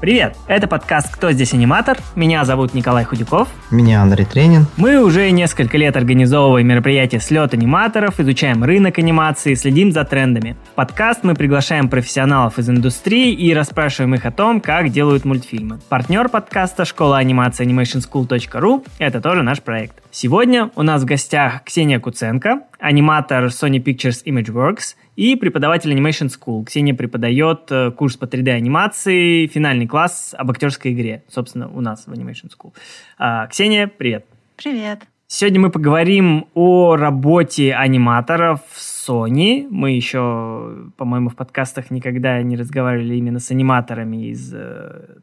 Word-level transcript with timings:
Привет! 0.00 0.34
Это 0.46 0.66
подкаст 0.66 1.14
«Кто 1.14 1.30
здесь 1.30 1.52
аниматор?». 1.52 1.98
Меня 2.16 2.46
зовут 2.46 2.72
Николай 2.72 3.04
Худяков. 3.04 3.48
Меня 3.70 4.00
Андрей 4.00 4.24
Тренин. 4.24 4.64
Мы 4.78 4.98
уже 4.98 5.30
несколько 5.30 5.76
лет 5.76 5.94
организовываем 5.94 6.66
мероприятия 6.66 7.20
«Слет 7.20 7.52
аниматоров», 7.52 8.18
изучаем 8.18 8.64
рынок 8.64 8.98
анимации, 8.98 9.52
следим 9.52 9.92
за 9.92 10.04
трендами. 10.04 10.56
В 10.72 10.74
подкаст 10.74 11.22
мы 11.22 11.34
приглашаем 11.34 11.90
профессионалов 11.90 12.58
из 12.58 12.70
индустрии 12.70 13.34
и 13.34 13.52
расспрашиваем 13.52 14.14
их 14.14 14.24
о 14.24 14.30
том, 14.30 14.62
как 14.62 14.88
делают 14.88 15.26
мультфильмы. 15.26 15.80
Партнер 15.90 16.30
подкаста 16.30 16.86
«Школа 16.86 17.18
анимации 17.18 17.66
animationschool.ru»— 17.66 18.86
это 18.98 19.20
тоже 19.20 19.42
наш 19.42 19.60
проект. 19.60 19.96
Сегодня 20.10 20.70
у 20.76 20.82
нас 20.82 21.02
в 21.02 21.04
гостях 21.04 21.62
Ксения 21.64 22.00
Куценко, 22.00 22.62
аниматор 22.80 23.44
Sony 23.46 23.82
Pictures 23.82 24.24
Imageworks 24.24 24.96
и 25.16 25.36
преподаватель 25.36 25.92
Animation 25.92 26.28
School. 26.28 26.64
Ксения 26.64 26.94
преподает 26.94 27.70
э, 27.70 27.90
курс 27.90 28.16
по 28.16 28.24
3D-анимации, 28.24 29.46
финальный 29.46 29.86
класс 29.86 30.34
об 30.36 30.50
актерской 30.50 30.92
игре, 30.92 31.22
собственно, 31.28 31.68
у 31.68 31.80
нас 31.80 32.06
в 32.06 32.12
Animation 32.12 32.50
School. 32.50 32.72
А, 33.18 33.46
Ксения, 33.46 33.86
привет. 33.86 34.26
Привет. 34.56 35.02
Сегодня 35.26 35.60
мы 35.60 35.70
поговорим 35.70 36.48
о 36.54 36.96
работе 36.96 37.72
аниматоров 37.72 38.60
Sony. 39.10 39.66
Мы 39.68 39.92
еще, 39.92 40.90
по-моему, 40.96 41.30
в 41.30 41.36
подкастах 41.36 41.90
никогда 41.90 42.40
не 42.42 42.56
разговаривали 42.56 43.16
именно 43.16 43.40
с 43.40 43.50
аниматорами 43.50 44.28
из 44.28 44.54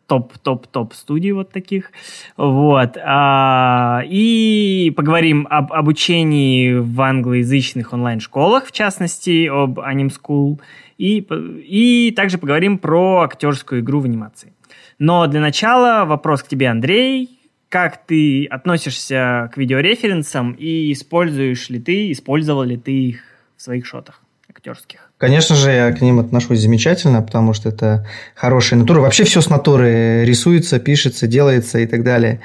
топ-топ-топ 0.08 0.92
э, 0.92 0.96
студий 0.96 1.32
вот 1.32 1.52
таких. 1.52 1.92
Вот. 2.36 2.98
А, 3.04 4.02
и 4.06 4.94
поговорим 4.96 5.48
об 5.50 5.72
обучении 5.72 6.74
в 6.74 7.00
англоязычных 7.02 7.94
онлайн-школах, 7.94 8.66
в 8.66 8.72
частности, 8.74 9.48
об 9.48 9.80
Anim 9.80 10.12
School. 10.12 10.60
И, 10.98 11.20
и 11.20 12.12
также 12.12 12.38
поговорим 12.38 12.80
про 12.80 13.22
актерскую 13.22 13.82
игру 13.82 14.02
в 14.02 14.06
анимации. 14.06 14.52
Но 15.00 15.28
для 15.28 15.40
начала 15.40 16.06
вопрос 16.06 16.44
к 16.44 16.48
тебе, 16.48 16.68
Андрей 16.68 17.38
как 17.70 18.06
ты 18.06 18.46
относишься 18.46 19.52
к 19.54 19.58
видеореференсам 19.58 20.54
и 20.54 20.92
используешь 20.94 21.70
ли 21.70 21.80
ты, 21.80 22.12
использовал 22.12 22.64
ли 22.64 22.78
ты 22.78 22.92
их 22.92 23.27
в 23.58 23.62
своих 23.62 23.86
шотах 23.86 24.22
актерских? 24.50 25.00
Конечно 25.18 25.56
же, 25.56 25.72
я 25.72 25.92
к 25.92 26.02
ним 26.02 26.20
отношусь 26.20 26.60
замечательно, 26.60 27.22
потому 27.22 27.54
что 27.54 27.70
это 27.70 28.08
хорошая 28.36 28.80
натура. 28.80 29.02
Вообще 29.02 29.24
все 29.24 29.42
с 29.42 29.50
натуры 29.50 30.24
рисуется, 30.26 30.80
пишется, 30.80 31.28
делается 31.28 31.80
и 31.80 31.88
так 31.88 32.04
далее. 32.04 32.40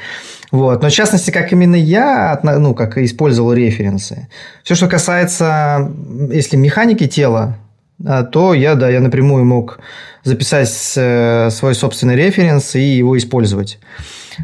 Вот. 0.50 0.82
Но 0.82 0.88
в 0.88 0.92
частности, 0.92 1.30
как 1.30 1.52
именно 1.52 1.76
я 1.76 2.40
ну, 2.42 2.74
как 2.74 2.98
использовал 2.98 3.52
референсы. 3.52 4.28
Все, 4.64 4.74
что 4.74 4.88
касается, 4.88 5.92
если 6.30 6.56
механики 6.56 7.06
тела, 7.06 7.56
а, 8.04 8.22
то 8.24 8.54
я, 8.54 8.74
да, 8.74 8.88
я 8.88 9.00
напрямую 9.00 9.44
мог 9.44 9.78
записать 10.24 10.94
э, 10.96 11.50
свой 11.50 11.74
собственный 11.74 12.16
референс 12.16 12.74
и 12.74 12.80
его 12.80 13.16
использовать. 13.18 13.78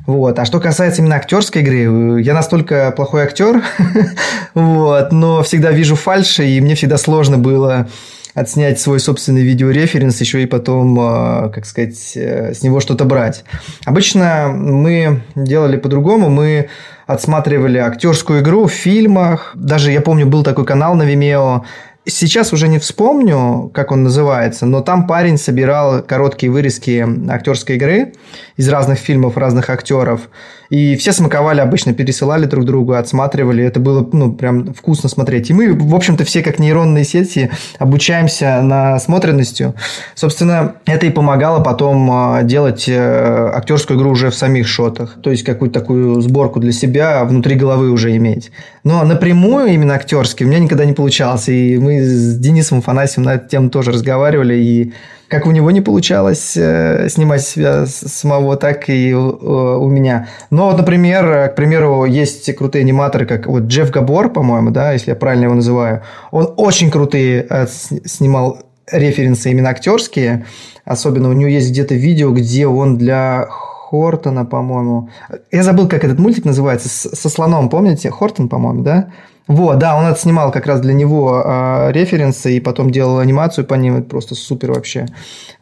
Вот. 0.07 0.39
А 0.39 0.45
что 0.45 0.61
касается 0.61 1.03
именно 1.03 1.17
актерской 1.17 1.63
игры, 1.63 2.21
я 2.23 2.35
настолько 2.35 2.93
плохой 2.93 3.23
актер, 3.23 3.63
вот, 4.55 5.13
но 5.13 5.43
всегда 5.43 5.71
вижу 5.71 5.97
фальши, 5.97 6.47
и 6.47 6.61
мне 6.61 6.75
всегда 6.75 6.99
сложно 6.99 7.39
было 7.39 7.89
отснять 8.35 8.81
свой 8.81 9.01
собственный 9.01 9.43
видеореференс, 9.43 10.21
еще 10.21 10.43
и 10.43 10.47
потом, 10.47 10.99
а, 11.01 11.49
как 11.49 11.67
сказать, 11.67 12.13
э, 12.15 12.55
с 12.55 12.63
него 12.63 12.81
что-то 12.81 13.05
брать. 13.05 13.45
Обычно 13.85 14.49
мы 14.49 15.23
делали 15.35 15.77
по-другому, 15.77 16.29
мы 16.29 16.69
отсматривали 17.07 17.79
актерскую 17.79 18.41
игру 18.41 18.67
в 18.67 18.73
фильмах. 18.73 19.53
Даже 19.55 19.91
я 19.91 20.01
помню, 20.01 20.27
был 20.27 20.45
такой 20.45 20.65
канал 20.67 20.95
на 20.95 21.03
Vimeo, 21.03 21.63
Сейчас 22.11 22.55
уже 22.55 22.69
не 22.69 22.79
вспомню, 22.79 23.71
как 23.75 23.93
он 23.93 24.03
называется, 24.03 24.65
но 24.65 24.81
там 24.81 25.07
парень 25.07 25.37
собирал 25.37 26.03
короткие 26.03 26.51
вырезки 26.51 27.07
актерской 27.31 27.77
игры 27.77 28.15
из 28.57 28.67
разных 28.69 28.99
фильмов, 28.99 29.37
разных 29.37 29.69
актеров. 29.69 30.31
И 30.71 30.97
все 30.97 31.13
смаковали 31.13 31.61
обычно, 31.61 31.95
пересылали 31.95 32.45
друг 32.45 32.65
другу, 32.65 32.93
отсматривали. 32.93 33.65
Это 33.65 33.81
было, 33.81 34.07
ну, 34.13 34.33
прям 34.33 34.75
вкусно 34.75 35.09
смотреть. 35.09 35.51
И 35.51 35.55
мы, 35.55 35.73
в 35.73 35.95
общем-то, 35.95 36.25
все 36.25 36.43
как 36.43 36.59
нейронные 36.59 37.05
сети 37.05 37.51
обучаемся 37.79 38.61
насмотренностью. 38.63 39.75
Собственно, 40.15 40.75
это 40.85 41.07
и 41.07 41.11
помогало 41.11 41.63
потом 41.63 42.11
а, 42.11 42.43
делать 42.43 42.85
э, 42.89 43.51
актерскую 43.55 43.99
игру 43.99 44.11
уже 44.11 44.31
в 44.31 44.35
самих 44.35 44.69
шотах. 44.69 45.17
То 45.23 45.31
есть, 45.31 45.43
какую-то 45.43 45.81
такую 45.81 46.21
сборку 46.21 46.61
для 46.61 46.73
себя 46.73 47.25
внутри 47.25 47.55
головы 47.55 47.91
уже 47.91 48.15
иметь. 48.17 48.51
Но 48.85 49.05
напрямую 49.05 49.69
именно 49.69 49.95
актерский 49.95 50.45
у 50.45 50.49
меня 50.49 50.59
никогда 50.59 50.85
не 50.85 50.93
получалось. 50.93 51.49
И 51.49 51.79
мы 51.79 52.01
с 52.03 52.37
Денисом 52.39 52.83
Фанасьевым 52.83 53.25
на 53.25 53.35
эту 53.35 53.49
тему 53.49 53.71
тоже 53.71 53.91
разговаривали. 53.91 54.55
И 54.55 54.93
как 55.29 55.47
у 55.47 55.51
него 55.51 55.71
не 55.71 55.81
получалось 55.81 56.57
э, 56.57 57.09
снимать 57.11 57.43
себя 57.43 57.87
самого, 57.87 58.57
так 58.57 58.89
и 58.89 59.11
э, 59.11 59.15
у 59.15 59.89
меня. 59.89 60.29
Но, 60.51 60.75
например, 60.75 61.51
к 61.51 61.55
примеру, 61.55 62.05
есть 62.05 62.55
крутые 62.57 62.83
аниматоры, 62.83 63.27
как 63.27 63.47
вот 63.47 63.65
Джефф 63.65 63.91
Габор, 63.91 64.33
по-моему, 64.33 64.71
да, 64.71 64.93
если 64.93 65.11
я 65.11 65.17
правильно 65.17 65.45
его 65.45 65.55
называю. 65.55 66.03
Он 66.31 66.53
очень 66.57 66.91
крутые 66.91 67.47
э, 67.49 67.67
снимал 67.67 68.63
референсы 68.91 69.51
именно 69.51 69.69
актерские. 69.69 70.47
Особенно 70.85 71.29
у 71.29 71.33
него 71.33 71.51
есть 71.51 71.71
где-то 71.71 71.95
видео, 71.95 72.31
где 72.33 72.67
он 72.67 72.97
для 72.97 73.47
Хортона, 73.49 74.47
по-моему. 74.47 75.11
Я 75.53 75.63
забыл, 75.63 75.89
как 75.89 76.05
этот 76.05 76.19
мультик 76.19 76.47
называется. 76.47 76.89
Со 76.89 77.29
слоном, 77.29 77.69
помните? 77.69 78.11
Хортон, 78.11 78.49
по-моему, 78.49 78.83
да? 78.83 79.11
Вот, 79.49 79.79
да, 79.79 79.97
он 79.97 80.05
отснимал 80.05 80.53
как 80.53 80.67
раз 80.67 80.81
для 80.81 80.93
него 80.93 81.43
э, 81.43 81.93
референсы 81.93 82.57
и 82.57 82.61
потом 82.61 82.91
делал 82.91 83.19
анимацию 83.19 83.65
по 83.65 83.75
ним. 83.75 83.97
Это 83.97 84.07
просто 84.07 84.35
супер 84.35 84.73
вообще. 84.73 85.07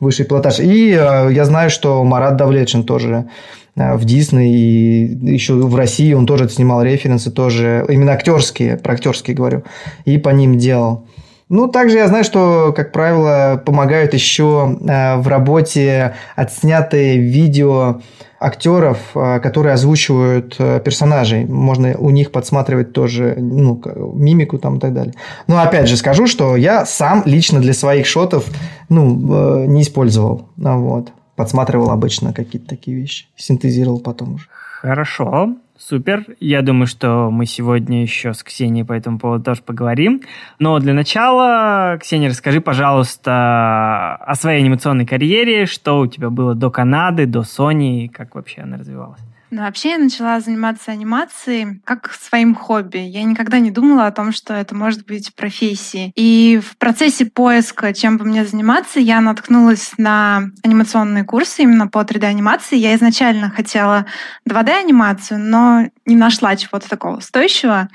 Высший 0.00 0.26
пилотаж. 0.26 0.58
И 0.58 0.90
э, 0.90 1.32
я 1.32 1.44
знаю, 1.44 1.70
что 1.70 2.02
Марат 2.02 2.36
Давлетшин 2.36 2.82
тоже 2.82 3.28
э, 3.76 3.94
в 3.94 4.04
Дисней 4.04 4.52
и 4.52 5.32
еще 5.34 5.54
в 5.54 5.76
России 5.76 6.12
он 6.14 6.26
тоже 6.26 6.48
снимал 6.48 6.82
референсы, 6.82 7.30
тоже 7.30 7.86
именно 7.88 8.12
актерские, 8.12 8.76
про 8.76 8.94
актерские 8.94 9.36
говорю, 9.36 9.62
и 10.04 10.18
по 10.18 10.30
ним 10.30 10.58
делал. 10.58 11.06
Ну, 11.48 11.68
также 11.68 11.98
я 11.98 12.08
знаю, 12.08 12.24
что, 12.24 12.72
как 12.76 12.90
правило, 12.90 13.62
помогают 13.64 14.14
еще 14.14 14.76
э, 14.80 15.16
в 15.18 15.28
работе 15.28 16.16
отснятые 16.34 17.18
видео 17.18 18.00
актеров, 18.46 18.98
э, 19.14 19.40
которые 19.40 19.74
озвучивают 19.74 20.56
э, 20.58 20.80
персонажей. 20.84 21.44
Можно 21.44 21.96
у 21.98 22.10
них 22.10 22.30
подсматривать 22.30 22.92
тоже 22.92 23.34
ну, 23.38 23.82
мимику 24.14 24.58
там 24.58 24.76
и 24.76 24.80
так 24.80 24.92
далее. 24.94 25.14
Но 25.46 25.58
опять 25.58 25.88
же 25.88 25.96
скажу, 25.96 26.26
что 26.26 26.56
я 26.56 26.86
сам 26.86 27.22
лично 27.26 27.60
для 27.60 27.74
своих 27.74 28.06
шотов 28.06 28.46
ну, 28.88 29.66
не 29.66 29.82
использовал. 29.82 30.48
Вот. 30.56 31.12
Подсматривал 31.34 31.90
обычно 31.90 32.32
какие-то 32.32 32.68
такие 32.68 32.96
вещи. 32.96 33.26
Синтезировал 33.36 34.00
потом 34.00 34.34
уже. 34.34 34.46
Хорошо. 34.80 35.56
Супер. 35.78 36.24
Я 36.40 36.62
думаю, 36.62 36.86
что 36.86 37.30
мы 37.30 37.46
сегодня 37.46 38.02
еще 38.02 38.32
с 38.32 38.42
Ксенией 38.42 38.84
по 38.84 38.92
этому 38.92 39.18
поводу 39.18 39.44
тоже 39.44 39.62
поговорим. 39.62 40.22
Но 40.58 40.78
для 40.78 40.94
начала, 40.94 41.98
Ксения, 42.00 42.30
расскажи, 42.30 42.60
пожалуйста, 42.60 44.16
о 44.16 44.34
своей 44.34 44.60
анимационной 44.60 45.06
карьере, 45.06 45.66
что 45.66 46.00
у 46.00 46.06
тебя 46.06 46.30
было 46.30 46.54
до 46.54 46.70
Канады, 46.70 47.26
до 47.26 47.40
Sony, 47.40 48.08
как 48.08 48.34
вообще 48.34 48.62
она 48.62 48.78
развивалась. 48.78 49.20
Ну, 49.50 49.62
вообще 49.62 49.90
я 49.90 49.98
начала 49.98 50.40
заниматься 50.40 50.90
анимацией 50.90 51.80
как 51.84 52.12
своим 52.12 52.54
хобби. 52.54 52.98
Я 52.98 53.22
никогда 53.22 53.60
не 53.60 53.70
думала 53.70 54.06
о 54.06 54.12
том, 54.12 54.32
что 54.32 54.52
это 54.52 54.74
может 54.74 55.06
быть 55.06 55.34
профессией. 55.36 56.12
И 56.16 56.60
в 56.62 56.76
процессе 56.78 57.26
поиска, 57.26 57.94
чем 57.94 58.18
бы 58.18 58.24
мне 58.24 58.44
заниматься, 58.44 58.98
я 58.98 59.20
наткнулась 59.20 59.92
на 59.98 60.50
анимационные 60.64 61.22
курсы 61.22 61.62
именно 61.62 61.86
по 61.86 62.00
3D-анимации. 62.00 62.76
Я 62.76 62.96
изначально 62.96 63.50
хотела 63.50 64.06
2D-анимацию, 64.48 65.38
но 65.38 65.65
не 66.04 66.16
нашла 66.16 66.56
чего-то 66.56 66.88
такого 66.88 67.20
стоящего. 67.20 67.88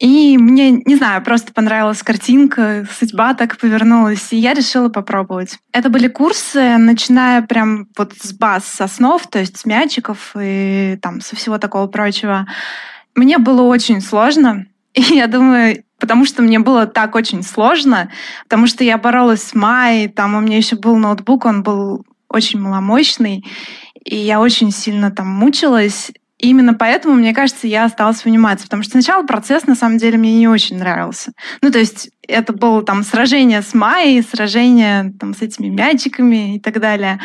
И 0.00 0.36
мне, 0.38 0.72
не 0.72 0.96
знаю, 0.96 1.22
просто 1.22 1.52
понравилась 1.52 2.02
картинка, 2.02 2.86
судьба 2.98 3.34
так 3.34 3.56
повернулась, 3.56 4.32
и 4.32 4.36
я 4.36 4.52
решила 4.52 4.88
попробовать. 4.88 5.58
Это 5.72 5.88
были 5.88 6.08
курсы, 6.08 6.76
начиная 6.76 7.42
прям 7.42 7.86
вот 7.96 8.12
с 8.20 8.32
баз, 8.32 8.64
с 8.66 8.80
основ, 8.80 9.24
то 9.28 9.38
есть 9.38 9.56
с 9.56 9.64
мячиков 9.64 10.34
и 10.38 10.98
там 11.00 11.20
со 11.20 11.36
всего 11.36 11.58
такого 11.58 11.86
прочего. 11.86 12.46
Мне 13.14 13.38
было 13.38 13.62
очень 13.62 14.00
сложно, 14.00 14.66
и 14.94 15.00
я 15.00 15.28
думаю, 15.28 15.84
потому 16.00 16.24
что 16.24 16.42
мне 16.42 16.58
было 16.58 16.86
так 16.86 17.14
очень 17.14 17.42
сложно, 17.42 18.10
потому 18.42 18.66
что 18.66 18.82
я 18.82 18.98
боролась 18.98 19.42
с 19.42 19.54
Майей, 19.54 20.08
там 20.08 20.34
у 20.34 20.40
меня 20.40 20.56
еще 20.56 20.76
был 20.76 20.96
ноутбук, 20.96 21.44
он 21.44 21.62
был 21.62 22.04
очень 22.28 22.60
маломощный, 22.60 23.44
и 24.04 24.16
я 24.16 24.40
очень 24.40 24.72
сильно 24.72 25.12
там 25.12 25.28
мучилась, 25.28 26.10
именно 26.44 26.74
поэтому, 26.74 27.14
мне 27.14 27.34
кажется, 27.34 27.66
я 27.66 27.84
осталась 27.84 28.20
в 28.20 28.26
анимации, 28.26 28.64
потому 28.64 28.82
что 28.82 28.92
сначала 28.92 29.24
процесс, 29.24 29.66
на 29.66 29.74
самом 29.74 29.98
деле, 29.98 30.18
мне 30.18 30.34
не 30.34 30.48
очень 30.48 30.78
нравился. 30.78 31.32
Ну, 31.62 31.70
то 31.70 31.78
есть 31.78 32.10
это 32.26 32.52
было 32.52 32.82
там 32.82 33.02
сражение 33.02 33.62
с 33.62 33.74
Майей, 33.74 34.22
сражение 34.22 35.12
там 35.18 35.34
с 35.34 35.42
этими 35.42 35.68
мячиками 35.68 36.56
и 36.56 36.60
так 36.60 36.80
далее. 36.80 37.20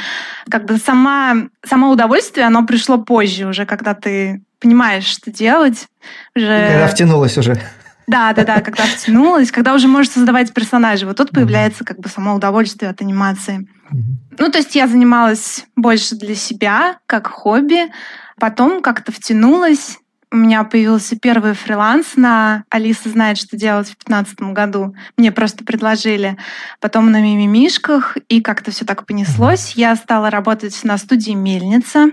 Как 0.49 0.65
бы 0.65 0.77
сама, 0.77 1.35
само 1.65 1.91
удовольствие, 1.91 2.45
оно 2.45 2.65
пришло 2.65 2.97
позже 2.97 3.47
уже, 3.47 3.65
когда 3.65 3.93
ты 3.93 4.43
понимаешь, 4.59 5.05
что 5.05 5.31
делать. 5.31 5.87
Уже... 6.35 6.67
Когда 6.71 6.87
втянулась 6.87 7.37
уже. 7.37 7.59
Да, 8.07 8.33
да, 8.33 8.43
да, 8.43 8.61
когда 8.61 8.83
втянулась, 8.85 9.51
когда 9.51 9.75
уже 9.75 9.87
можешь 9.87 10.11
создавать 10.11 10.51
персонажей. 10.51 11.07
Вот 11.07 11.17
тут 11.17 11.29
появляется 11.29 11.85
как 11.85 11.99
бы 11.99 12.09
само 12.09 12.33
удовольствие 12.33 12.89
от 12.89 13.01
анимации. 13.01 13.67
Ну, 13.91 14.49
то 14.49 14.57
есть 14.57 14.75
я 14.75 14.87
занималась 14.87 15.65
больше 15.75 16.15
для 16.15 16.33
себя, 16.33 16.97
как 17.05 17.27
хобби. 17.27 17.91
Потом 18.39 18.81
как-то 18.81 19.11
втянулась, 19.11 19.99
у 20.31 20.35
меня 20.35 20.63
появился 20.63 21.17
первый 21.17 21.53
фриланс 21.53 22.15
на 22.15 22.63
«Алиса 22.69 23.09
знает, 23.09 23.37
что 23.37 23.57
делать» 23.57 23.87
в 23.87 24.05
2015 24.05 24.41
году. 24.53 24.95
Мне 25.17 25.31
просто 25.31 25.63
предложили. 25.63 26.37
Потом 26.79 27.11
на 27.11 27.19
«Мимимишках», 27.19 28.15
и 28.27 28.39
как-то 28.41 28.69
все 28.69 28.85
так 28.85 29.07
понеслось. 29.07 29.73
Я 29.75 29.95
стала 29.95 30.29
работать 30.29 30.79
на 30.83 30.97
студии 30.99 31.31
«Мельница», 31.31 32.11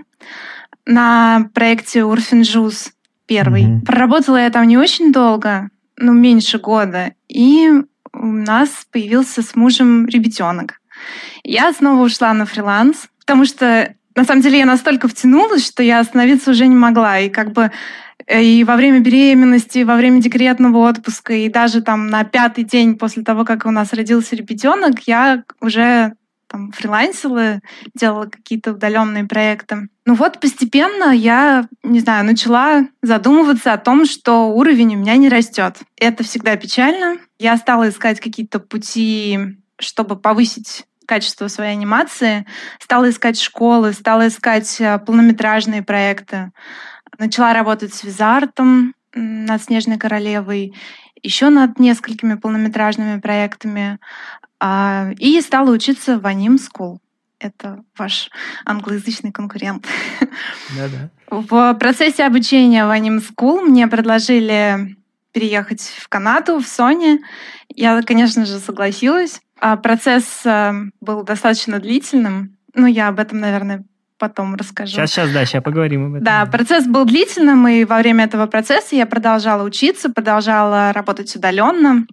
на 0.87 1.49
проекте 1.53 2.05
«Урфинджуз» 2.05 2.91
первый. 3.27 3.65
Mm-hmm. 3.65 3.81
Проработала 3.85 4.37
я 4.37 4.49
там 4.49 4.67
не 4.67 4.77
очень 4.77 5.11
долго, 5.11 5.69
ну, 5.97 6.11
меньше 6.13 6.57
года. 6.57 7.13
И 7.27 7.69
у 8.13 8.25
нас 8.25 8.69
появился 8.91 9.43
с 9.43 9.55
мужем 9.55 10.07
ребятенок. 10.07 10.79
Я 11.43 11.71
снова 11.71 12.03
ушла 12.03 12.33
на 12.33 12.47
фриланс, 12.47 13.09
потому 13.19 13.45
что 13.45 13.93
на 14.17 14.25
самом 14.25 14.41
деле 14.41 14.59
я 14.59 14.65
настолько 14.65 15.07
втянулась, 15.07 15.65
что 15.65 15.81
я 15.81 15.99
остановиться 15.99 16.51
уже 16.51 16.67
не 16.67 16.75
могла. 16.75 17.19
И 17.19 17.29
как 17.29 17.53
бы 17.53 17.71
Э, 18.27 18.43
и 18.43 18.63
во 18.63 18.75
время 18.75 18.99
беременности, 18.99 19.79
и 19.79 19.83
во 19.83 19.95
время 19.95 20.21
декретного 20.21 20.89
отпуска, 20.89 21.33
и 21.33 21.49
даже 21.49 21.81
там 21.81 22.07
на 22.07 22.23
пятый 22.25 22.63
день 22.63 22.97
после 22.97 23.23
того, 23.23 23.45
как 23.45 23.65
у 23.65 23.71
нас 23.71 23.93
родился 23.93 24.35
ребятенок, 24.35 25.07
я 25.07 25.43
уже 25.61 26.13
там 26.47 26.71
фрилансила, 26.71 27.59
делала 27.93 28.25
какие-то 28.25 28.71
удаленные 28.71 29.25
проекты. 29.25 29.89
Ну 30.05 30.13
вот 30.13 30.39
постепенно 30.39 31.11
я, 31.11 31.67
не 31.83 31.99
знаю, 31.99 32.25
начала 32.25 32.87
задумываться 33.01 33.73
о 33.73 33.77
том, 33.77 34.05
что 34.05 34.47
уровень 34.49 34.95
у 34.95 34.99
меня 34.99 35.17
не 35.17 35.27
растет. 35.27 35.75
Это 35.97 36.23
всегда 36.23 36.55
печально. 36.55 37.17
Я 37.37 37.57
стала 37.57 37.89
искать 37.89 38.21
какие-то 38.21 38.59
пути, 38.59 39.57
чтобы 39.77 40.15
повысить 40.15 40.85
качество 41.07 41.47
своей 41.47 41.71
анимации, 41.71 42.45
стала 42.79 43.09
искать 43.09 43.39
школы, 43.39 43.93
стала 43.93 44.27
искать 44.27 44.79
э, 44.79 44.99
полнометражные 44.99 45.81
проекты. 45.81 46.51
Начала 47.17 47.53
работать 47.53 47.93
с 47.93 48.03
Визартом 48.03 48.93
над 49.13 49.63
«Снежной 49.63 49.97
королевой», 49.97 50.75
еще 51.23 51.49
над 51.49 51.79
несколькими 51.79 52.35
полнометражными 52.35 53.19
проектами. 53.19 53.99
А, 54.59 55.09
и 55.17 55.41
стала 55.41 55.71
учиться 55.71 56.19
в 56.19 56.25
Anime 56.25 56.59
School. 56.59 56.97
Это 57.39 57.83
ваш 57.97 58.29
англоязычный 58.65 59.31
конкурент. 59.31 59.87
Да-да. 60.75 61.09
В 61.29 61.73
процессе 61.75 62.25
обучения 62.25 62.85
в 62.85 62.89
Anime 62.89 63.23
School 63.23 63.61
мне 63.61 63.87
предложили 63.87 64.95
переехать 65.31 65.81
в 65.81 66.07
Канаду, 66.07 66.59
в 66.59 66.65
Sony. 66.65 67.19
Я, 67.69 68.01
конечно 68.01 68.45
же, 68.45 68.57
согласилась. 68.59 69.41
А 69.59 69.75
процесс 69.77 70.45
э, 70.45 70.73
был 71.01 71.23
достаточно 71.23 71.79
длительным. 71.79 72.57
Ну, 72.73 72.85
я 72.85 73.07
об 73.07 73.19
этом, 73.19 73.39
наверное, 73.39 73.85
потом 74.17 74.55
расскажу. 74.55 74.93
Сейчас, 74.93 75.11
сейчас, 75.11 75.31
да, 75.31 75.45
сейчас 75.45 75.63
поговорим 75.63 76.07
об 76.07 76.13
этом. 76.13 76.23
Да, 76.23 76.45
процесс 76.45 76.85
был 76.85 77.05
длительным, 77.05 77.67
и 77.67 77.83
во 77.85 77.97
время 77.97 78.25
этого 78.25 78.45
процесса 78.47 78.95
я 78.95 79.05
продолжала 79.05 79.63
учиться, 79.63 80.09
продолжала 80.09 80.93
работать 80.93 81.35
удаленно. 81.35 82.05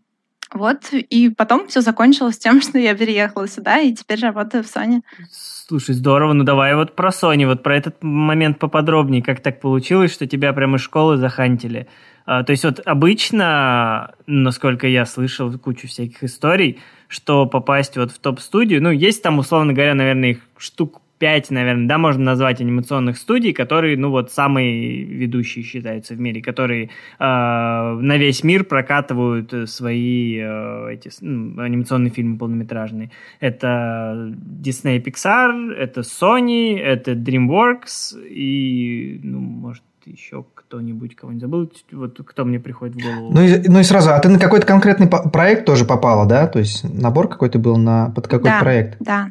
Вот, 0.52 0.92
и 0.92 1.30
потом 1.30 1.66
все 1.66 1.80
закончилось 1.80 2.38
тем, 2.38 2.62
что 2.62 2.78
я 2.78 2.94
переехала 2.94 3.48
сюда, 3.48 3.80
и 3.80 3.92
теперь 3.92 4.20
работаю 4.20 4.62
в 4.62 4.66
Sony. 4.66 5.02
Слушай, 5.30 5.94
здорово. 5.94 6.32
Ну 6.32 6.44
давай 6.44 6.74
вот 6.74 6.94
про 6.94 7.10
Sony, 7.10 7.46
вот 7.46 7.62
про 7.62 7.76
этот 7.76 8.02
момент 8.02 8.58
поподробнее. 8.58 9.22
Как 9.22 9.40
так 9.40 9.60
получилось, 9.60 10.12
что 10.12 10.26
тебя 10.26 10.52
прямо 10.52 10.76
из 10.76 10.82
школы 10.82 11.16
захантили? 11.16 11.88
А, 12.26 12.42
то 12.42 12.52
есть 12.52 12.64
вот 12.64 12.80
обычно, 12.84 14.14
насколько 14.26 14.86
я 14.86 15.04
слышал 15.06 15.52
кучу 15.58 15.88
всяких 15.88 16.24
историй, 16.24 16.78
что 17.08 17.46
попасть 17.46 17.96
вот 17.96 18.12
в 18.12 18.18
топ-студию, 18.18 18.82
ну 18.82 18.90
есть 18.90 19.22
там, 19.22 19.38
условно 19.38 19.72
говоря, 19.72 19.94
наверное, 19.94 20.30
их 20.30 20.40
штук 20.56 21.00
5, 21.18 21.50
наверное, 21.52 21.86
да, 21.86 21.96
можно 21.96 22.24
назвать 22.24 22.60
анимационных 22.60 23.16
студий, 23.16 23.52
которые, 23.52 23.96
ну 23.96 24.10
вот, 24.10 24.32
самые 24.32 25.04
ведущие 25.04 25.64
считаются 25.64 26.14
в 26.14 26.20
мире, 26.20 26.42
которые 26.42 26.84
э, 26.84 26.88
на 27.18 28.16
весь 28.16 28.42
мир 28.42 28.64
прокатывают 28.64 29.70
свои 29.70 30.38
э, 30.38 30.92
эти, 30.92 31.10
ну, 31.20 31.62
анимационные 31.62 32.10
фильмы 32.10 32.36
полнометражные. 32.36 33.10
Это 33.40 34.34
Disney 34.60 35.02
Pixar, 35.02 35.72
это 35.72 36.00
Sony, 36.00 36.78
это 36.78 37.12
DreamWorks 37.12 38.20
и, 38.28 39.20
ну, 39.22 39.38
может, 39.38 39.82
еще 40.06 40.44
кто-нибудь, 40.54 41.16
кого-нибудь 41.16 41.42
забыл, 41.42 41.72
вот 41.92 42.20
кто 42.26 42.44
мне 42.44 42.58
приходит 42.60 42.96
в 42.96 43.02
голову. 43.02 43.32
Ну 43.32 43.42
и, 43.42 43.68
ну 43.68 43.80
и 43.80 43.82
сразу, 43.82 44.10
а 44.10 44.18
ты 44.18 44.28
на 44.28 44.38
какой-то 44.38 44.66
конкретный 44.66 45.06
проект 45.06 45.64
тоже 45.64 45.84
попала, 45.84 46.26
да? 46.26 46.46
То 46.46 46.58
есть 46.58 46.84
набор 46.84 47.28
какой-то 47.28 47.58
был 47.58 47.76
на 47.76 48.10
под 48.10 48.28
какой-то 48.28 48.56
да, 48.56 48.60
проект? 48.60 48.96
Да, 49.00 49.30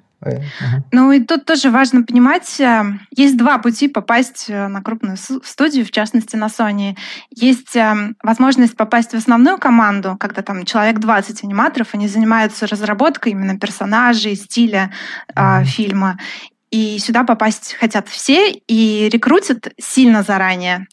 ну 0.92 1.12
и 1.12 1.20
тут 1.20 1.46
тоже 1.46 1.70
важно 1.70 2.04
понимать, 2.04 2.60
э, 2.60 2.84
есть 3.12 3.38
два 3.38 3.58
пути 3.58 3.88
попасть 3.88 4.46
э, 4.48 4.68
на 4.68 4.81
крупную 4.81 5.18
студию, 5.18 5.86
в 5.86 5.92
частности 5.92 6.36
на 6.36 6.48
Sony. 6.48 6.98
Есть 7.30 7.76
э, 7.76 8.14
возможность 8.22 8.78
попасть 8.78 9.12
в 9.12 9.16
основную 9.16 9.58
команду, 9.58 10.16
когда 10.19 10.42
там 10.42 10.66
человек 10.66 11.00
20 11.00 11.44
аниматоров, 11.44 11.90
они 11.94 12.08
занимаются 12.08 12.68
разработкой 12.68 13.34
именно 13.34 13.58
персонажей, 13.58 14.36
стиля 14.36 14.92
mm-hmm. 15.36 15.64
фильма. 15.66 16.19
И 16.74 16.98
сюда 16.98 17.24
попасть 17.24 17.74
хотят 17.74 18.10
все, 18.10 18.52
и 18.52 19.08
рекрутят 19.08 19.72
сильно 19.80 20.24
заранее. 20.24 20.88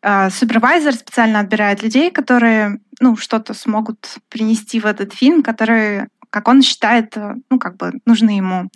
Супервайзер 0.00 0.94
специально 0.94 1.40
отбирает 1.40 1.82
людей, 1.82 2.12
которые 2.12 2.78
ну, 3.00 3.16
что-то 3.16 3.52
смогут 3.52 4.18
принести 4.28 4.78
в 4.78 4.86
этот 4.86 5.12
фильм, 5.12 5.42
которые 5.42 6.06
как 6.30 6.46
он 6.46 6.62
считает, 6.62 7.16
э, 7.16 7.34
ну, 7.48 7.60
как 7.60 7.76
бы 7.76 7.92
нужны 8.06 8.30
ему. 8.30 8.68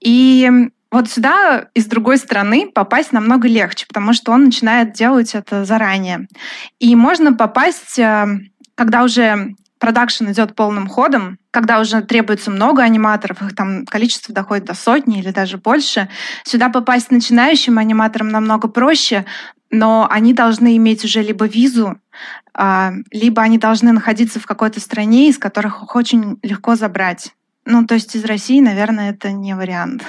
И 0.00 0.48
вот 0.92 1.10
сюда 1.10 1.68
из 1.74 1.86
другой 1.86 2.18
стороны 2.18 2.70
попасть 2.72 3.10
намного 3.12 3.48
легче, 3.48 3.86
потому 3.88 4.12
что 4.12 4.30
он 4.30 4.46
начинает 4.46 4.92
делать 4.92 5.34
это 5.34 5.64
заранее. 5.64 6.28
И 6.78 6.94
можно 6.94 7.32
попасть, 7.32 7.98
э, 7.98 8.26
когда 8.76 9.02
уже 9.02 9.54
продакшн 9.80 10.30
идет 10.30 10.54
полным 10.54 10.86
ходом, 10.86 11.38
когда 11.50 11.80
уже 11.80 12.02
требуется 12.02 12.50
много 12.50 12.82
аниматоров, 12.82 13.42
их 13.42 13.56
там 13.56 13.86
количество 13.86 14.32
доходит 14.32 14.66
до 14.66 14.74
сотни 14.74 15.18
или 15.18 15.32
даже 15.32 15.58
больше, 15.58 16.08
сюда 16.44 16.68
попасть 16.68 17.10
начинающим 17.10 17.78
аниматорам 17.78 18.28
намного 18.28 18.68
проще, 18.68 19.24
но 19.70 20.06
они 20.08 20.34
должны 20.34 20.76
иметь 20.76 21.04
уже 21.04 21.22
либо 21.22 21.46
визу, 21.46 21.98
а, 22.54 22.92
либо 23.10 23.42
они 23.42 23.58
должны 23.58 23.92
находиться 23.92 24.38
в 24.38 24.46
какой-то 24.46 24.80
стране, 24.80 25.28
из 25.28 25.38
которых 25.38 25.82
их 25.82 25.96
очень 25.96 26.38
легко 26.42 26.76
забрать. 26.76 27.32
Ну, 27.64 27.86
то 27.86 27.94
есть 27.94 28.14
из 28.14 28.24
России, 28.24 28.60
наверное, 28.60 29.10
это 29.10 29.32
не 29.32 29.54
вариант. 29.54 30.04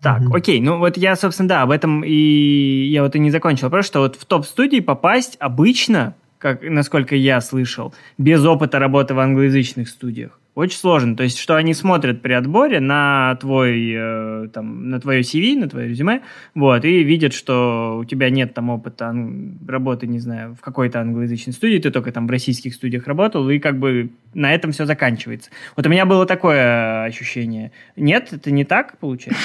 Так, 0.00 0.20
mm-hmm. 0.20 0.36
окей, 0.36 0.60
ну 0.60 0.78
вот 0.78 0.96
я, 0.96 1.14
собственно, 1.14 1.48
да, 1.48 1.62
об 1.62 1.70
этом 1.70 2.02
и 2.04 2.88
я 2.90 3.02
вот 3.02 3.14
и 3.14 3.20
не 3.20 3.30
закончил. 3.30 3.70
Просто 3.70 3.88
что 3.88 4.00
вот 4.00 4.16
в 4.16 4.24
топ-студии 4.24 4.80
попасть 4.80 5.36
обычно, 5.38 6.14
как, 6.42 6.62
насколько 6.62 7.14
я 7.14 7.40
слышал, 7.40 7.94
без 8.18 8.44
опыта 8.44 8.80
работы 8.80 9.14
в 9.14 9.20
англоязычных 9.20 9.88
студиях. 9.88 10.40
Очень 10.56 10.76
сложно. 10.76 11.16
То 11.16 11.22
есть, 11.22 11.38
что 11.38 11.54
они 11.54 11.72
смотрят 11.72 12.20
при 12.20 12.32
отборе 12.32 12.80
на 12.80 13.36
твой, 13.36 13.92
э, 13.94 14.48
там, 14.52 14.90
на 14.90 15.00
твое 15.00 15.20
CV, 15.22 15.56
на 15.56 15.68
твое 15.68 15.88
резюме, 15.88 16.20
вот, 16.54 16.84
и 16.84 17.04
видят, 17.04 17.32
что 17.32 17.98
у 18.00 18.04
тебя 18.04 18.28
нет 18.28 18.52
там 18.54 18.70
опыта 18.70 19.14
работы, 19.66 20.08
не 20.08 20.18
знаю, 20.18 20.56
в 20.56 20.60
какой-то 20.60 21.00
англоязычной 21.00 21.54
студии, 21.54 21.78
ты 21.78 21.90
только 21.92 22.10
там 22.10 22.26
в 22.26 22.30
российских 22.30 22.74
студиях 22.74 23.06
работал, 23.06 23.48
и 23.48 23.60
как 23.60 23.78
бы 23.78 24.10
на 24.34 24.52
этом 24.52 24.72
все 24.72 24.84
заканчивается. 24.84 25.50
Вот 25.76 25.86
у 25.86 25.88
меня 25.88 26.04
было 26.06 26.26
такое 26.26 27.04
ощущение. 27.04 27.70
Нет, 27.96 28.32
это 28.32 28.50
не 28.50 28.64
так 28.64 28.98
получается? 28.98 29.40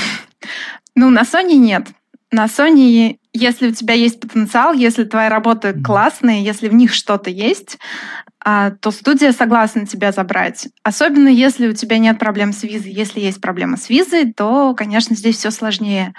Ну, 0.96 1.12
на 1.12 1.22
Sony 1.22 1.58
нет. 1.58 1.88
На 2.32 2.46
Sony, 2.46 3.20
если 3.34 3.70
у 3.70 3.72
тебя 3.72 3.94
есть 3.94 4.20
потенциал, 4.20 4.74
если 4.74 5.06
твои 5.06 5.30
работы 5.30 5.74
классные, 5.74 6.44
если 6.44 6.68
в 6.68 6.74
них 6.74 6.94
что-то 6.94 7.30
есть, 7.30 7.78
а, 8.44 8.72
то 8.72 8.92
студия 8.92 9.32
согласна 9.32 9.86
тебя 9.86 10.12
забрать. 10.12 10.68
Особенно 10.84 11.30
если 11.30 11.68
у 11.68 11.74
тебя 11.74 11.98
нет 11.98 12.20
проблем 12.20 12.54
с 12.54 12.64
визой. 12.64 12.92
Если 12.92 13.20
есть 13.20 13.42
проблема 13.42 13.78
с 13.78 13.90
визой, 13.90 14.32
то, 14.34 14.74
конечно, 14.74 15.16
здесь 15.16 15.38
все 15.38 15.52
сложнее. 15.52 16.14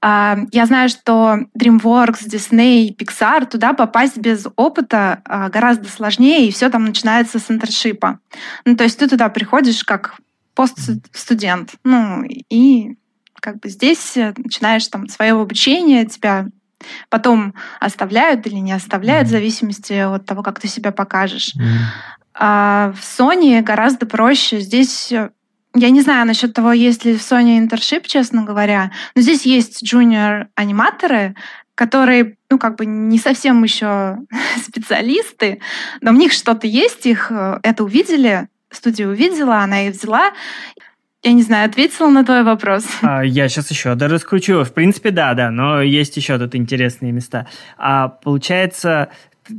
А, 0.00 0.38
я 0.52 0.66
знаю, 0.66 0.88
что 0.88 1.38
DreamWorks, 1.58 2.26
Disney, 2.26 2.88
Pixar, 2.96 3.46
туда 3.46 3.72
попасть 3.72 4.18
без 4.18 4.46
опыта 4.56 5.22
а, 5.24 5.48
гораздо 5.48 5.88
сложнее, 5.88 6.48
и 6.48 6.52
все 6.52 6.68
там 6.68 6.84
начинается 6.84 7.38
с 7.38 7.50
интершипа. 7.50 8.18
Ну, 8.64 8.76
то 8.76 8.84
есть 8.84 8.98
ты 8.98 9.08
туда 9.08 9.28
приходишь 9.28 9.84
как 9.84 10.16
постстудент. 10.54 11.74
Ну, 11.84 12.24
и 12.24 12.96
как 13.42 13.60
бы 13.60 13.68
здесь 13.68 14.16
начинаешь 14.16 14.86
там 14.88 15.08
свое 15.08 15.32
обучение, 15.32 16.06
тебя 16.06 16.46
Потом 17.08 17.54
оставляют 17.80 18.46
или 18.46 18.56
не 18.56 18.72
оставляют, 18.72 19.26
mm-hmm. 19.26 19.30
в 19.30 19.32
зависимости 19.32 19.92
от 19.92 20.26
того, 20.26 20.42
как 20.42 20.60
ты 20.60 20.68
себя 20.68 20.92
покажешь. 20.92 21.54
Mm-hmm. 21.54 21.76
А 22.34 22.92
в 22.92 23.00
Sony 23.00 23.60
гораздо 23.62 24.06
проще. 24.06 24.60
Здесь 24.60 25.12
э, 25.12 25.30
я 25.74 25.90
не 25.90 26.00
знаю 26.00 26.26
насчет 26.26 26.54
того, 26.54 26.72
есть 26.72 27.04
ли 27.04 27.16
в 27.16 27.20
Sony 27.20 27.58
интершип, 27.58 28.06
честно 28.06 28.44
говоря, 28.44 28.90
но 29.14 29.22
здесь 29.22 29.44
есть 29.44 29.84
джуниор-аниматоры, 29.84 31.34
которые, 31.74 32.36
ну, 32.50 32.58
как 32.58 32.76
бы 32.76 32.86
не 32.86 33.18
совсем 33.18 33.62
еще 33.62 34.18
специалисты, 34.64 35.60
но 36.00 36.10
у 36.10 36.14
них 36.14 36.32
что-то 36.32 36.66
есть, 36.66 37.06
их 37.06 37.30
э, 37.30 37.58
это 37.62 37.84
увидели, 37.84 38.48
студия 38.70 39.08
увидела, 39.08 39.58
она 39.58 39.86
их 39.86 39.94
взяла. 39.94 40.32
Я 41.22 41.34
не 41.34 41.42
знаю, 41.42 41.68
ответила 41.68 42.08
на 42.08 42.24
твой 42.24 42.42
вопрос. 42.42 42.84
А, 43.02 43.24
я 43.24 43.48
сейчас 43.48 43.70
еще 43.70 43.94
даже 43.94 44.14
раскручу. 44.14 44.64
В 44.64 44.72
принципе, 44.72 45.12
да, 45.12 45.34
да, 45.34 45.50
но 45.50 45.80
есть 45.80 46.16
еще 46.16 46.36
тут 46.36 46.56
интересные 46.56 47.12
места. 47.12 47.46
А 47.78 48.08
получается, 48.08 49.08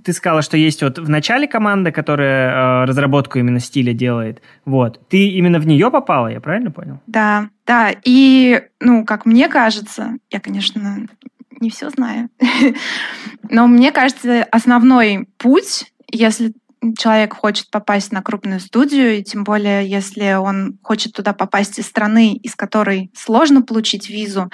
ты 0.03 0.11
сказала, 0.11 0.41
что 0.41 0.57
есть 0.57 0.83
вот 0.83 0.99
в 0.99 1.09
начале 1.09 1.47
команда, 1.47 1.93
которая 1.93 2.83
э, 2.83 2.85
разработку 2.85 3.39
именно 3.39 3.61
стиля 3.61 3.93
делает. 3.93 4.41
Вот. 4.65 4.99
Ты 5.07 5.27
именно 5.27 5.59
в 5.59 5.65
нее 5.65 5.89
попала, 5.89 6.27
я 6.27 6.41
правильно 6.41 6.69
понял? 6.71 6.99
Да, 7.07 7.49
да. 7.65 7.91
И, 8.03 8.61
ну, 8.81 9.05
как 9.05 9.25
мне 9.25 9.47
кажется, 9.47 10.17
я, 10.31 10.41
конечно, 10.41 11.07
не 11.61 11.69
все 11.69 11.89
знаю, 11.89 12.27
но 13.49 13.67
мне 13.67 13.93
кажется, 13.93 14.43
основной 14.51 15.29
путь, 15.37 15.93
если 16.11 16.51
человек 16.97 17.33
хочет 17.33 17.69
попасть 17.71 18.11
на 18.11 18.21
крупную 18.21 18.59
студию, 18.59 19.17
и 19.17 19.23
тем 19.23 19.43
более, 19.43 19.87
если 19.87 20.33
он 20.33 20.77
хочет 20.81 21.13
туда 21.13 21.33
попасть 21.33 21.79
из 21.79 21.85
страны, 21.85 22.33
из 22.33 22.55
которой 22.55 23.11
сложно 23.15 23.61
получить 23.61 24.09
визу, 24.09 24.49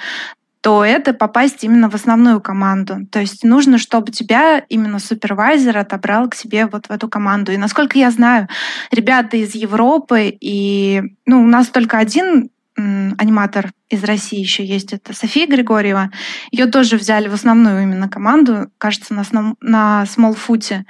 то 0.60 0.84
это 0.84 1.14
попасть 1.14 1.64
именно 1.64 1.88
в 1.88 1.94
основную 1.94 2.40
команду. 2.40 3.06
То 3.10 3.20
есть 3.20 3.44
нужно, 3.44 3.78
чтобы 3.78 4.12
тебя 4.12 4.58
именно 4.68 4.98
супервайзер 4.98 5.76
отобрал 5.78 6.28
к 6.28 6.34
себе 6.34 6.66
вот 6.66 6.86
в 6.86 6.90
эту 6.90 7.08
команду. 7.08 7.52
И 7.52 7.56
насколько 7.56 7.98
я 7.98 8.10
знаю, 8.10 8.46
ребята 8.90 9.38
из 9.38 9.54
Европы, 9.54 10.36
и 10.38 11.02
ну, 11.24 11.42
у 11.42 11.46
нас 11.46 11.68
только 11.68 11.98
один 11.98 12.50
аниматор 12.76 13.72
из 13.88 14.04
России 14.04 14.38
еще 14.38 14.64
есть, 14.64 14.92
это 14.92 15.14
София 15.14 15.46
Григорьева. 15.46 16.10
Ее 16.50 16.66
тоже 16.66 16.96
взяли 16.96 17.28
в 17.28 17.34
основную 17.34 17.82
именно 17.82 18.08
команду, 18.08 18.70
кажется, 18.78 19.12
на, 19.12 19.22
основ... 19.22 19.56
на 19.60 20.04
Smallfoot 20.04 20.84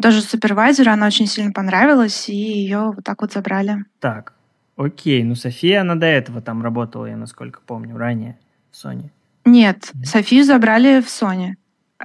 тоже 0.00 0.20
супервайзер, 0.20 0.88
она 0.88 1.06
очень 1.06 1.26
сильно 1.26 1.52
понравилась, 1.52 2.28
и 2.28 2.34
ее 2.34 2.92
вот 2.94 3.04
так 3.04 3.22
вот 3.22 3.32
забрали. 3.32 3.84
Так, 4.00 4.34
окей. 4.76 5.24
Ну, 5.24 5.34
София, 5.34 5.80
она 5.80 5.94
до 5.94 6.06
этого 6.06 6.40
там 6.40 6.62
работала, 6.62 7.06
я 7.06 7.16
насколько 7.16 7.60
помню, 7.66 7.96
ранее 7.96 8.38
в 8.70 8.84
Sony. 8.84 9.10
Нет, 9.44 9.90
Нет? 9.94 10.06
Софию 10.06 10.44
забрали 10.44 11.00
в 11.00 11.06
Sony. 11.06 11.54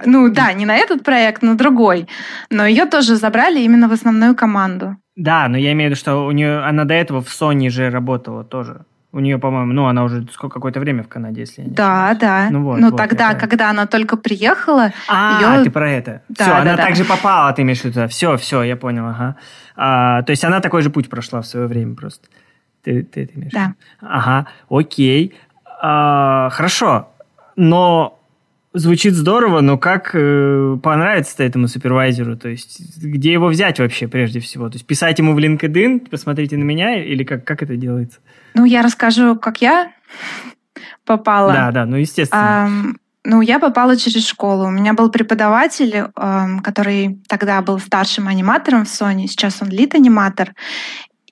Ну 0.04 0.28
да, 0.28 0.52
не 0.52 0.66
на 0.66 0.76
этот 0.76 1.04
проект, 1.04 1.42
на 1.42 1.56
другой. 1.56 2.08
Но 2.50 2.66
ее 2.66 2.86
тоже 2.86 3.16
забрали 3.16 3.60
именно 3.60 3.88
в 3.88 3.92
основную 3.92 4.34
команду. 4.34 4.96
Да, 5.14 5.46
но 5.48 5.56
я 5.56 5.72
имею 5.72 5.90
в 5.90 5.92
виду, 5.92 6.00
что 6.00 6.26
у 6.26 6.32
нее 6.32 6.58
она 6.64 6.84
до 6.84 6.94
этого 6.94 7.20
в 7.20 7.28
Sony 7.28 7.70
же 7.70 7.90
работала 7.90 8.44
тоже. 8.44 8.84
У 9.14 9.20
нее, 9.20 9.38
по-моему, 9.38 9.72
ну, 9.72 9.86
она 9.86 10.02
уже 10.02 10.26
сколько, 10.32 10.54
какое-то 10.54 10.80
время 10.80 11.04
в 11.04 11.08
Канаде, 11.08 11.42
если 11.42 11.62
я 11.62 11.68
не 11.68 11.72
Да, 11.72 12.10
ошибаюсь. 12.10 12.18
да. 12.18 12.48
Ну, 12.50 12.64
вот, 12.64 12.80
ну 12.80 12.90
вот, 12.90 12.96
тогда, 12.96 13.30
это... 13.30 13.40
когда 13.40 13.70
она 13.70 13.86
только 13.86 14.16
приехала... 14.16 14.90
А, 15.08 15.38
ее... 15.40 15.62
ты 15.62 15.70
про 15.70 15.88
это. 15.88 16.22
Да, 16.28 16.44
все, 16.44 16.52
да, 16.52 16.60
она 16.62 16.76
да. 16.76 16.84
также 16.84 17.04
попала, 17.04 17.52
ты 17.52 17.62
имеешь 17.62 17.82
в 17.82 17.84
виду. 17.84 18.08
Все, 18.08 18.36
все, 18.36 18.64
я 18.64 18.76
понял, 18.76 19.06
ага. 19.06 19.36
А, 19.76 20.22
то 20.22 20.30
есть 20.30 20.44
она 20.44 20.58
такой 20.60 20.82
же 20.82 20.90
путь 20.90 21.08
прошла 21.08 21.42
в 21.42 21.46
свое 21.46 21.68
время 21.68 21.94
просто. 21.94 22.26
Ты, 22.82 23.04
ты, 23.04 23.26
ты 23.26 23.38
имеешь 23.38 23.52
да. 23.52 23.60
в 23.60 23.68
виду? 23.68 23.76
Ага, 24.00 24.46
окей. 24.68 25.34
А, 25.80 26.50
хорошо, 26.50 27.10
но 27.54 28.13
звучит 28.74 29.14
здорово, 29.14 29.60
но 29.60 29.78
как 29.78 30.10
э, 30.14 30.76
понравится 30.82 31.42
этому 31.42 31.68
супервайзеру? 31.68 32.36
То 32.36 32.48
есть 32.48 33.02
где 33.02 33.32
его 33.32 33.46
взять 33.46 33.78
вообще 33.78 34.08
прежде 34.08 34.40
всего? 34.40 34.68
То 34.68 34.74
есть 34.74 34.86
писать 34.86 35.18
ему 35.18 35.34
в 35.34 35.38
LinkedIn, 35.38 36.10
посмотрите 36.10 36.56
на 36.56 36.64
меня, 36.64 37.02
или 37.02 37.24
как, 37.24 37.44
как 37.44 37.62
это 37.62 37.76
делается? 37.76 38.18
Ну, 38.54 38.64
я 38.64 38.82
расскажу, 38.82 39.36
как 39.36 39.62
я 39.62 39.92
попала. 41.06 41.52
Да, 41.52 41.70
да, 41.70 41.86
ну, 41.86 41.96
естественно. 41.96 42.68
Um, 42.68 42.96
ну, 43.24 43.40
я 43.40 43.58
попала 43.58 43.96
через 43.96 44.26
школу. 44.26 44.66
У 44.66 44.70
меня 44.70 44.92
был 44.92 45.10
преподаватель, 45.10 46.10
который 46.62 47.22
тогда 47.26 47.62
был 47.62 47.78
старшим 47.78 48.28
аниматором 48.28 48.84
в 48.84 48.88
Sony, 48.88 49.26
сейчас 49.26 49.62
он 49.62 49.70
лид-аниматор. 49.70 50.54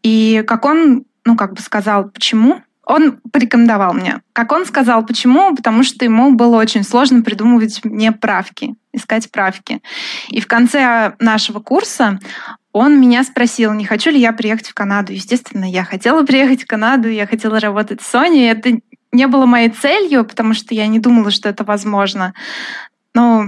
И 0.02 0.42
как 0.46 0.64
он, 0.64 1.04
ну, 1.26 1.36
как 1.36 1.52
бы 1.52 1.60
сказал, 1.60 2.08
почему 2.08 2.62
он 2.84 3.20
порекомендовал 3.32 3.92
мне. 3.94 4.22
Как 4.32 4.52
он 4.52 4.66
сказал, 4.66 5.06
почему? 5.06 5.54
Потому 5.54 5.82
что 5.84 6.04
ему 6.04 6.32
было 6.32 6.56
очень 6.56 6.82
сложно 6.82 7.22
придумывать 7.22 7.84
мне 7.84 8.12
правки, 8.12 8.74
искать 8.92 9.30
правки. 9.30 9.80
И 10.28 10.40
в 10.40 10.46
конце 10.46 11.14
нашего 11.18 11.60
курса 11.60 12.18
он 12.72 13.00
меня 13.00 13.22
спросил, 13.22 13.72
не 13.72 13.84
хочу 13.84 14.10
ли 14.10 14.18
я 14.18 14.32
приехать 14.32 14.68
в 14.68 14.74
Канаду. 14.74 15.12
Естественно, 15.12 15.70
я 15.70 15.84
хотела 15.84 16.24
приехать 16.24 16.64
в 16.64 16.66
Канаду, 16.66 17.08
я 17.08 17.26
хотела 17.26 17.60
работать 17.60 18.00
в 18.00 18.14
Sony. 18.14 18.50
Это 18.50 18.80
не 19.12 19.26
было 19.26 19.46
моей 19.46 19.68
целью, 19.68 20.24
потому 20.24 20.54
что 20.54 20.74
я 20.74 20.86
не 20.86 20.98
думала, 20.98 21.30
что 21.30 21.48
это 21.48 21.64
возможно. 21.64 22.34
Но 23.14 23.46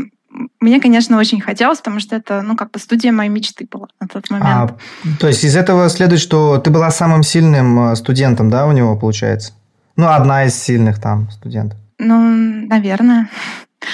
мне, 0.61 0.81
конечно, 0.81 1.19
очень 1.19 1.41
хотелось, 1.41 1.79
потому 1.79 2.01
что 2.01 2.17
это, 2.17 2.43
ну, 2.43 2.57
как 2.57 2.71
бы 2.71 2.79
студия 2.79 3.13
моей 3.13 3.31
мечты 3.31 3.67
была 3.71 3.89
на 4.01 4.09
тот 4.09 4.31
момент. 4.31 4.73
А, 4.73 4.77
то 5.21 5.29
есть 5.29 5.45
из 5.45 5.57
этого 5.57 5.89
следует, 5.89 6.21
что 6.21 6.59
ты 6.59 6.71
была 6.71 6.91
самым 6.91 7.23
сильным 7.23 7.91
э, 7.91 7.97
студентом, 7.97 8.51
да, 8.51 8.67
у 8.67 8.73
него, 8.73 8.97
получается? 8.97 9.53
Ну, 9.97 10.09
одна 10.09 10.45
из 10.45 10.55
сильных 10.55 11.01
там 11.01 11.31
студентов. 11.31 11.79
Ну, 11.99 12.19
наверное. 12.67 13.29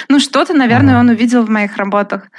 Ну, 0.07 0.21
что-то, 0.21 0.53
наверное, 0.53 0.93
ага. 0.93 1.01
он 1.01 1.09
увидел 1.09 1.45
в 1.45 1.49
моих 1.49 1.75
работах. 1.75 2.29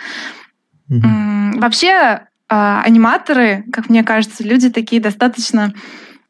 Угу. 0.89 1.61
Вообще, 1.61 2.23
а, 2.49 2.83
аниматоры, 2.83 3.65
как 3.71 3.91
мне 3.91 4.03
кажется, 4.03 4.43
люди 4.43 4.71
такие 4.71 5.03
достаточно, 5.03 5.75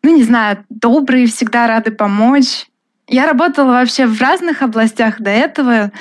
ну, 0.03 0.17
не 0.17 0.25
знаю, 0.25 0.65
добрые, 0.69 1.29
всегда 1.29 1.69
рады 1.69 1.93
помочь. 1.93 2.67
Я 3.07 3.27
работала 3.27 3.71
вообще 3.71 4.07
в 4.07 4.21
разных 4.21 4.63
областях 4.63 5.21
до 5.21 5.31
этого. 5.31 5.93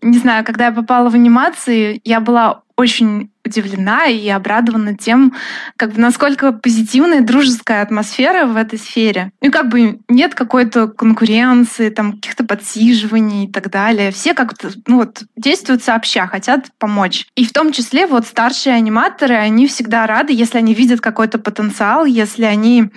Не 0.00 0.18
знаю, 0.18 0.44
когда 0.44 0.66
я 0.66 0.72
попала 0.72 1.10
в 1.10 1.14
анимации, 1.14 2.00
я 2.04 2.20
была 2.20 2.62
очень 2.76 3.30
удивлена 3.44 4.06
и 4.06 4.28
обрадована 4.28 4.96
тем, 4.96 5.34
как 5.76 5.94
бы 5.94 6.00
насколько 6.00 6.52
позитивная, 6.52 7.22
дружеская 7.22 7.82
атмосфера 7.82 8.46
в 8.46 8.56
этой 8.56 8.78
сфере. 8.78 9.32
Ну, 9.42 9.50
как 9.50 9.68
бы 9.68 9.98
нет 10.08 10.36
какой-то 10.36 10.86
конкуренции, 10.86 11.90
там, 11.90 12.12
каких-то 12.12 12.44
подсиживаний 12.44 13.46
и 13.46 13.52
так 13.52 13.70
далее. 13.70 14.12
Все 14.12 14.32
как-то, 14.32 14.70
ну, 14.86 14.98
вот, 14.98 15.24
действуют 15.36 15.82
сообща, 15.82 16.28
хотят 16.28 16.66
помочь. 16.78 17.26
И 17.34 17.44
в 17.44 17.52
том 17.52 17.72
числе 17.72 18.06
вот 18.06 18.26
старшие 18.26 18.76
аниматоры, 18.76 19.34
они 19.34 19.66
всегда 19.66 20.06
рады, 20.06 20.32
если 20.32 20.58
они 20.58 20.72
видят 20.72 21.00
какой-то 21.00 21.38
потенциал, 21.38 22.04
если 22.04 22.44
они 22.44 22.90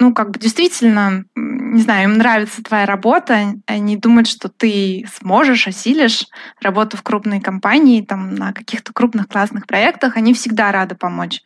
ну, 0.00 0.14
как 0.14 0.30
бы 0.30 0.38
действительно, 0.38 1.24
не 1.34 1.82
знаю, 1.82 2.04
им 2.04 2.18
нравится 2.18 2.62
твоя 2.62 2.86
работа, 2.86 3.54
они 3.66 3.96
думают, 3.96 4.28
что 4.28 4.48
ты 4.48 5.06
сможешь, 5.12 5.66
осилишь 5.66 6.26
работу 6.60 6.96
в 6.96 7.02
крупной 7.02 7.40
компании, 7.40 8.02
там, 8.02 8.34
на 8.34 8.52
каких-то 8.52 8.92
крупных 8.92 9.28
классных 9.28 9.66
проектах, 9.66 10.16
они 10.16 10.34
всегда 10.34 10.70
рады 10.70 10.94
помочь. 10.94 11.42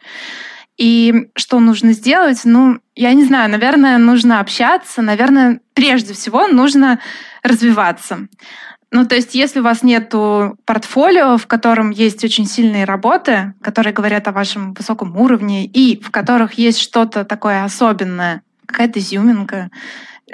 И 0.76 1.28
что 1.34 1.60
нужно 1.60 1.92
сделать? 1.92 2.40
Ну, 2.44 2.80
я 2.94 3.12
не 3.12 3.24
знаю, 3.24 3.50
наверное, 3.50 3.98
нужно 3.98 4.40
общаться, 4.40 5.00
наверное, 5.02 5.60
прежде 5.74 6.14
всего 6.14 6.46
нужно 6.48 6.98
развиваться. 7.42 8.28
Ну, 8.94 9.06
то 9.06 9.14
есть, 9.14 9.34
если 9.34 9.60
у 9.60 9.62
вас 9.62 9.82
нет 9.82 10.10
портфолио, 10.66 11.38
в 11.38 11.46
котором 11.46 11.88
есть 11.88 12.22
очень 12.24 12.44
сильные 12.44 12.84
работы, 12.84 13.54
которые 13.62 13.94
говорят 13.94 14.28
о 14.28 14.32
вашем 14.32 14.74
высоком 14.74 15.16
уровне, 15.16 15.64
и 15.64 15.98
в 15.98 16.10
которых 16.10 16.54
есть 16.54 16.78
что-то 16.78 17.24
такое 17.24 17.64
особенное, 17.64 18.42
какая-то 18.66 18.98
изюминка, 18.98 19.70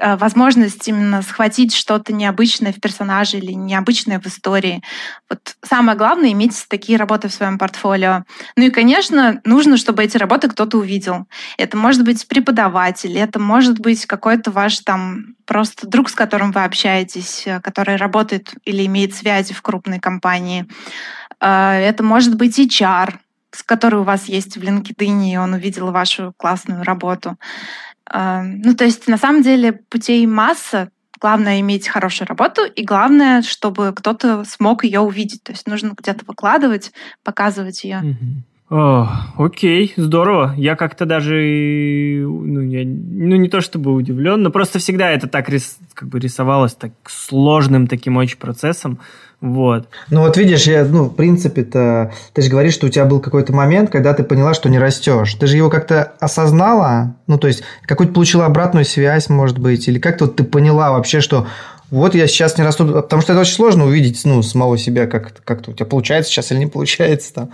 возможность 0.00 0.87
именно 0.88 1.23
схватить 1.23 1.75
что-то 1.75 2.12
необычное 2.12 2.73
в 2.73 2.81
персонаже 2.81 3.38
или 3.38 3.52
необычное 3.52 4.21
в 4.21 4.26
истории. 4.26 4.83
Вот 5.28 5.57
самое 5.62 5.97
главное— 5.97 6.33
иметь 6.33 6.67
такие 6.69 6.99
работы 6.99 7.28
в 7.28 7.33
своем 7.33 7.59
портфолио. 7.59 8.25
Ну 8.57 8.64
и, 8.64 8.71
конечно, 8.71 9.40
нужно, 9.45 9.76
чтобы 9.76 10.05
эти 10.05 10.17
работы 10.17 10.49
кто-то 10.49 10.78
увидел. 10.78 11.26
Это 11.57 11.76
может 11.76 12.05
быть 12.05 12.26
преподаватель, 12.28 13.17
это 13.19 13.38
может 13.38 13.78
быть 13.78 14.07
какой-то 14.07 14.50
ваш 14.50 14.81
там 14.81 15.37
просто 15.49 15.87
друг, 15.88 16.11
с 16.11 16.14
которым 16.14 16.52
вы 16.52 16.64
общаетесь, 16.64 17.45
э, 17.47 17.61
который 17.61 17.97
работает 17.97 18.52
или 18.64 18.85
имеет 18.87 19.14
связи 19.14 19.55
в 19.55 19.62
крупной 19.62 19.99
компании. 19.99 20.67
Э, 21.40 21.73
это 21.73 22.02
может 22.02 22.37
быть 22.37 22.59
HR, 22.59 23.14
с 23.50 23.62
которой 23.62 23.97
у 23.97 24.05
вас 24.05 24.26
есть 24.26 24.57
в 24.57 24.62
LinkedIn, 24.62 25.33
и 25.33 25.37
он 25.37 25.55
увидел 25.55 25.90
вашу 25.90 26.35
классную 26.37 26.85
работу. 26.85 27.37
Ну, 28.12 28.75
то 28.75 28.85
есть, 28.85 29.09
на 29.09 29.19
самом 29.19 29.43
деле, 29.43 29.73
путей 29.73 30.27
масса. 30.27 30.91
Главное 31.21 31.59
иметь 31.59 31.88
хорошую 31.88 32.29
работу, 32.29 32.61
и 32.65 32.85
главное, 32.85 33.43
чтобы 33.43 33.93
кто-то 33.93 34.45
смог 34.45 34.85
ее 34.85 35.00
увидеть. 35.00 35.43
То 35.43 35.50
есть 35.50 35.67
нужно 35.67 35.95
где-то 36.00 36.25
выкладывать, 36.25 36.93
показывать 37.25 37.83
ее. 37.83 38.17
О, 38.71 39.09
окей, 39.37 39.95
здорово. 39.97 40.55
Я 40.57 40.77
как-то 40.77 41.07
даже, 41.07 41.35
ну, 42.25 42.61
я, 42.61 42.85
ну, 42.85 43.35
не 43.35 43.49
то 43.49 43.61
чтобы 43.61 43.93
удивлен, 43.95 44.43
но 44.43 44.50
просто 44.50 44.79
всегда 44.79 45.11
это 45.11 45.27
так 45.27 45.49
рис, 45.49 45.79
как 45.93 46.09
бы 46.09 46.21
рисовалось 46.21 46.75
так 46.75 46.93
сложным 47.09 47.88
таким 47.88 48.17
очень 48.17 48.38
процессом. 48.38 49.00
Вот. 49.40 49.88
Ну 50.11 50.23
вот 50.23 50.37
видишь, 50.37 50.66
я, 50.66 50.85
ну, 50.85 51.04
в 51.04 51.14
принципе-то, 51.14 52.12
ты 52.33 52.42
же 52.42 52.50
говоришь, 52.50 52.75
что 52.75 52.87
у 52.87 52.90
тебя 52.90 53.04
был 53.04 53.21
какой-то 53.21 53.52
момент, 53.52 53.88
когда 53.88 54.12
ты 54.12 54.25
поняла, 54.25 54.52
что 54.52 54.68
не 54.68 54.78
растешь. 54.78 55.35
Ты 55.35 55.47
же 55.47 55.57
его 55.57 55.71
как-то 55.71 56.12
осознала? 56.18 57.14
Ну, 57.28 57.38
то 57.38 57.47
есть, 57.47 57.62
какую-то 57.87 58.12
получила 58.12 58.47
обратную 58.47 58.85
связь, 58.85 59.28
может 59.28 59.59
быть, 59.59 59.87
или 59.87 60.00
как-то 60.00 60.25
вот 60.25 60.37
ты 60.37 60.42
поняла 60.42 60.90
вообще, 60.90 61.21
что 61.21 61.47
вот 61.90 62.16
я 62.16 62.26
сейчас 62.26 62.59
не 62.59 62.64
расту, 62.64 62.87
потому 62.87 63.23
что 63.23 63.33
это 63.33 63.40
очень 63.40 63.54
сложно 63.54 63.87
увидеть, 63.87 64.21
ну, 64.25 64.42
самого 64.42 64.76
себя, 64.76 65.07
как, 65.07 65.33
как 65.45 65.61
у 65.68 65.73
тебя 65.73 65.87
получается 65.87 66.33
сейчас 66.33 66.50
или 66.50 66.59
не 66.59 66.66
получается 66.66 67.33
там. 67.33 67.50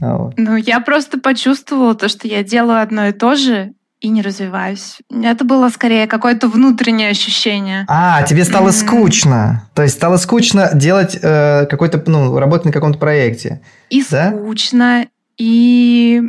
А 0.00 0.16
вот. 0.16 0.34
Ну, 0.36 0.56
я 0.56 0.80
просто 0.80 1.20
почувствовала 1.20 1.94
то, 1.94 2.08
что 2.08 2.26
я 2.26 2.42
делаю 2.42 2.80
одно 2.80 3.08
и 3.08 3.12
то 3.12 3.36
же, 3.36 3.72
и 4.02 4.08
не 4.08 4.20
развиваюсь. 4.20 4.98
Это 5.10 5.44
было 5.44 5.68
скорее 5.68 6.08
какое-то 6.08 6.48
внутреннее 6.48 7.10
ощущение. 7.10 7.84
А, 7.88 8.24
тебе 8.24 8.44
стало 8.44 8.68
mm-hmm. 8.68 8.86
скучно. 8.86 9.68
То 9.74 9.82
есть 9.82 9.94
стало 9.94 10.16
скучно 10.16 10.70
делать 10.74 11.16
э, 11.22 11.66
какой-то, 11.66 12.02
ну, 12.06 12.36
работать 12.36 12.66
на 12.66 12.72
каком-то 12.72 12.98
проекте. 12.98 13.62
И 13.90 14.04
да? 14.10 14.32
скучно, 14.32 15.06
и 15.38 16.20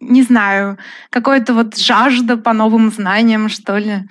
не 0.00 0.22
знаю, 0.22 0.78
какая-то 1.10 1.52
вот 1.52 1.76
жажда 1.76 2.38
по 2.38 2.54
новым 2.54 2.90
знаниям, 2.90 3.50
что 3.50 3.76
ли. 3.76 4.08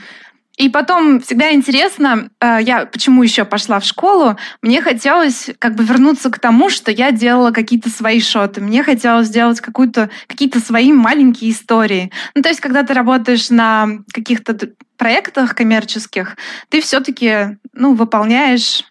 И 0.58 0.70
потом 0.70 1.20
всегда 1.20 1.52
интересно, 1.52 2.30
э, 2.40 2.60
я 2.62 2.86
почему 2.86 3.24
еще 3.24 3.44
пошла 3.44 3.80
в 3.80 3.86
школу, 3.86 4.38
мне 4.62 4.82
хотелось 4.82 5.50
как 5.58 5.74
бы 5.74 5.84
вернуться 5.84 6.30
к 6.30 6.38
тому, 6.38 6.70
что 6.70 6.92
я 6.92 7.12
делала 7.12 7.50
какие-то 7.50 7.90
свои 7.90 8.22
шоты, 8.22 8.62
мне 8.62 8.84
хотелось 8.84 9.28
сделать 9.28 9.62
какую-то, 9.62 10.12
какие-то 10.28 10.60
свои 10.60 10.94
маленькие 10.94 11.52
истории. 11.52 12.12
Ну, 12.36 12.44
то 12.44 12.50
есть, 12.50 12.62
когда 12.62 12.84
ты 12.84 12.94
работаешь 12.94 13.50
на 13.50 13.88
каких-то 14.14 14.56
проектах 14.96 15.56
коммерческих, 15.56 16.38
ты 16.70 16.82
все-таки, 16.82 17.58
ну, 17.74 17.96
выполняешь, 17.96 18.84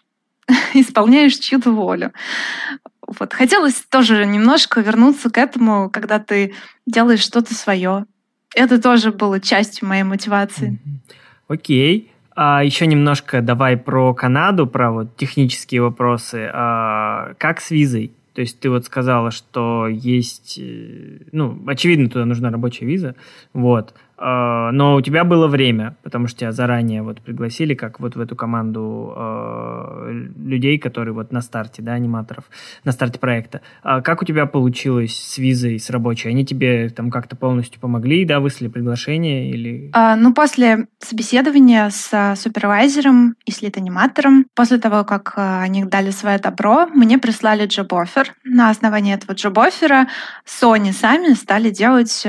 исполняешь 0.73 1.37
чью-то 1.37 1.71
волю. 1.71 2.11
Вот. 3.07 3.33
Хотелось 3.33 3.85
тоже 3.89 4.25
немножко 4.25 4.81
вернуться 4.81 5.29
к 5.29 5.37
этому, 5.37 5.89
когда 5.89 6.19
ты 6.19 6.55
делаешь 6.85 7.21
что-то 7.21 7.53
свое. 7.55 8.05
Это 8.53 8.81
тоже 8.81 9.13
было 9.13 9.39
частью 9.39 9.87
моей 9.87 10.03
мотивации. 10.03 10.71
Mm-hmm. 10.85 11.22
Окей. 11.47 12.11
А 12.35 12.63
еще 12.63 12.87
немножко 12.87 13.41
давай 13.41 13.77
про 13.77 14.13
Канаду, 14.13 14.65
про 14.65 14.91
вот 14.91 15.15
технические 15.15 15.81
вопросы. 15.81 16.49
А, 16.51 17.33
как 17.37 17.61
с 17.61 17.69
визой? 17.71 18.11
То 18.33 18.41
есть 18.41 18.59
ты 18.59 18.69
вот 18.69 18.85
сказала, 18.85 19.29
что 19.29 19.87
есть, 19.87 20.57
э, 20.59 21.19
ну, 21.31 21.61
очевидно, 21.67 22.09
туда 22.09 22.25
нужна 22.25 22.49
рабочая 22.49 22.85
виза, 22.85 23.15
вот. 23.53 23.93
А, 24.17 24.71
но 24.71 24.95
у 24.95 25.01
тебя 25.01 25.23
было 25.23 25.47
время, 25.47 25.95
потому 26.03 26.27
что 26.27 26.39
тебя 26.39 26.51
заранее 26.51 27.01
вот 27.01 27.21
пригласили, 27.21 27.73
как 27.73 27.99
вот 27.99 28.15
в 28.15 28.19
эту 28.19 28.35
команду 28.35 29.13
э, 29.15 30.27
людей, 30.37 30.77
которые 30.77 31.13
вот 31.13 31.31
на 31.31 31.41
старте, 31.41 31.81
да, 31.81 31.93
аниматоров, 31.93 32.45
на 32.83 32.91
старте 32.91 33.19
проекта. 33.19 33.61
А 33.81 34.01
как 34.01 34.21
у 34.21 34.25
тебя 34.25 34.45
получилось 34.45 35.15
с 35.15 35.37
визой, 35.37 35.79
с 35.79 35.89
рабочей? 35.89 36.29
Они 36.29 36.45
тебе 36.45 36.89
там 36.89 37.09
как-то 37.09 37.35
полностью 37.35 37.81
помогли, 37.81 38.25
да, 38.25 38.39
выслали 38.39 38.69
приглашение 38.69 39.49
или... 39.49 39.89
А, 39.93 40.15
ну, 40.15 40.33
после 40.33 40.87
собеседования 40.99 41.89
с 41.89 42.35
супервайзером 42.35 43.35
и 43.45 43.51
с 43.51 43.61
лид-аниматором, 43.61 44.45
после 44.55 44.77
того, 44.77 45.03
как 45.03 45.33
они 45.35 45.85
дали 45.85 46.11
свое 46.11 46.37
добро, 46.37 46.87
мне 46.87 47.17
прислали 47.17 47.65
джоб-оффер. 47.65 48.33
На 48.43 48.69
основании 48.69 49.13
этого 49.13 49.33
джоб-оффера 49.35 50.07
Sony 50.45 50.91
сами 50.91 51.33
стали 51.33 51.69
делать 51.69 52.25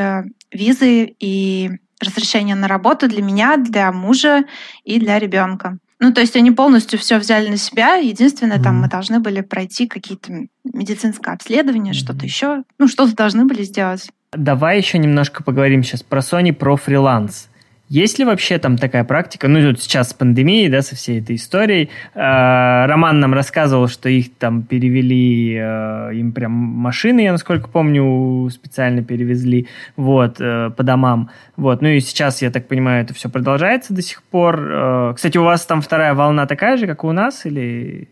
визы 0.55 1.15
и 1.19 1.71
разрешение 2.01 2.55
на 2.55 2.69
работу 2.69 3.09
для 3.09 3.23
меня, 3.23 3.57
для 3.57 3.93
мужа 3.93 4.45
и 4.85 4.99
для 4.99 5.19
ребенка. 5.19 5.79
Ну, 6.01 6.13
то 6.13 6.21
есть 6.21 6.37
они 6.37 6.51
полностью 6.51 6.99
все 6.99 7.19
взяли 7.19 7.49
на 7.49 7.57
себя. 7.57 7.95
Единственное, 7.95 8.59
mm-hmm. 8.59 8.63
там 8.63 8.81
мы 8.81 8.89
должны 8.89 9.21
были 9.21 9.41
пройти 9.41 9.87
какие-то 9.87 10.33
медицинское 10.65 11.33
обследование, 11.33 11.93
mm-hmm. 11.93 11.97
что-то 11.97 12.25
еще. 12.25 12.63
Ну, 12.79 12.89
что-то 12.89 13.15
должны 13.15 13.45
были 13.45 13.63
сделать. 13.63 14.09
Давай 14.33 14.79
еще 14.79 14.99
немножко 14.99 15.43
поговорим 15.43 15.83
сейчас 15.83 16.03
про 16.03 16.21
Sony, 16.21 16.53
про 16.53 16.77
фриланс. 16.77 17.49
Есть 17.95 18.19
ли 18.19 18.25
вообще 18.25 18.59
там 18.59 18.77
такая 18.77 19.05
практика? 19.05 19.47
Ну, 19.47 19.65
вот 19.69 19.81
сейчас 19.81 20.11
с 20.11 20.15
пандемией, 20.15 20.69
да, 20.69 20.83
со 20.83 20.97
всей 20.97 21.21
этой 21.21 21.37
историей. 21.37 21.91
Э, 22.13 22.87
Роман 22.87 23.21
нам 23.21 23.35
рассказывал, 23.35 23.87
что 23.87 24.09
их 24.09 24.35
там 24.35 24.65
перевели, 24.65 25.55
э, 25.57 26.11
им 26.15 26.33
прям 26.33 26.51
машины, 26.51 27.21
я 27.21 27.31
насколько 27.31 27.69
помню, 27.69 28.51
специально 28.51 29.05
перевезли, 29.05 29.69
вот, 29.95 30.41
э, 30.41 30.71
по 30.77 30.83
домам. 30.83 31.31
Вот, 31.57 31.83
ну 31.83 31.88
и 31.88 32.01
сейчас, 32.01 32.42
я 32.42 32.51
так 32.51 32.66
понимаю, 32.66 33.05
это 33.05 33.14
все 33.14 33.29
продолжается 33.29 33.95
до 33.95 34.03
сих 34.03 34.25
пор. 34.25 34.59
Э, 34.61 35.12
кстати, 35.14 35.38
у 35.38 35.45
вас 35.45 35.64
там 35.64 35.81
вторая 35.81 36.14
волна 36.14 36.47
такая 36.47 36.77
же, 36.79 36.88
как 36.88 37.05
и 37.05 37.07
у 37.07 37.12
нас, 37.12 37.47
или 37.47 38.09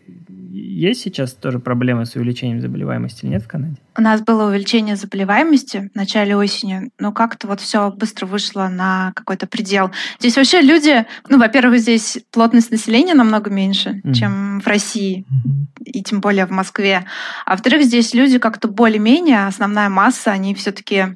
есть 0.53 1.01
сейчас 1.01 1.33
тоже 1.33 1.59
проблемы 1.59 2.05
с 2.05 2.15
увеличением 2.15 2.61
заболеваемости 2.61 3.25
или 3.25 3.31
нет 3.31 3.43
в 3.43 3.47
Канаде? 3.47 3.77
У 3.97 4.01
нас 4.01 4.21
было 4.21 4.47
увеличение 4.47 4.95
заболеваемости 4.95 5.89
в 5.93 5.95
начале 5.95 6.35
осени, 6.35 6.91
но 6.99 7.11
как-то 7.11 7.47
вот 7.47 7.59
все 7.59 7.91
быстро 7.91 8.25
вышло 8.25 8.67
на 8.67 9.13
какой-то 9.15 9.47
предел. 9.47 9.91
Здесь 10.19 10.37
вообще 10.37 10.61
люди, 10.61 11.05
ну, 11.27 11.39
во-первых, 11.39 11.79
здесь 11.79 12.19
плотность 12.31 12.71
населения 12.71 13.15
намного 13.15 13.49
меньше, 13.49 14.01
mm. 14.03 14.13
чем 14.13 14.61
в 14.61 14.67
России, 14.67 15.25
mm-hmm. 15.27 15.83
и 15.85 16.03
тем 16.03 16.21
более 16.21 16.45
в 16.45 16.51
Москве. 16.51 17.05
А 17.45 17.51
во-вторых, 17.51 17.83
здесь 17.83 18.13
люди 18.13 18.37
как-то 18.37 18.67
более-менее, 18.67 19.47
основная 19.47 19.89
масса, 19.89 20.31
они 20.31 20.53
все-таки 20.53 21.15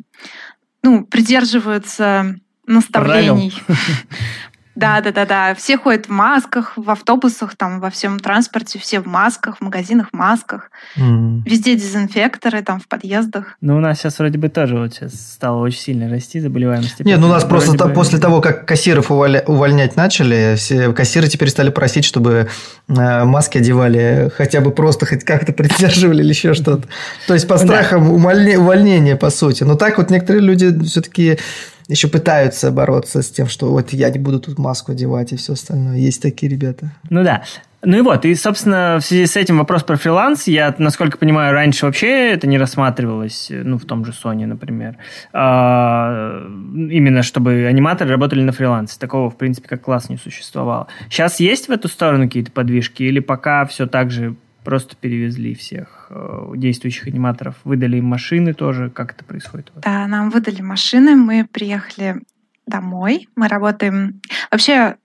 ну, 0.82 1.06
придерживаются 1.06 2.40
наставлений. 2.66 3.54
Да, 4.78 5.02
да, 5.02 5.12
да, 5.12 5.26
да. 5.26 5.56
Все 5.56 5.78
ходят 5.78 6.06
в 6.06 6.10
масках, 6.10 6.74
в 6.76 6.90
автобусах, 6.92 7.56
там, 7.56 7.80
во 7.80 7.90
всем 7.90 8.20
транспорте, 8.20 8.78
все 8.78 9.00
в 9.00 9.08
масках, 9.08 9.58
в 9.58 9.62
магазинах 9.62 10.10
в 10.12 10.16
масках. 10.16 10.70
Mm. 10.98 11.42
Везде 11.46 11.76
дезинфекторы, 11.76 12.62
там, 12.62 12.80
в 12.80 12.88
подъездах. 12.88 13.58
Ну, 13.60 13.78
у 13.78 13.80
нас 13.80 13.98
сейчас 13.98 14.20
вроде 14.20 14.38
бы 14.38 14.50
тоже 14.50 14.78
вот 14.78 14.94
сейчас 14.94 15.14
стало 15.34 15.62
очень 15.62 15.80
сильно 15.80 16.10
расти 16.10 16.40
заболеваемость. 16.40 17.00
Нет, 17.00 17.20
ну 17.20 17.26
у 17.26 17.30
нас 17.32 17.44
просто 17.44 17.88
бы... 17.88 17.94
после 17.94 18.20
того, 18.20 18.40
как 18.40 18.68
кассиров 18.68 19.10
увольня... 19.10 19.44
увольнять 19.48 19.96
начали, 19.96 20.54
все 20.58 20.94
кассиры 20.94 21.28
теперь 21.28 21.50
стали 21.50 21.72
просить, 21.72 22.06
чтобы 22.06 22.48
э, 22.88 23.24
маски 23.24 23.58
одевали, 23.58 24.32
хотя 24.38 24.62
бы 24.62 24.70
просто 24.70 25.08
хоть 25.08 25.24
как-то 25.24 25.54
придерживали 25.54 26.22
или 26.22 26.30
еще 26.30 26.54
что-то. 26.54 26.88
То 27.26 27.34
есть 27.34 27.48
по 27.48 27.58
страхам 27.58 28.12
увольнения, 28.12 29.16
по 29.16 29.32
сути. 29.32 29.64
Но 29.64 29.76
так 29.76 29.98
вот 29.98 30.12
некоторые 30.12 30.44
люди 30.44 30.78
все-таки 30.84 31.40
еще 31.88 32.08
пытаются 32.08 32.72
бороться 32.72 33.22
с 33.22 33.30
тем, 33.30 33.48
что 33.48 33.72
вот 33.72 33.94
я 33.94 34.10
не 34.10 34.20
буду 34.20 34.40
тут 34.40 34.58
маску 34.60 34.92
одевать 34.92 35.32
и 35.32 35.38
все 35.38 35.54
остальное. 35.54 35.98
Есть 35.98 36.22
такие 36.22 36.52
ребята. 36.52 36.92
Ну 37.10 37.24
да. 37.24 37.44
Ну 37.84 37.98
и 37.98 38.02
вот, 38.02 38.26
и, 38.26 38.34
собственно, 38.34 38.98
в 39.00 39.06
связи 39.06 39.28
с 39.28 39.38
этим 39.38 39.60
вопрос 39.60 39.84
про 39.84 39.98
фриланс. 39.98 40.48
Я, 40.48 40.74
насколько 40.80 41.18
понимаю, 41.18 41.54
раньше 41.54 41.86
вообще 41.86 42.32
это 42.32 42.48
не 42.48 42.58
рассматривалось, 42.58 43.52
ну, 43.52 43.78
в 43.78 43.86
том 43.86 44.04
же 44.04 44.12
Sony, 44.12 44.46
например. 44.48 44.98
А, 45.32 46.44
именно 46.74 47.22
чтобы 47.22 47.66
аниматоры 47.68 48.10
работали 48.10 48.42
на 48.42 48.52
фрилансе. 48.52 48.98
Такого, 49.00 49.30
в 49.30 49.38
принципе, 49.38 49.68
как 49.70 49.84
класс 49.84 50.10
не 50.10 50.18
существовало. 50.18 50.88
Сейчас 51.10 51.40
есть 51.40 51.68
в 51.68 51.72
эту 51.72 51.88
сторону 51.88 52.26
какие-то 52.26 52.52
подвижки 52.52 53.04
или 53.04 53.20
пока 53.20 53.66
все 53.66 53.86
так 53.86 54.10
же 54.10 54.36
просто 54.68 54.98
перевезли 54.98 55.56
всех 55.56 56.08
э, 56.10 56.52
действующих 56.58 57.08
аниматоров, 57.08 57.56
выдали 57.64 58.00
им 58.00 58.06
машины 58.06 58.54
тоже, 58.54 58.90
как 58.90 59.14
это 59.14 59.24
происходит? 59.24 59.72
Да, 59.78 60.06
нам 60.08 60.30
выдали 60.30 60.62
машины, 60.62 61.16
мы 61.16 61.48
приехали 61.50 62.18
домой, 62.66 63.30
мы 63.38 63.48
работаем... 63.48 64.20
Вообще 64.52 64.98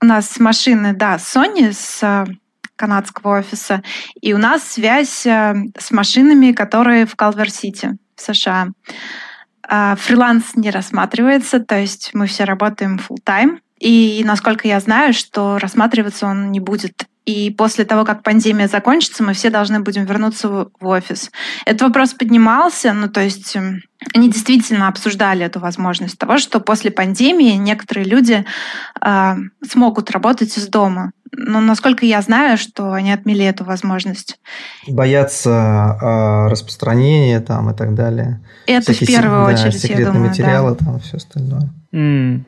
у 0.00 0.06
нас 0.06 0.38
машины, 0.38 0.94
да, 0.94 1.16
Sony 1.16 1.72
с 1.72 2.00
э, 2.00 2.26
канадского 2.76 3.40
офиса, 3.40 3.82
и 4.20 4.34
у 4.34 4.38
нас 4.38 4.62
связь 4.62 5.26
э, 5.26 5.64
с 5.76 5.90
машинами, 5.90 6.52
которые 6.52 7.04
в 7.04 7.16
Калвер-Сити, 7.16 7.98
в 8.14 8.20
США. 8.20 8.68
А, 9.66 9.96
фриланс 9.96 10.54
не 10.54 10.70
рассматривается, 10.70 11.58
то 11.58 11.76
есть 11.76 12.10
мы 12.14 12.28
все 12.28 12.44
работаем 12.44 13.00
full 13.00 13.18
time 13.26 13.58
и 13.80 14.22
насколько 14.24 14.66
я 14.68 14.80
знаю, 14.80 15.12
что 15.12 15.58
рассматриваться 15.58 16.26
он 16.26 16.50
не 16.50 16.60
будет 16.60 17.06
и 17.28 17.50
после 17.50 17.84
того, 17.84 18.06
как 18.06 18.22
пандемия 18.22 18.68
закончится, 18.68 19.22
мы 19.22 19.34
все 19.34 19.50
должны 19.50 19.80
будем 19.80 20.06
вернуться 20.06 20.48
в 20.48 20.86
офис. 20.86 21.30
Этот 21.66 21.82
вопрос 21.82 22.14
поднимался, 22.14 22.94
ну 22.94 23.06
то 23.06 23.20
есть 23.20 23.54
эм, 23.54 23.82
они 24.14 24.30
действительно 24.30 24.88
обсуждали 24.88 25.44
эту 25.44 25.60
возможность 25.60 26.16
того, 26.16 26.38
что 26.38 26.58
после 26.58 26.90
пандемии 26.90 27.52
некоторые 27.52 28.06
люди 28.06 28.46
э, 29.04 29.34
смогут 29.68 30.10
работать 30.10 30.56
из 30.56 30.68
дома. 30.68 31.12
Но 31.30 31.60
насколько 31.60 32.06
я 32.06 32.22
знаю, 32.22 32.56
что 32.56 32.92
они 32.92 33.12
отмели 33.12 33.44
эту 33.44 33.62
возможность. 33.62 34.40
Боятся 34.86 35.98
э, 36.00 36.48
распространения 36.50 37.40
там 37.40 37.68
и 37.68 37.76
так 37.76 37.94
далее. 37.94 38.40
Это 38.66 38.94
Всякие, 38.94 39.18
в 39.18 39.20
первую 39.20 39.44
да, 39.44 39.52
очередь, 39.52 39.78
секретные 39.78 40.06
я 40.06 40.12
думаю, 40.12 40.28
материалы 40.30 40.70
да. 40.70 40.76
там 40.86 40.96
и 40.96 41.00
все 41.00 41.18
остальное. 41.18 41.68
Mm. 41.92 42.44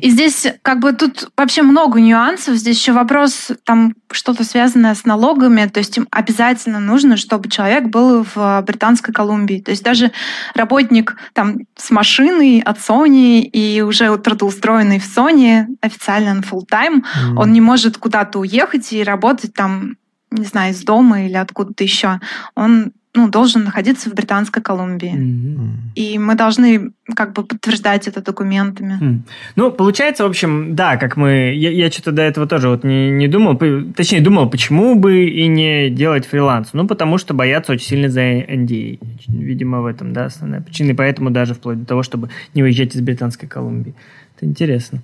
И 0.00 0.10
здесь 0.10 0.46
как 0.62 0.80
бы 0.80 0.92
тут 0.92 1.30
вообще 1.36 1.62
много 1.62 2.00
нюансов. 2.00 2.56
Здесь 2.56 2.78
еще 2.78 2.92
вопрос, 2.92 3.50
там 3.64 3.94
что-то 4.10 4.44
связанное 4.44 4.94
с 4.94 5.04
налогами. 5.04 5.66
То 5.66 5.78
есть 5.78 5.96
им 5.96 6.06
обязательно 6.10 6.80
нужно, 6.80 7.16
чтобы 7.16 7.48
человек 7.48 7.84
был 7.84 8.26
в 8.34 8.62
Британской 8.66 9.12
Колумбии. 9.12 9.60
То 9.60 9.70
есть 9.70 9.82
даже 9.82 10.12
работник 10.54 11.16
там 11.32 11.58
с 11.76 11.90
машиной 11.90 12.60
от 12.60 12.78
Sony 12.78 13.40
и 13.40 13.82
уже 13.82 14.16
трудоустроенный 14.18 14.98
в 14.98 15.04
Sony, 15.04 15.66
официально 15.80 16.34
на 16.34 16.40
full 16.40 16.66
time, 16.70 17.02
mm. 17.02 17.36
он 17.36 17.52
не 17.52 17.60
может 17.60 17.96
куда-то 17.98 18.38
уехать 18.38 18.92
и 18.92 19.02
работать 19.02 19.54
там, 19.54 19.96
не 20.30 20.44
знаю, 20.44 20.72
из 20.72 20.82
дома 20.82 21.24
или 21.24 21.36
откуда-то 21.36 21.84
еще. 21.84 22.20
Он 22.54 22.92
ну, 23.16 23.28
должен 23.28 23.64
находиться 23.64 24.10
в 24.10 24.14
Британской 24.14 24.62
Колумбии. 24.62 25.14
Mm-hmm. 25.14 25.94
И 25.94 26.18
мы 26.18 26.34
должны 26.34 26.92
как 27.14 27.32
бы 27.32 27.44
подтверждать 27.44 28.08
это 28.08 28.22
документами. 28.22 28.98
Mm. 29.00 29.18
Ну, 29.56 29.72
получается, 29.72 30.24
в 30.24 30.26
общем, 30.28 30.74
да, 30.76 30.96
как 30.96 31.16
мы... 31.16 31.54
Я, 31.54 31.70
я 31.70 31.90
что-то 31.90 32.12
до 32.12 32.22
этого 32.22 32.46
тоже 32.46 32.68
вот 32.68 32.84
не, 32.84 33.10
не 33.10 33.28
думал, 33.28 33.58
точнее, 33.96 34.20
думал, 34.20 34.50
почему 34.50 34.94
бы 34.94 35.24
и 35.24 35.46
не 35.46 35.90
делать 35.90 36.26
фриланс. 36.26 36.70
Ну, 36.72 36.86
потому 36.86 37.18
что 37.18 37.34
боятся 37.34 37.72
очень 37.72 37.86
сильно 37.86 38.08
за 38.08 38.20
NDA. 38.20 38.98
Видимо, 39.28 39.80
в 39.80 39.86
этом, 39.86 40.12
да, 40.12 40.26
основная 40.26 40.60
причина. 40.60 40.90
И 40.90 40.94
поэтому 40.94 41.30
даже 41.30 41.54
вплоть 41.54 41.80
до 41.80 41.86
того, 41.86 42.02
чтобы 42.02 42.28
не 42.54 42.62
уезжать 42.62 42.94
из 42.94 43.00
Британской 43.00 43.48
Колумбии. 43.48 43.94
Это 44.36 44.46
интересно. 44.46 45.02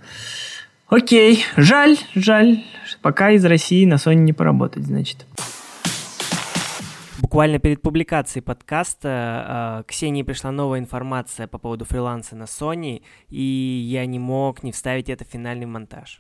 Окей, 0.89 1.45
жаль, 1.57 1.97
жаль. 2.15 2.63
Пока 3.01 3.31
из 3.31 3.45
России 3.47 3.87
на 3.87 3.95
Sony 3.95 4.17
не 4.17 4.35
поработать, 4.35 4.85
значит. 4.85 5.25
Буквально 7.23 7.61
перед 7.61 7.81
публикацией 7.81 8.43
подкаста 8.43 9.83
э, 9.83 9.85
Ксении 9.87 10.25
пришла 10.25 10.51
новая 10.51 10.81
информация 10.81 11.47
по 11.47 11.57
поводу 11.57 11.85
фриланса 11.85 12.35
на 12.35 12.45
Sony, 12.45 13.05
и 13.29 13.41
я 13.41 14.05
не 14.07 14.19
мог 14.19 14.65
не 14.65 14.73
вставить 14.73 15.09
это 15.09 15.25
в 15.25 15.29
финальный 15.29 15.67
монтаж. 15.67 16.19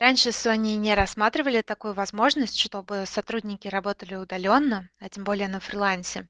Раньше 0.00 0.30
Sony 0.30 0.74
не 0.74 0.96
рассматривали 0.96 1.62
такую 1.62 1.94
возможность, 1.94 2.58
чтобы 2.58 3.04
сотрудники 3.06 3.68
работали 3.68 4.16
удаленно, 4.16 4.90
а 4.98 5.08
тем 5.08 5.22
более 5.22 5.46
на 5.46 5.60
фрилансе. 5.60 6.26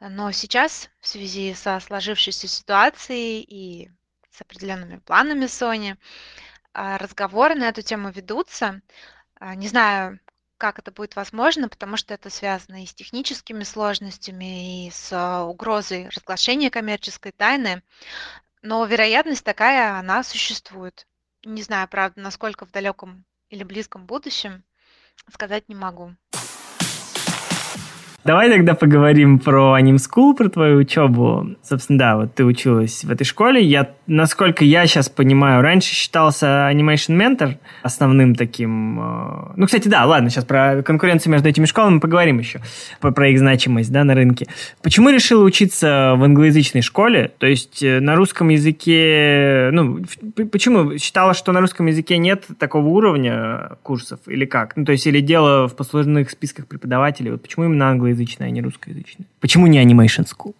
Но 0.00 0.32
сейчас, 0.32 0.90
в 0.98 1.06
связи 1.06 1.54
со 1.54 1.78
сложившейся 1.78 2.48
ситуацией 2.48 3.42
и 3.42 3.90
с 4.32 4.40
определенными 4.40 4.96
планами 4.96 5.44
Sony, 5.44 5.96
а, 6.72 6.98
разговоры 6.98 7.54
на 7.54 7.68
эту 7.68 7.82
тему 7.82 8.10
ведутся. 8.10 8.82
А, 9.38 9.54
не 9.54 9.68
знаю, 9.68 10.18
как 10.64 10.78
это 10.78 10.90
будет 10.90 11.14
возможно, 11.14 11.68
потому 11.68 11.98
что 11.98 12.14
это 12.14 12.30
связано 12.30 12.82
и 12.82 12.86
с 12.86 12.94
техническими 12.94 13.64
сложностями, 13.64 14.86
и 14.86 14.90
с 14.90 15.10
а, 15.12 15.44
угрозой 15.44 16.08
разглашения 16.08 16.70
коммерческой 16.70 17.32
тайны. 17.32 17.82
Но 18.62 18.82
вероятность 18.86 19.44
такая, 19.44 19.98
она 19.98 20.22
существует. 20.22 21.06
Не 21.44 21.60
знаю, 21.60 21.86
правда, 21.86 22.22
насколько 22.22 22.64
в 22.64 22.70
далеком 22.70 23.26
или 23.50 23.62
близком 23.62 24.06
будущем, 24.06 24.64
сказать 25.30 25.68
не 25.68 25.74
могу. 25.74 26.14
Давай 28.24 28.50
тогда 28.50 28.74
поговорим 28.74 29.38
про 29.38 29.78
Anime 29.78 29.96
School, 29.96 30.34
про 30.34 30.48
твою 30.48 30.78
учебу. 30.78 31.56
Собственно, 31.62 31.98
да, 31.98 32.16
вот 32.16 32.34
ты 32.34 32.46
училась 32.46 33.04
в 33.04 33.10
этой 33.10 33.24
школе. 33.24 33.62
Я, 33.62 33.90
насколько 34.06 34.64
я 34.64 34.86
сейчас 34.86 35.10
понимаю, 35.10 35.60
раньше 35.60 35.94
считался 35.94 36.70
Animation 36.72 37.18
Mentor 37.18 37.56
основным 37.82 38.34
таким... 38.34 38.98
Э, 38.98 39.52
ну, 39.56 39.66
кстати, 39.66 39.88
да, 39.88 40.06
ладно, 40.06 40.30
сейчас 40.30 40.46
про 40.46 40.82
конкуренцию 40.82 41.32
между 41.32 41.50
этими 41.50 41.66
школами 41.66 41.98
поговорим 41.98 42.38
еще, 42.38 42.62
про, 42.98 43.12
про 43.12 43.28
их 43.28 43.38
значимость, 43.38 43.92
да, 43.92 44.04
на 44.04 44.14
рынке. 44.14 44.46
Почему 44.82 45.10
решила 45.10 45.44
учиться 45.44 46.14
в 46.16 46.24
англоязычной 46.24 46.80
школе? 46.80 47.30
То 47.36 47.46
есть 47.46 47.82
э, 47.82 48.00
на 48.00 48.16
русском 48.16 48.48
языке... 48.48 49.68
Ну, 49.70 50.02
почему? 50.50 50.96
Считала, 50.96 51.34
что 51.34 51.52
на 51.52 51.60
русском 51.60 51.84
языке 51.88 52.16
нет 52.16 52.46
такого 52.58 52.86
уровня 52.86 53.72
курсов 53.82 54.20
или 54.26 54.46
как? 54.46 54.76
Ну, 54.76 54.86
то 54.86 54.92
есть 54.92 55.06
или 55.06 55.20
дело 55.20 55.68
в 55.68 55.76
послужных 55.76 56.30
списках 56.30 56.66
преподавателей? 56.68 57.30
Вот 57.30 57.42
почему 57.42 57.66
именно 57.66 57.90
англоязычный 57.90 58.13
англоязычная, 58.14 58.48
а 58.48 58.50
не 58.50 58.60
русскоязычная? 58.60 59.26
Почему 59.40 59.66
не 59.66 59.82
Animation 59.82 60.26
School? 60.26 60.54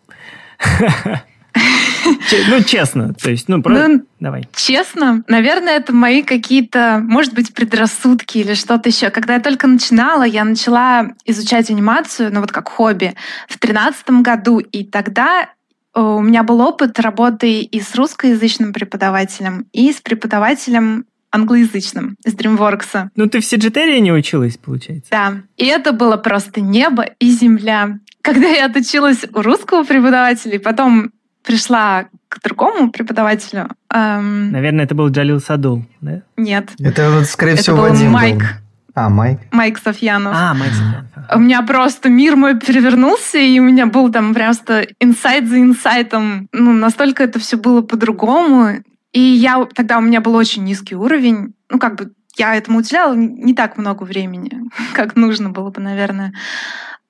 Ну, 2.48 2.62
честно, 2.64 3.14
то 3.14 3.30
есть, 3.30 3.48
ну, 3.48 3.62
просто 3.62 3.88
ну, 3.88 4.02
давай. 4.18 4.48
Честно, 4.54 5.22
наверное, 5.28 5.76
это 5.76 5.94
мои 5.94 6.22
какие-то, 6.22 7.00
может 7.02 7.32
быть, 7.32 7.54
предрассудки 7.54 8.38
или 8.38 8.54
что-то 8.54 8.88
еще. 8.88 9.10
Когда 9.10 9.34
я 9.34 9.40
только 9.40 9.68
начинала, 9.68 10.24
я 10.24 10.44
начала 10.44 11.12
изучать 11.24 11.70
анимацию, 11.70 12.34
ну, 12.34 12.40
вот 12.40 12.50
как 12.50 12.68
хобби, 12.68 13.14
в 13.48 13.58
тринадцатом 13.58 14.22
году, 14.22 14.58
и 14.58 14.84
тогда 14.84 15.48
э, 15.94 16.00
у 16.00 16.20
меня 16.20 16.42
был 16.42 16.60
опыт 16.60 16.98
работы 16.98 17.60
и 17.60 17.80
с 17.80 17.94
русскоязычным 17.94 18.72
преподавателем, 18.72 19.66
и 19.72 19.92
с 19.92 20.00
преподавателем 20.00 21.06
англоязычным 21.34 22.16
из 22.24 22.34
DreamWorks. 22.34 23.08
Ну, 23.16 23.28
ты 23.28 23.40
в 23.40 23.44
Сиджитерии 23.44 23.98
не 23.98 24.12
училась, 24.12 24.56
получается? 24.56 25.08
Да. 25.10 25.34
И 25.56 25.66
это 25.66 25.92
было 25.92 26.16
просто 26.16 26.60
небо 26.60 27.04
и 27.18 27.30
земля. 27.30 27.98
Когда 28.22 28.46
я 28.48 28.66
отучилась 28.66 29.24
у 29.34 29.42
русского 29.42 29.84
преподавателя, 29.84 30.54
и 30.54 30.58
потом 30.58 31.10
пришла 31.44 32.06
к 32.28 32.40
другому 32.42 32.90
преподавателю. 32.90 33.68
Эм... 33.92 34.50
Наверное, 34.50 34.84
это 34.84 34.94
был 34.94 35.08
Джалил 35.08 35.40
Садул, 35.40 35.84
да? 36.00 36.22
Нет. 36.36 36.70
Это, 36.78 37.10
вот, 37.10 37.26
скорее 37.26 37.52
это 37.52 37.62
всего, 37.62 37.76
был 37.76 37.88
Вадим 37.88 38.10
Майк. 38.10 38.38
Был. 38.38 38.46
А, 38.94 39.08
Майк. 39.08 39.40
Майк 39.50 39.78
Софьянов. 39.78 40.34
А, 40.36 40.54
Майк 40.54 40.72
Софьянов. 40.72 41.06
У 41.34 41.38
меня 41.40 41.62
просто 41.62 42.08
мир 42.08 42.36
мой 42.36 42.58
перевернулся, 42.58 43.38
и 43.38 43.58
у 43.58 43.64
меня 43.64 43.86
был 43.86 44.10
там 44.10 44.34
просто 44.34 44.86
инсайт 45.00 45.48
за 45.48 45.60
инсайтом. 45.60 46.48
Ну, 46.52 46.72
настолько 46.72 47.24
это 47.24 47.38
все 47.40 47.56
было 47.56 47.82
по-другому. 47.82 48.82
И 49.14 49.20
я 49.20 49.64
тогда 49.64 49.98
у 49.98 50.00
меня 50.00 50.20
был 50.20 50.34
очень 50.34 50.64
низкий 50.64 50.96
уровень. 50.96 51.54
Ну, 51.70 51.78
как 51.78 51.96
бы 51.96 52.12
я 52.36 52.56
этому 52.56 52.78
уделяла 52.78 53.14
не 53.14 53.54
так 53.54 53.78
много 53.78 54.02
времени, 54.02 54.68
как 54.92 55.16
нужно 55.16 55.50
было 55.50 55.70
бы, 55.70 55.80
наверное. 55.80 56.34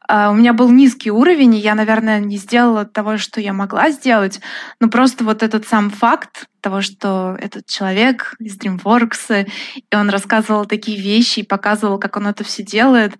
Uh, 0.06 0.30
у 0.30 0.34
меня 0.34 0.52
был 0.52 0.68
низкий 0.68 1.10
уровень, 1.10 1.54
и 1.54 1.60
я, 1.60 1.74
наверное, 1.74 2.20
не 2.20 2.36
сделала 2.36 2.84
того, 2.84 3.16
что 3.16 3.40
я 3.40 3.54
могла 3.54 3.90
сделать. 3.90 4.38
Но 4.78 4.90
просто 4.90 5.24
вот 5.24 5.42
этот 5.42 5.66
сам 5.66 5.88
факт 5.88 6.44
того, 6.60 6.82
что 6.82 7.38
этот 7.40 7.64
человек 7.66 8.34
из 8.38 8.58
DreamWorks, 8.58 9.48
и 9.76 9.96
он 9.96 10.10
рассказывал 10.10 10.66
такие 10.66 11.00
вещи 11.00 11.40
и 11.40 11.46
показывал, 11.46 11.98
как 11.98 12.18
он 12.18 12.26
это 12.26 12.44
все 12.44 12.62
делает, 12.62 13.14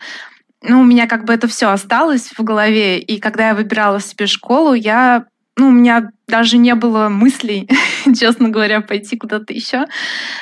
ну, 0.60 0.80
у 0.80 0.84
меня 0.84 1.06
как 1.06 1.24
бы 1.24 1.32
это 1.32 1.48
все 1.48 1.70
осталось 1.70 2.30
в 2.36 2.42
голове. 2.42 2.98
И 2.98 3.18
когда 3.18 3.48
я 3.48 3.54
выбирала 3.54 3.98
себе 3.98 4.26
школу, 4.26 4.74
я 4.74 5.24
ну, 5.56 5.68
у 5.68 5.70
меня 5.70 6.10
даже 6.26 6.56
не 6.56 6.74
было 6.74 7.08
мыслей, 7.08 7.68
честно 8.18 8.48
говоря, 8.48 8.80
пойти 8.80 9.16
куда-то 9.16 9.52
еще. 9.52 9.86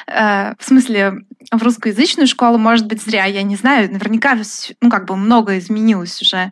Э, 0.07 0.55
в 0.59 0.65
смысле, 0.65 1.25
в 1.51 1.63
русскоязычную 1.63 2.27
школу, 2.27 2.59
может 2.59 2.87
быть, 2.87 3.03
зря, 3.03 3.27
я 3.27 3.43
не 3.43 3.57
знаю. 3.57 3.91
Наверняка, 3.93 4.39
ну, 4.81 4.91
как 4.91 5.07
бы 5.07 5.17
многое 5.17 5.59
изменилось 5.59 6.21
уже. 6.23 6.51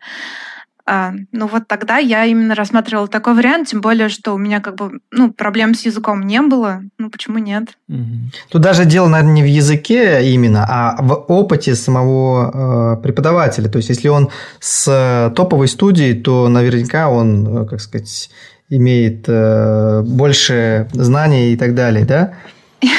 А, 0.93 1.13
ну 1.31 1.47
вот 1.47 1.69
тогда 1.69 1.99
я 1.99 2.25
именно 2.25 2.53
рассматривала 2.53 3.07
такой 3.07 3.33
вариант, 3.33 3.69
тем 3.69 3.79
более, 3.79 4.09
что 4.09 4.33
у 4.33 4.37
меня 4.37 4.59
как 4.59 4.75
бы 4.75 4.99
ну, 5.09 5.31
проблем 5.31 5.73
с 5.73 5.85
языком 5.85 6.27
не 6.27 6.41
было. 6.41 6.81
Ну 6.97 7.09
почему 7.09 7.37
нет? 7.37 7.77
Тут 8.49 8.61
даже 8.61 8.83
дело, 8.83 9.07
наверное, 9.07 9.35
не 9.35 9.41
в 9.41 9.45
языке 9.45 10.29
именно, 10.33 10.65
а 10.69 11.01
в 11.01 11.13
опыте 11.29 11.75
самого 11.75 12.97
э, 12.97 13.03
преподавателя. 13.03 13.69
То 13.69 13.77
есть, 13.77 13.87
если 13.87 14.09
он 14.09 14.31
с 14.59 15.31
топовой 15.33 15.69
студии, 15.69 16.11
то 16.11 16.49
наверняка 16.49 17.07
он, 17.07 17.63
э, 17.63 17.65
как 17.67 17.79
сказать, 17.79 18.29
имеет 18.67 19.23
э, 19.29 20.01
больше 20.01 20.89
знаний 20.91 21.53
и 21.53 21.55
так 21.55 21.73
далее, 21.73 22.03
да? 22.03 22.33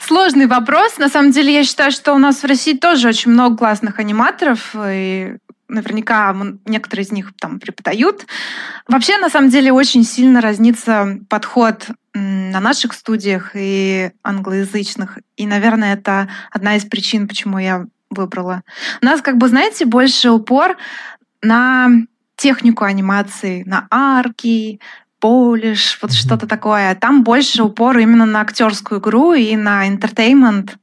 Сложный 0.00 0.46
вопрос. 0.46 0.96
На 0.96 1.10
самом 1.10 1.32
деле, 1.32 1.52
я 1.52 1.64
считаю, 1.64 1.90
что 1.90 2.14
у 2.14 2.18
нас 2.18 2.42
в 2.42 2.46
России 2.46 2.78
тоже 2.78 3.08
очень 3.08 3.30
много 3.30 3.58
классных 3.58 3.98
аниматоров, 3.98 4.74
и 4.74 5.36
наверняка 5.68 6.36
некоторые 6.64 7.04
из 7.04 7.12
них 7.12 7.32
там 7.38 7.58
преподают. 7.58 8.26
Вообще, 8.86 9.18
на 9.18 9.30
самом 9.30 9.50
деле, 9.50 9.72
очень 9.72 10.04
сильно 10.04 10.40
разнится 10.40 11.18
подход 11.28 11.88
на 12.14 12.60
наших 12.60 12.92
студиях 12.92 13.50
и 13.54 14.10
англоязычных. 14.22 15.18
И, 15.36 15.46
наверное, 15.46 15.94
это 15.94 16.28
одна 16.50 16.76
из 16.76 16.84
причин, 16.84 17.28
почему 17.28 17.58
я 17.58 17.86
выбрала. 18.10 18.62
У 19.02 19.04
нас, 19.04 19.20
как 19.20 19.36
бы, 19.36 19.48
знаете, 19.48 19.84
больше 19.84 20.30
упор 20.30 20.76
на 21.42 21.88
технику 22.36 22.84
анимации, 22.84 23.64
на 23.64 23.86
арки, 23.90 24.80
полиш, 25.20 25.98
вот 26.00 26.10
mm-hmm. 26.10 26.14
что-то 26.14 26.46
такое. 26.46 26.94
Там 26.94 27.24
больше 27.24 27.62
упор 27.62 27.98
именно 27.98 28.26
на 28.26 28.40
актерскую 28.40 29.00
игру 29.00 29.32
и 29.32 29.56
на 29.56 29.88
интертеймент, 29.88 30.76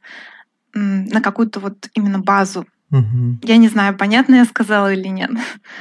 на 0.73 1.21
какую-то 1.21 1.59
вот 1.59 1.89
именно 1.93 2.19
базу. 2.19 2.65
Угу. 2.93 3.39
Я 3.43 3.57
не 3.57 3.69
знаю, 3.69 3.97
понятно 3.97 4.35
я 4.35 4.45
сказала 4.45 4.93
или 4.93 5.07
нет. 5.07 5.31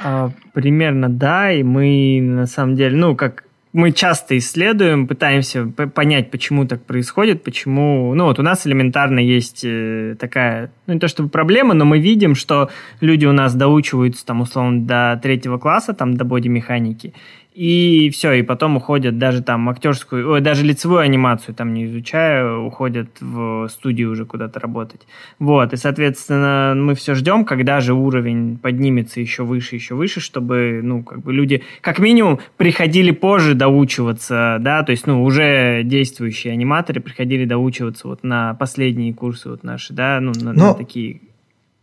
А, 0.03 0.31
примерно 0.53 1.09
да, 1.09 1.51
и 1.51 1.61
мы 1.61 2.19
на 2.21 2.47
самом 2.47 2.75
деле, 2.75 2.97
ну, 2.97 3.15
как 3.15 3.43
мы 3.71 3.91
часто 3.91 4.37
исследуем, 4.37 5.07
пытаемся 5.07 5.65
понять, 5.65 6.31
почему 6.31 6.65
так 6.65 6.85
происходит, 6.85 7.43
почему... 7.43 8.13
Ну, 8.13 8.25
вот 8.25 8.39
у 8.39 8.43
нас 8.43 8.67
элементарно 8.67 9.19
есть 9.19 9.61
э, 9.65 10.15
такая, 10.19 10.71
ну, 10.85 10.93
не 10.93 10.99
то 10.99 11.07
чтобы 11.07 11.29
проблема, 11.29 11.73
но 11.73 11.83
мы 11.83 11.99
видим, 11.99 12.35
что 12.35 12.69
люди 13.01 13.25
у 13.25 13.31
нас 13.31 13.55
доучиваются, 13.55 14.25
там, 14.25 14.41
условно, 14.41 14.81
до 14.81 15.19
третьего 15.21 15.57
класса, 15.57 15.93
там, 15.93 16.15
до 16.15 16.23
бодимеханики, 16.23 17.13
и 17.53 18.09
все, 18.11 18.33
и 18.33 18.41
потом 18.41 18.77
уходят 18.77 19.19
даже 19.19 19.43
там 19.43 19.69
актерскую, 19.69 20.27
ой, 20.27 20.41
даже 20.41 20.63
лицевую 20.63 21.01
анимацию 21.01 21.53
там 21.53 21.73
не 21.73 21.85
изучая, 21.85 22.57
уходят 22.57 23.09
в 23.19 23.67
студию 23.69 24.11
уже 24.11 24.25
куда-то 24.25 24.59
работать. 24.59 25.01
Вот, 25.37 25.71
и, 25.71 25.77
соответственно, 25.77 26.73
мы 26.75 26.95
все 26.95 27.13
ждем, 27.13 27.45
когда 27.45 27.79
же 27.79 27.93
уровень 27.93 28.57
поднимется 28.57 29.19
еще 29.19 29.43
выше, 29.43 29.75
еще 29.75 29.93
выше, 29.93 30.19
чтобы, 30.19 30.79
ну, 30.81 31.03
как 31.03 31.21
бы 31.21 31.31
люди, 31.31 31.61
как 31.81 31.99
минимум, 31.99 32.39
приходили 32.57 33.11
позже 33.11 33.53
доучиваться, 33.53 34.57
да, 34.59 34.81
то 34.83 34.91
есть, 34.91 35.05
ну, 35.05 35.23
уже 35.23 35.83
действующие 35.83 36.53
аниматоры 36.53 37.01
приходили 37.01 37.45
доучиваться 37.45 38.07
вот 38.07 38.23
на 38.23 38.55
последние 38.55 39.13
курсы 39.13 39.49
вот 39.49 39.63
наши, 39.63 39.93
да, 39.93 40.19
ну, 40.19 40.31
на, 40.41 40.53
Но... 40.53 40.67
на 40.69 40.73
такие... 40.73 41.21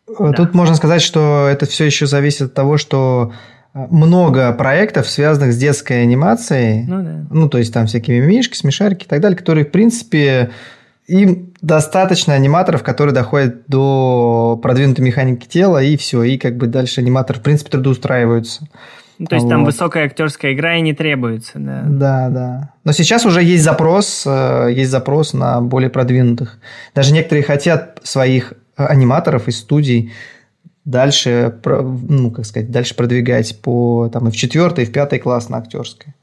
Тут 0.06 0.34
да. 0.36 0.50
можно 0.54 0.74
сказать, 0.74 1.02
что 1.02 1.46
это 1.48 1.66
все 1.66 1.84
еще 1.84 2.06
зависит 2.06 2.48
от 2.48 2.54
того, 2.54 2.78
что 2.78 3.32
много 3.72 4.52
проектов, 4.52 5.08
связанных 5.08 5.52
с 5.52 5.56
детской 5.56 6.02
анимацией. 6.02 6.84
Ну, 6.86 7.02
да. 7.02 7.26
Ну, 7.30 7.48
то 7.48 7.58
есть 7.58 7.72
там 7.72 7.86
всякие 7.86 8.20
мишки, 8.20 8.56
смешарики 8.56 9.04
и 9.04 9.08
так 9.08 9.20
далее, 9.20 9.36
которые, 9.36 9.64
в 9.64 9.70
принципе, 9.70 10.50
им 11.06 11.52
достаточно 11.60 12.34
аниматоров, 12.34 12.82
которые 12.82 13.14
доходят 13.14 13.66
до 13.66 14.58
продвинутой 14.62 15.04
механики 15.04 15.46
тела, 15.46 15.82
и 15.82 15.96
все. 15.96 16.22
И 16.22 16.38
как 16.38 16.56
бы 16.56 16.66
дальше 16.66 17.00
аниматор, 17.00 17.38
в 17.38 17.42
принципе, 17.42 17.70
трудоустраиваются. 17.70 18.68
Ну, 19.18 19.26
то 19.26 19.34
есть 19.34 19.44
вот. 19.44 19.50
там 19.50 19.64
высокая 19.66 20.06
актерская 20.06 20.54
игра 20.54 20.76
и 20.76 20.80
не 20.80 20.94
требуется, 20.94 21.58
да. 21.58 21.82
Да, 21.86 22.28
да. 22.30 22.72
Но 22.84 22.92
сейчас 22.92 23.26
уже 23.26 23.42
есть 23.42 23.62
запрос, 23.62 24.24
э, 24.26 24.70
есть 24.72 24.90
запрос 24.90 25.34
на 25.34 25.60
более 25.60 25.90
продвинутых. 25.90 26.58
Даже 26.94 27.12
некоторые 27.12 27.44
хотят 27.44 28.00
своих 28.02 28.54
аниматоров 28.76 29.46
из 29.48 29.58
студий 29.58 30.12
дальше, 30.90 31.58
ну, 31.64 32.30
как 32.30 32.44
сказать, 32.44 32.70
дальше 32.70 32.94
продвигать 32.94 33.60
по, 33.60 34.08
там, 34.12 34.28
и 34.28 34.30
в 34.30 34.36
четвертый, 34.36 34.84
и 34.84 34.86
в 34.86 34.92
пятый 34.92 35.18
класс 35.18 35.48
на 35.48 35.58
актерской. 35.58 36.14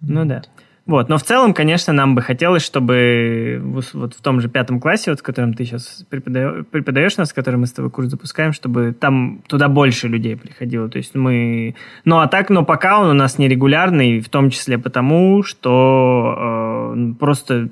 Ну 0.00 0.24
да. 0.24 0.42
Вот, 0.84 1.08
но 1.08 1.16
в 1.16 1.22
целом, 1.22 1.54
конечно, 1.54 1.92
нам 1.92 2.16
бы 2.16 2.22
хотелось, 2.22 2.62
чтобы 2.62 3.60
вот 3.62 4.14
в 4.14 4.20
том 4.20 4.40
же 4.40 4.48
пятом 4.48 4.80
классе, 4.80 5.12
вот 5.12 5.20
в 5.20 5.22
котором 5.22 5.54
ты 5.54 5.64
сейчас 5.64 6.04
преподаешь, 6.10 6.66
преподаешь 6.66 7.16
нас, 7.16 7.30
в 7.30 7.34
котором 7.34 7.60
мы 7.60 7.66
с 7.66 7.72
тобой 7.72 7.90
курс 7.92 8.08
запускаем, 8.08 8.52
чтобы 8.52 8.92
там 8.92 9.42
туда 9.46 9.68
больше 9.68 10.08
людей 10.08 10.36
приходило. 10.36 10.88
То 10.88 10.98
есть 10.98 11.14
мы... 11.14 11.76
Ну, 12.04 12.18
а 12.18 12.26
так, 12.26 12.50
но 12.50 12.64
пока 12.64 13.00
он 13.00 13.10
у 13.10 13.14
нас 13.14 13.38
нерегулярный, 13.38 14.18
в 14.18 14.28
том 14.28 14.50
числе 14.50 14.76
потому, 14.76 15.44
что 15.44 16.94
э, 16.96 17.14
просто 17.20 17.68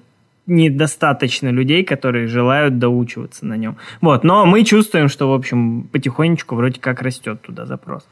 недостаточно 0.50 1.48
людей, 1.48 1.84
которые 1.84 2.26
желают 2.26 2.78
доучиваться 2.78 3.46
на 3.46 3.56
нем. 3.56 3.76
Вот, 4.00 4.24
но 4.24 4.44
мы 4.44 4.64
чувствуем, 4.64 5.08
что, 5.08 5.30
в 5.30 5.34
общем, 5.34 5.84
потихонечку 5.92 6.56
вроде 6.56 6.80
как 6.80 7.00
растет 7.00 7.40
туда 7.40 7.64
запрос. 7.66 8.06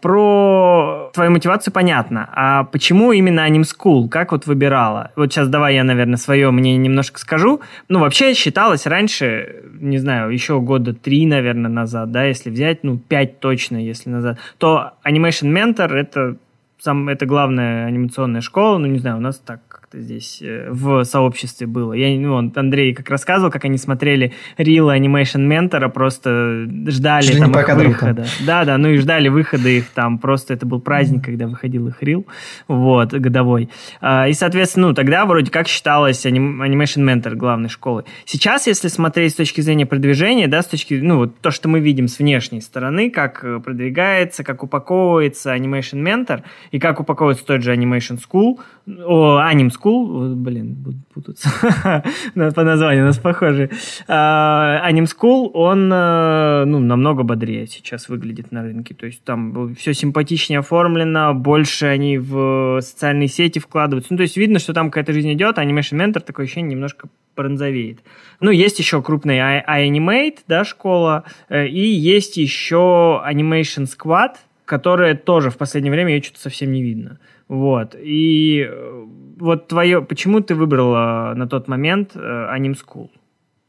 Про 0.00 1.10
твою 1.12 1.30
мотивацию 1.30 1.74
понятно. 1.74 2.28
А 2.32 2.64
почему 2.64 3.12
именно 3.12 3.46
Anim 3.46 3.62
School? 3.64 4.08
Как 4.08 4.32
вот 4.32 4.46
выбирала? 4.46 5.10
Вот 5.16 5.32
сейчас 5.32 5.48
давай 5.48 5.74
я, 5.74 5.84
наверное, 5.84 6.16
свое 6.16 6.50
мнение 6.50 6.78
немножко 6.78 7.18
скажу. 7.18 7.60
Ну, 7.88 7.98
вообще 7.98 8.34
считалось 8.34 8.86
раньше, 8.86 9.62
не 9.78 9.98
знаю, 9.98 10.30
еще 10.30 10.60
года 10.60 10.94
три, 10.94 11.26
наверное, 11.26 11.70
назад, 11.70 12.12
да, 12.12 12.24
если 12.24 12.50
взять, 12.50 12.82
ну, 12.82 12.96
пять 12.96 13.40
точно, 13.40 13.76
если 13.76 14.08
назад, 14.08 14.38
то 14.58 14.92
Animation 15.04 15.52
Mentor— 15.52 15.92
это 15.94 16.36
сам, 16.78 17.08
это 17.08 17.26
главная 17.26 17.86
анимационная 17.86 18.40
школа, 18.40 18.78
ну, 18.78 18.86
не 18.86 18.98
знаю, 18.98 19.18
у 19.18 19.20
нас 19.20 19.38
так 19.38 19.60
как-то 19.90 20.00
здесь 20.00 20.38
э, 20.40 20.68
в 20.70 21.04
сообществе 21.04 21.66
было. 21.66 21.92
Я, 21.92 22.18
ну, 22.18 22.34
он, 22.34 22.52
Андрей 22.54 22.94
как 22.94 23.10
рассказывал, 23.10 23.50
как 23.50 23.64
они 23.64 23.76
смотрели 23.76 24.32
Real 24.56 24.96
Animation 24.96 25.48
Mentor, 25.48 25.88
просто 25.90 26.66
ждали 26.86 27.26
Жили 27.26 27.40
там 27.40 27.52
их 27.52 27.68
выхода. 27.68 28.26
Да, 28.46 28.64
да, 28.64 28.78
ну 28.78 28.88
и 28.90 28.98
ждали 28.98 29.28
выхода 29.28 29.68
их 29.68 29.86
там, 29.90 30.18
просто 30.18 30.54
это 30.54 30.66
был 30.66 30.80
праздник, 30.80 31.20
mm-hmm. 31.20 31.24
когда 31.24 31.46
выходил 31.46 31.88
их 31.88 32.02
Real, 32.02 32.24
вот, 32.68 33.12
годовой. 33.12 33.68
А, 34.00 34.28
и, 34.28 34.32
соответственно, 34.32 34.88
ну, 34.88 34.94
тогда 34.94 35.26
вроде 35.26 35.50
как 35.50 35.66
считалось 35.66 36.24
Animation 36.24 37.04
Mentor 37.04 37.34
главной 37.34 37.68
школой. 37.68 38.04
Сейчас, 38.24 38.66
если 38.66 38.88
смотреть 38.88 39.32
с 39.32 39.36
точки 39.36 39.60
зрения 39.60 39.86
продвижения, 39.86 40.46
да, 40.46 40.62
с 40.62 40.66
точки, 40.66 40.94
ну, 40.94 41.18
вот 41.18 41.40
то, 41.40 41.50
что 41.50 41.68
мы 41.68 41.80
видим 41.80 42.06
с 42.06 42.18
внешней 42.18 42.60
стороны, 42.60 43.10
как 43.10 43.44
э, 43.44 43.58
продвигается, 43.58 44.44
как 44.44 44.62
упаковывается 44.62 45.54
Animation 45.56 46.02
Mentor, 46.02 46.42
и 46.70 46.78
как 46.78 47.00
упаковывается 47.00 47.44
тот 47.44 47.62
же 47.62 47.74
Animation 47.74 48.18
School, 48.18 48.60
о, 48.86 49.40
Anim 49.40 49.68
School, 49.68 49.79
блин, 49.82 50.74
буду 50.74 50.98
путаться 51.12 51.48
по 52.34 52.64
названию, 52.64 53.04
у 53.04 53.06
нас 53.06 53.18
похожи. 53.18 53.70
А, 54.08 54.90
Anim 54.90 55.04
School, 55.04 55.50
он 55.54 55.90
э, 55.92 56.64
ну, 56.66 56.78
намного 56.78 57.22
бодрее 57.22 57.66
сейчас 57.66 58.08
выглядит 58.08 58.52
на 58.52 58.62
рынке. 58.62 58.94
То 58.94 59.06
есть 59.06 59.24
там 59.24 59.74
все 59.74 59.94
симпатичнее 59.94 60.60
оформлено, 60.60 61.34
больше 61.34 61.86
они 61.86 62.18
в 62.18 62.80
социальные 62.80 63.28
сети 63.28 63.58
вкладываются. 63.58 64.12
Ну, 64.12 64.16
то 64.16 64.22
есть 64.22 64.36
видно, 64.36 64.58
что 64.58 64.72
там 64.72 64.90
какая-то 64.90 65.12
жизнь 65.12 65.32
идет, 65.32 65.58
а 65.58 65.64
Animation 65.64 65.98
Mentor 65.98 66.20
такое 66.20 66.46
ощущение 66.46 66.72
немножко 66.72 67.08
бронзовеет. 67.36 68.00
Ну, 68.40 68.50
есть 68.50 68.78
еще 68.78 69.02
крупный 69.02 69.38
iAnimate, 69.38 70.38
да, 70.46 70.64
школа, 70.64 71.24
э, 71.48 71.66
и 71.66 71.80
есть 71.80 72.36
еще 72.36 73.22
Animation 73.26 73.86
Squad, 73.86 74.36
которая 74.64 75.14
тоже 75.14 75.50
в 75.50 75.56
последнее 75.56 75.90
время 75.90 76.14
ее 76.14 76.22
что-то 76.22 76.40
совсем 76.40 76.70
не 76.72 76.82
видно. 76.82 77.18
Вот. 77.48 77.96
И 77.98 78.64
э, 78.70 79.06
вот 79.40 79.68
твое... 79.68 80.02
Почему 80.02 80.40
ты 80.40 80.54
выбрала 80.54 81.32
на 81.34 81.48
тот 81.48 81.68
момент 81.68 82.12
э, 82.14 82.18
School? 82.18 83.10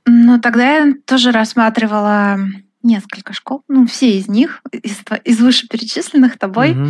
Ну, 0.05 0.39
тогда 0.39 0.77
я 0.77 0.93
тоже 1.05 1.31
рассматривала 1.31 2.37
несколько 2.83 3.33
школ, 3.33 3.63
ну, 3.67 3.85
все 3.85 4.17
из 4.17 4.27
них, 4.27 4.61
из, 4.71 5.01
из 5.23 5.39
вышеперечисленных 5.39 6.37
тобой. 6.37 6.71
Угу. 6.71 6.89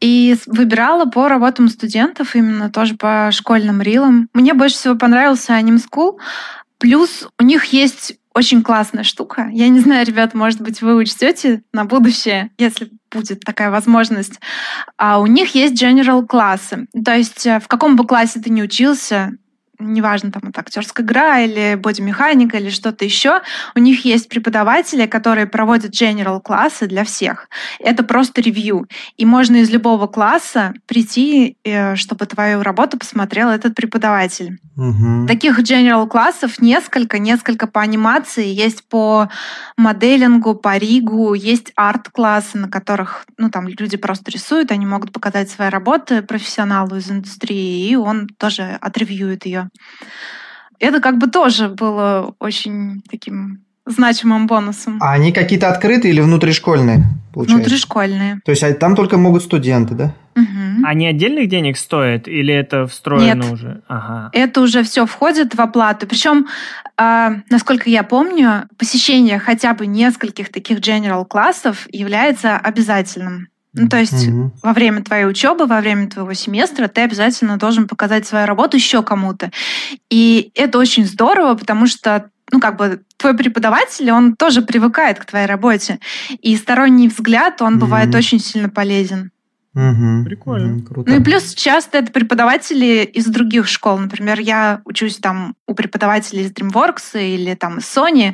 И 0.00 0.36
выбирала 0.46 1.06
по 1.06 1.28
работам 1.28 1.68
студентов, 1.68 2.36
именно 2.36 2.70
тоже 2.70 2.96
по 2.96 3.30
школьным 3.32 3.80
рилам. 3.80 4.28
Мне 4.34 4.52
больше 4.52 4.76
всего 4.76 4.94
понравился 4.94 5.54
Anime 5.54 5.80
School. 5.80 6.18
Плюс 6.86 7.26
у 7.40 7.42
них 7.42 7.64
есть 7.72 8.16
очень 8.32 8.62
классная 8.62 9.02
штука. 9.02 9.48
Я 9.50 9.68
не 9.70 9.80
знаю, 9.80 10.06
ребят, 10.06 10.34
может 10.34 10.60
быть, 10.60 10.82
вы 10.82 10.94
учтете 10.94 11.64
на 11.72 11.84
будущее, 11.84 12.52
если 12.58 12.92
будет 13.10 13.40
такая 13.40 13.72
возможность. 13.72 14.38
А 14.96 15.18
у 15.18 15.26
них 15.26 15.56
есть 15.56 15.82
general 15.82 16.24
классы. 16.24 16.86
То 17.04 17.16
есть 17.16 17.44
э, 17.44 17.58
в 17.58 17.66
каком 17.66 17.96
бы 17.96 18.06
классе 18.06 18.40
ты 18.40 18.50
ни 18.50 18.62
учился, 18.62 19.32
неважно, 19.78 20.30
там 20.30 20.42
это 20.48 20.60
актерская 20.60 21.04
игра 21.04 21.40
или 21.40 21.74
бодимеханика 21.74 22.58
или 22.58 22.70
что-то 22.70 23.04
еще, 23.04 23.40
у 23.74 23.78
них 23.78 24.04
есть 24.04 24.28
преподаватели, 24.28 25.06
которые 25.06 25.46
проводят 25.46 25.92
general 25.92 26.40
классы 26.40 26.86
для 26.86 27.04
всех. 27.04 27.48
Это 27.80 28.02
просто 28.02 28.40
ревью. 28.40 28.86
И 29.16 29.24
можно 29.24 29.56
из 29.56 29.70
любого 29.70 30.06
класса 30.06 30.74
прийти, 30.86 31.56
э, 31.64 31.96
чтобы 31.96 32.26
твою 32.26 32.62
работу 32.62 32.98
посмотрел 32.98 33.48
этот 33.48 33.74
преподаватель. 33.74 34.58
Угу. 34.76 35.26
Таких 35.26 35.58
general 35.60 36.06
классов 36.06 36.60
несколько, 36.60 37.18
несколько 37.18 37.66
по 37.66 37.80
анимации, 37.80 38.46
есть 38.46 38.84
по 38.88 39.28
моделингу, 39.76 40.54
по 40.54 40.76
ригу, 40.76 41.34
есть 41.34 41.72
арт-классы, 41.76 42.58
на 42.58 42.68
которых 42.68 43.24
ну, 43.38 43.50
там 43.50 43.68
люди 43.68 43.96
просто 43.96 44.30
рисуют, 44.30 44.70
они 44.70 44.86
могут 44.86 45.12
показать 45.12 45.50
свои 45.50 45.68
работы 45.68 46.22
профессионалу 46.22 46.96
из 46.96 47.10
индустрии, 47.10 47.88
и 47.88 47.96
он 47.96 48.28
тоже 48.38 48.78
отревьюет 48.80 49.46
ее. 49.46 49.65
Это 50.78 51.00
как 51.00 51.18
бы 51.18 51.28
тоже 51.28 51.68
было 51.68 52.34
очень 52.38 53.02
таким 53.10 53.66
значимым 53.86 54.46
бонусом. 54.46 54.98
А 55.00 55.12
они 55.12 55.32
какие-то 55.32 55.70
открытые 55.70 56.12
или 56.12 56.20
внутришкольные? 56.20 57.04
Получается? 57.32 57.56
Внутришкольные. 57.56 58.40
То 58.44 58.50
есть 58.50 58.62
а 58.62 58.72
там 58.74 58.96
только 58.96 59.16
могут 59.16 59.42
студенты, 59.42 59.94
да? 59.94 60.14
Угу. 60.34 60.84
Они 60.84 61.06
отдельных 61.06 61.48
денег 61.48 61.78
стоят 61.78 62.28
или 62.28 62.52
это 62.52 62.86
встроено 62.86 63.42
Нет, 63.42 63.52
уже? 63.52 63.82
Ага. 63.88 64.30
Это 64.32 64.60
уже 64.60 64.82
все 64.82 65.06
входит 65.06 65.54
в 65.54 65.60
оплату. 65.60 66.06
Причем, 66.06 66.46
э, 66.98 67.28
насколько 67.48 67.88
я 67.88 68.02
помню, 68.02 68.68
посещение 68.76 69.38
хотя 69.38 69.72
бы 69.74 69.86
нескольких 69.86 70.50
таких 70.50 70.80
general 70.80 71.24
классов 71.24 71.86
является 71.90 72.56
обязательным. 72.56 73.48
Ну, 73.76 73.88
то 73.88 73.98
есть 73.98 74.28
угу. 74.28 74.52
во 74.62 74.72
время 74.72 75.02
твоей 75.02 75.26
учебы, 75.26 75.66
во 75.66 75.80
время 75.80 76.08
твоего 76.08 76.32
семестра 76.32 76.88
ты 76.88 77.02
обязательно 77.02 77.58
должен 77.58 77.86
показать 77.86 78.26
свою 78.26 78.46
работу 78.46 78.76
еще 78.76 79.02
кому-то. 79.02 79.50
И 80.10 80.50
это 80.54 80.78
очень 80.78 81.06
здорово, 81.06 81.54
потому 81.54 81.86
что 81.86 82.30
ну, 82.52 82.60
как 82.60 82.76
бы 82.76 83.02
твой 83.16 83.36
преподаватель, 83.36 84.10
он 84.10 84.36
тоже 84.36 84.62
привыкает 84.62 85.18
к 85.18 85.24
твоей 85.24 85.46
работе. 85.46 85.98
И 86.40 86.56
сторонний 86.56 87.08
взгляд, 87.08 87.60
он 87.60 87.78
бывает 87.78 88.14
очень 88.14 88.38
сильно 88.38 88.68
полезен. 88.68 89.30
Угу. 89.76 90.24
Прикольно. 90.24 90.76
Угу, 90.76 90.82
круто. 90.86 91.10
Ну 91.10 91.20
и 91.20 91.22
плюс 91.22 91.54
часто 91.54 91.98
это 91.98 92.10
преподаватели 92.10 93.04
из 93.04 93.26
других 93.26 93.68
школ. 93.68 93.98
Например, 93.98 94.40
я 94.40 94.80
учусь 94.86 95.18
там 95.18 95.54
у 95.66 95.74
преподавателей 95.74 96.44
из 96.44 96.52
DreamWorks 96.52 97.22
или 97.22 97.54
там 97.54 97.78
из 97.78 97.84
Sony, 97.84 98.32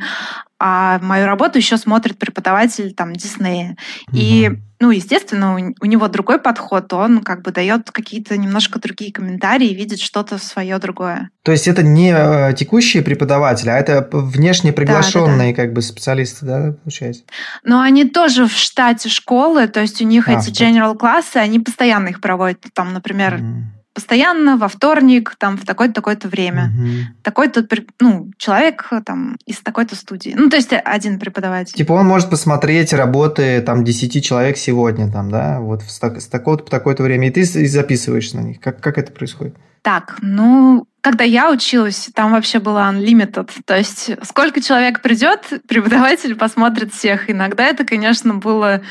а 0.65 1.01
мою 1.01 1.27
работу 1.27 1.59
еще 1.59 1.77
смотрит 1.77 2.19
преподаватель 2.19 2.95
там 2.95 3.15
Диснея. 3.15 3.77
Угу. 4.07 4.17
И, 4.17 4.51
ну, 4.79 4.93
естественно, 4.93 5.57
у, 5.57 5.75
у 5.81 5.87
него 5.87 6.07
другой 6.07 6.39
подход, 6.39 6.93
он 6.93 7.19
как 7.23 7.43
бы 7.43 7.51
дает 7.51 7.91
какие-то 7.91 8.37
немножко 8.37 8.79
другие 8.79 9.13
комментарии, 9.13 9.75
видит 9.75 9.99
что-то 9.99 10.39
свое 10.39 10.79
другое. 10.79 11.31
То 11.43 11.51
есть 11.51 11.67
это 11.67 11.83
не 11.83 12.15
э, 12.15 12.55
текущие 12.55 13.03
преподаватели, 13.03 13.71
а 13.71 13.77
это 13.77 14.09
внешне 14.13 14.73
приглашенные 14.73 15.27
да, 15.27 15.37
да, 15.37 15.49
да. 15.49 15.55
как 15.55 15.73
бы 15.73 15.83
специалисты, 15.83 16.47
да, 16.47 16.75
получается? 16.85 17.25
Но 17.65 17.81
они 17.81 18.05
тоже 18.05 18.47
в 18.47 18.53
штате 18.53 19.09
школы, 19.09 19.67
то 19.67 19.81
есть 19.81 20.01
у 20.01 20.05
них 20.05 20.29
а, 20.29 20.35
эти 20.35 20.51
general 20.51 20.97
классы, 20.97 21.39
они 21.39 21.59
постоянно 21.59 22.07
их 22.07 22.21
проводят, 22.21 22.61
там, 22.73 22.93
например. 22.93 23.35
Угу 23.35 23.82
постоянно 23.95 24.57
во 24.57 24.69
вторник, 24.69 25.35
там, 25.39 25.57
в 25.57 25.65
такое-то, 25.65 25.95
такое-то 25.95 26.29
время. 26.29 26.73
Угу. 26.75 26.89
Такой-то, 27.23 27.67
ну, 28.01 28.31
человек 28.39 28.89
там 29.05 29.37
из 29.47 29.59
такой-то 29.59 29.97
студии. 29.97 30.35
Ну, 30.37 30.49
то 30.49 30.57
есть 30.57 30.71
один 30.73 31.19
преподаватель. 31.19 31.75
Типа 31.75 31.93
он 31.93 32.07
может 32.07 32.31
посмотреть 32.31 32.93
работы 32.93 33.61
там 33.61 33.85
10 33.85 34.25
человек 34.25 34.57
сегодня, 34.57 35.11
там, 35.11 35.31
да, 35.31 35.61
вот 35.61 35.83
с, 35.83 35.99
так, 35.99 36.21
с 36.21 36.27
такого-то 36.27 36.65
по 36.65 36.71
такое-то 36.71 37.03
время, 37.03 37.29
и 37.29 37.31
ты 37.31 37.45
записываешь 37.45 38.33
на 38.33 38.41
них. 38.41 38.61
Как, 38.61 38.81
как 38.81 38.99
это 38.99 39.13
происходит? 39.13 39.57
Так, 39.83 40.17
ну, 40.23 40.87
когда 41.01 41.25
я 41.25 41.51
училась, 41.51 42.09
там 42.15 42.33
вообще 42.33 42.61
было 42.61 42.91
unlimited. 42.93 43.51
То 43.65 43.77
есть 43.77 44.11
сколько 44.23 44.61
человек 44.61 45.03
придет, 45.03 45.41
преподаватель 45.69 46.37
посмотрит 46.37 46.95
всех. 46.95 47.29
Иногда 47.29 47.65
это, 47.65 47.85
конечно, 47.85 48.35
было 48.35 48.83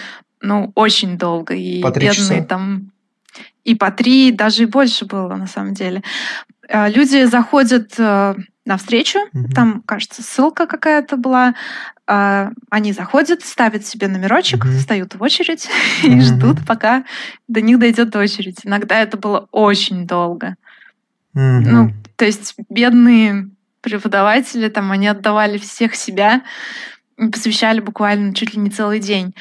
ну, 0.41 0.71
очень 0.75 1.17
долго. 1.17 1.53
И 1.53 1.81
бедные 1.81 2.11
часа? 2.11 2.43
там 2.43 2.90
и 3.63 3.75
по 3.75 3.91
три, 3.91 4.31
даже 4.31 4.63
и 4.63 4.67
больше 4.67 5.05
было 5.05 5.35
на 5.35 5.47
самом 5.47 5.73
деле. 5.73 6.03
Э, 6.67 6.89
люди 6.89 7.25
заходят 7.25 7.93
э, 7.97 8.35
на 8.65 8.77
встречу, 8.77 9.19
угу. 9.33 9.49
там, 9.53 9.81
кажется, 9.85 10.23
ссылка 10.23 10.67
какая-то 10.67 11.17
была. 11.17 11.55
Э, 12.07 12.49
они 12.69 12.93
заходят, 12.93 13.43
ставят 13.43 13.85
себе 13.85 14.07
номерочек, 14.07 14.63
угу. 14.63 14.73
встают 14.73 15.15
в 15.15 15.21
очередь 15.21 15.67
угу. 16.03 16.13
и 16.13 16.21
ждут, 16.21 16.65
пока 16.65 17.03
до 17.47 17.61
них 17.61 17.79
дойдет 17.79 18.15
очередь. 18.15 18.59
Иногда 18.63 18.99
это 18.99 19.17
было 19.17 19.47
очень 19.51 20.07
долго. 20.07 20.55
Угу. 21.33 21.41
Ну, 21.41 21.91
то 22.15 22.25
есть 22.25 22.55
бедные 22.69 23.49
преподаватели, 23.81 24.69
там, 24.69 24.91
они 24.91 25.07
отдавали 25.07 25.57
всех 25.57 25.95
себя, 25.95 26.43
посвящали 27.17 27.79
буквально 27.79 28.33
чуть 28.33 28.53
ли 28.53 28.59
не 28.59 28.69
целый 28.69 28.99
день. 28.99 29.33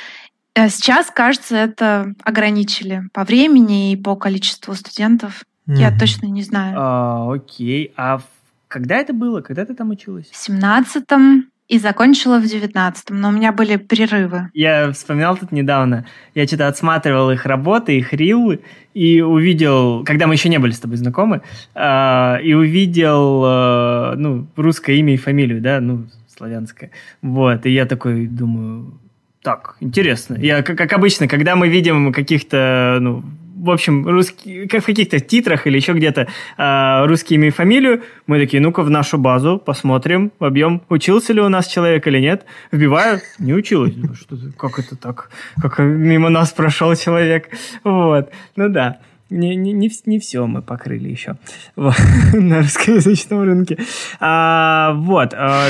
А 0.60 0.68
сейчас, 0.68 1.10
кажется, 1.10 1.56
это 1.56 2.12
ограничили 2.22 3.04
по 3.14 3.24
времени 3.24 3.92
и 3.92 3.96
по 3.96 4.14
количеству 4.14 4.74
студентов. 4.74 5.42
Mm-hmm. 5.66 5.74
Я 5.76 5.98
точно 5.98 6.26
не 6.26 6.42
знаю. 6.42 6.76
А, 6.78 7.32
окей. 7.32 7.94
А 7.96 8.20
когда 8.68 8.96
это 8.96 9.14
было? 9.14 9.40
Когда 9.40 9.64
ты 9.64 9.74
там 9.74 9.88
училась? 9.88 10.28
В 10.30 10.36
семнадцатом 10.36 11.46
и 11.66 11.78
закончила 11.78 12.40
в 12.40 12.44
девятнадцатом, 12.44 13.22
но 13.22 13.30
у 13.30 13.32
меня 13.32 13.52
были 13.52 13.76
перерывы. 13.76 14.50
Я 14.52 14.92
вспоминал 14.92 15.38
тут 15.38 15.50
недавно, 15.50 16.04
я 16.34 16.46
что-то 16.46 16.68
отсматривал 16.68 17.30
их 17.30 17.46
работы, 17.46 17.96
их 17.96 18.12
рилы, 18.12 18.60
и 18.92 19.22
увидел, 19.22 20.04
когда 20.04 20.26
мы 20.26 20.34
еще 20.34 20.50
не 20.50 20.58
были 20.58 20.72
с 20.72 20.80
тобой 20.80 20.98
знакомы, 20.98 21.40
э, 21.74 22.42
и 22.42 22.52
увидел, 22.52 23.44
э, 23.46 24.14
ну, 24.16 24.46
русское 24.56 24.96
имя 24.96 25.14
и 25.14 25.16
фамилию, 25.16 25.62
да, 25.62 25.80
ну, 25.80 26.08
славянское. 26.28 26.90
Вот, 27.22 27.64
и 27.64 27.70
я 27.70 27.86
такой 27.86 28.26
думаю, 28.26 28.98
так, 29.42 29.76
интересно. 29.80 30.36
Я, 30.38 30.62
как, 30.62 30.76
как 30.76 30.92
обычно, 30.92 31.26
когда 31.26 31.56
мы 31.56 31.68
видим 31.68 32.12
каких-то, 32.12 32.98
ну, 33.00 33.24
в 33.56 33.70
общем, 33.70 34.06
русский, 34.06 34.66
как 34.66 34.82
в 34.82 34.86
каких-то 34.86 35.20
титрах 35.20 35.66
или 35.66 35.76
еще 35.76 35.92
где-то 35.92 36.28
э, 36.58 37.06
русские 37.06 37.38
имя 37.38 37.48
и 37.48 37.50
фамилию, 37.50 38.02
мы 38.26 38.38
такие, 38.38 38.60
ну-ка 38.60 38.82
в 38.82 38.90
нашу 38.90 39.18
базу 39.18 39.58
посмотрим, 39.58 40.32
объем, 40.40 40.82
учился 40.88 41.32
ли 41.32 41.40
у 41.40 41.48
нас 41.48 41.66
человек 41.66 42.06
или 42.06 42.18
нет. 42.18 42.44
Вбиваю, 42.72 43.20
не 43.38 43.54
училась. 43.54 43.94
Ну, 43.96 44.14
что, 44.14 44.36
как 44.56 44.78
это 44.78 44.96
так? 44.96 45.30
Как 45.60 45.78
мимо 45.78 46.28
нас 46.30 46.52
прошел 46.52 46.94
человек? 46.94 47.48
Вот. 47.84 48.30
Ну 48.56 48.68
да. 48.68 48.98
Не, 49.30 49.54
не, 49.54 49.72
не, 49.72 49.90
не 50.06 50.18
все 50.18 50.44
мы 50.46 50.60
покрыли 50.60 51.08
еще 51.08 51.36
на 51.76 52.58
русскоязычном 52.58 53.42
рынке. 53.42 53.78
А, 54.18 54.92
вот. 54.94 55.32
А, 55.34 55.68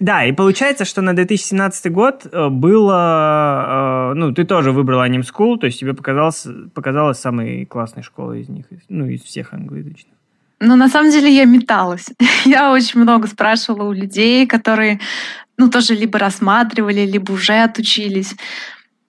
да, 0.00 0.24
и 0.24 0.32
получается, 0.32 0.84
что 0.84 1.02
на 1.02 1.14
2017 1.14 1.92
год 1.92 2.26
э, 2.30 2.48
было... 2.48 4.10
Э, 4.12 4.14
ну, 4.14 4.32
ты 4.32 4.44
тоже 4.44 4.72
выбрал 4.72 5.04
Anime 5.04 5.22
School, 5.22 5.56
то 5.56 5.66
есть 5.66 5.78
тебе 5.78 5.94
показалось, 5.94 6.46
показалась 6.74 7.18
самой 7.18 7.64
классной 7.64 8.02
школой 8.02 8.42
из 8.42 8.48
них, 8.48 8.66
ну, 8.88 9.06
из 9.06 9.22
всех 9.22 9.52
англоязычных. 9.52 10.14
Ну, 10.58 10.76
на 10.76 10.88
самом 10.88 11.12
деле 11.12 11.32
я 11.32 11.44
металась. 11.44 12.06
я 12.44 12.72
очень 12.72 13.00
много 13.00 13.28
спрашивала 13.28 13.88
у 13.88 13.92
людей, 13.92 14.48
которые, 14.48 14.98
ну, 15.56 15.70
тоже 15.70 15.94
либо 15.94 16.18
рассматривали, 16.18 17.06
либо 17.06 17.30
уже 17.30 17.62
отучились. 17.62 18.34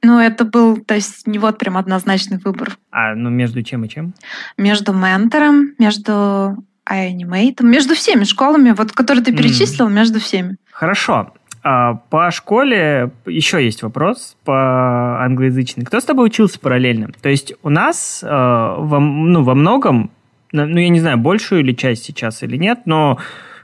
Ну, 0.04 0.20
это 0.20 0.46
был, 0.46 0.78
то 0.78 0.94
есть, 0.94 1.26
не 1.26 1.40
вот 1.40 1.58
прям 1.58 1.78
однозначный 1.78 2.38
выбор. 2.38 2.78
А, 2.92 3.16
ну, 3.16 3.32
между 3.32 3.64
чем 3.64 3.86
и 3.86 3.90
чем? 3.90 4.14
Между 4.56 4.94
ментором, 4.94 5.74
между 5.80 6.64
iAnimate, 6.88 7.64
между 7.64 7.96
всеми 7.96 8.24
школами, 8.24 8.72
вот, 8.78 8.92
которые 8.92 9.24
ты 9.24 9.36
перечислил, 9.36 9.88
mm. 9.88 9.92
между 9.92 10.20
всеми. 10.20 10.58
Хорошо. 10.76 11.32
А 11.64 11.96
по 12.10 12.30
школе 12.32 13.12
еще 13.26 13.64
есть 13.64 13.82
вопрос 13.82 14.36
по 14.44 15.24
англоязычной. 15.24 15.86
Кто 15.86 16.02
с 16.02 16.04
тобой 16.04 16.28
учился 16.28 16.60
параллельно? 16.60 17.10
То 17.22 17.30
есть 17.30 17.54
у 17.64 17.70
нас 17.70 18.22
э, 18.22 18.28
во, 18.28 19.00
ну, 19.00 19.42
во 19.42 19.56
многом, 19.56 20.12
ну, 20.52 20.78
я 20.78 20.90
не 20.90 21.00
знаю, 21.00 21.18
большую 21.18 21.62
или 21.62 21.72
часть 21.72 22.04
сейчас 22.04 22.44
или 22.44 22.58
нет, 22.58 22.82
но 22.86 23.18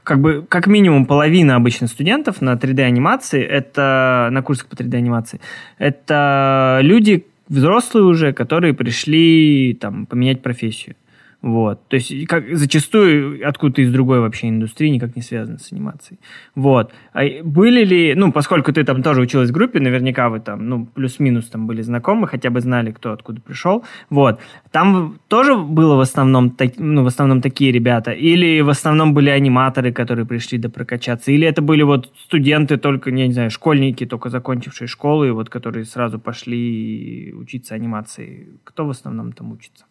как 0.04 0.20
бы 0.20 0.44
как 0.48 0.66
минимум 0.66 1.04
половина 1.04 1.54
обычно 1.54 1.86
студентов 1.86 2.40
на 2.40 2.54
3D-анимации, 2.54 3.42
это 3.42 4.30
на 4.32 4.42
курсах 4.42 4.68
по 4.68 4.74
3D-анимации, 4.74 5.40
это 5.76 6.78
люди 6.80 7.26
взрослые 7.48 8.06
уже, 8.06 8.32
которые 8.32 8.72
пришли 8.72 9.76
там 9.78 10.06
поменять 10.06 10.40
профессию. 10.40 10.96
Вот. 11.42 11.88
То 11.88 11.96
есть, 11.96 12.26
как 12.28 12.56
зачастую 12.56 13.46
откуда-то 13.46 13.82
из 13.82 13.92
другой 13.92 14.20
вообще 14.20 14.48
индустрии, 14.48 14.88
никак 14.88 15.16
не 15.16 15.22
связано 15.22 15.58
с 15.58 15.72
анимацией. 15.72 16.20
Вот. 16.54 16.92
А 17.12 17.22
были 17.42 17.84
ли, 17.84 18.14
ну, 18.14 18.30
поскольку 18.30 18.72
ты 18.72 18.84
там 18.84 19.02
тоже 19.02 19.22
училась 19.22 19.50
в 19.50 19.52
группе, 19.52 19.80
наверняка 19.80 20.28
вы 20.28 20.38
там, 20.38 20.68
ну, 20.68 20.86
плюс-минус 20.86 21.48
там 21.48 21.66
были 21.66 21.82
знакомы, 21.82 22.28
хотя 22.28 22.50
бы 22.50 22.60
знали, 22.60 22.92
кто 22.92 23.10
откуда 23.10 23.40
пришел. 23.40 23.84
Вот. 24.08 24.38
Там 24.70 25.18
тоже 25.26 25.56
было 25.56 25.96
в 25.96 26.00
основном, 26.00 26.56
ну, 26.76 27.02
в 27.02 27.08
основном 27.08 27.40
такие 27.40 27.72
ребята? 27.72 28.12
Или 28.12 28.60
в 28.60 28.68
основном 28.68 29.12
были 29.12 29.30
аниматоры, 29.30 29.92
которые 29.92 30.26
пришли 30.26 30.58
да 30.58 30.68
прокачаться? 30.68 31.32
Или 31.32 31.48
это 31.48 31.60
были 31.60 31.82
вот 31.82 32.12
студенты 32.22 32.76
только, 32.76 33.10
я 33.10 33.26
не 33.26 33.32
знаю, 33.32 33.50
школьники, 33.50 34.06
только 34.06 34.30
закончившие 34.30 34.86
школу, 34.86 35.24
и 35.24 35.32
вот 35.32 35.50
которые 35.50 35.86
сразу 35.86 36.20
пошли 36.20 37.34
учиться 37.34 37.74
анимации? 37.74 38.60
Кто 38.62 38.86
в 38.86 38.90
основном 38.90 39.32
там 39.32 39.50
учится? 39.50 39.86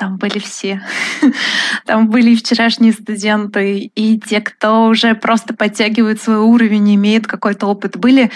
Там 0.00 0.16
были 0.16 0.38
все. 0.38 0.80
Там 1.84 2.08
были 2.08 2.30
и 2.30 2.36
вчерашние 2.36 2.94
студенты, 2.94 3.80
и 3.94 4.18
те, 4.18 4.40
кто 4.40 4.86
уже 4.86 5.14
просто 5.14 5.52
подтягивает 5.52 6.22
свой 6.22 6.38
уровень, 6.38 6.94
имеет 6.94 7.26
какой-то 7.26 7.66
опыт. 7.66 7.98
Были 7.98 8.30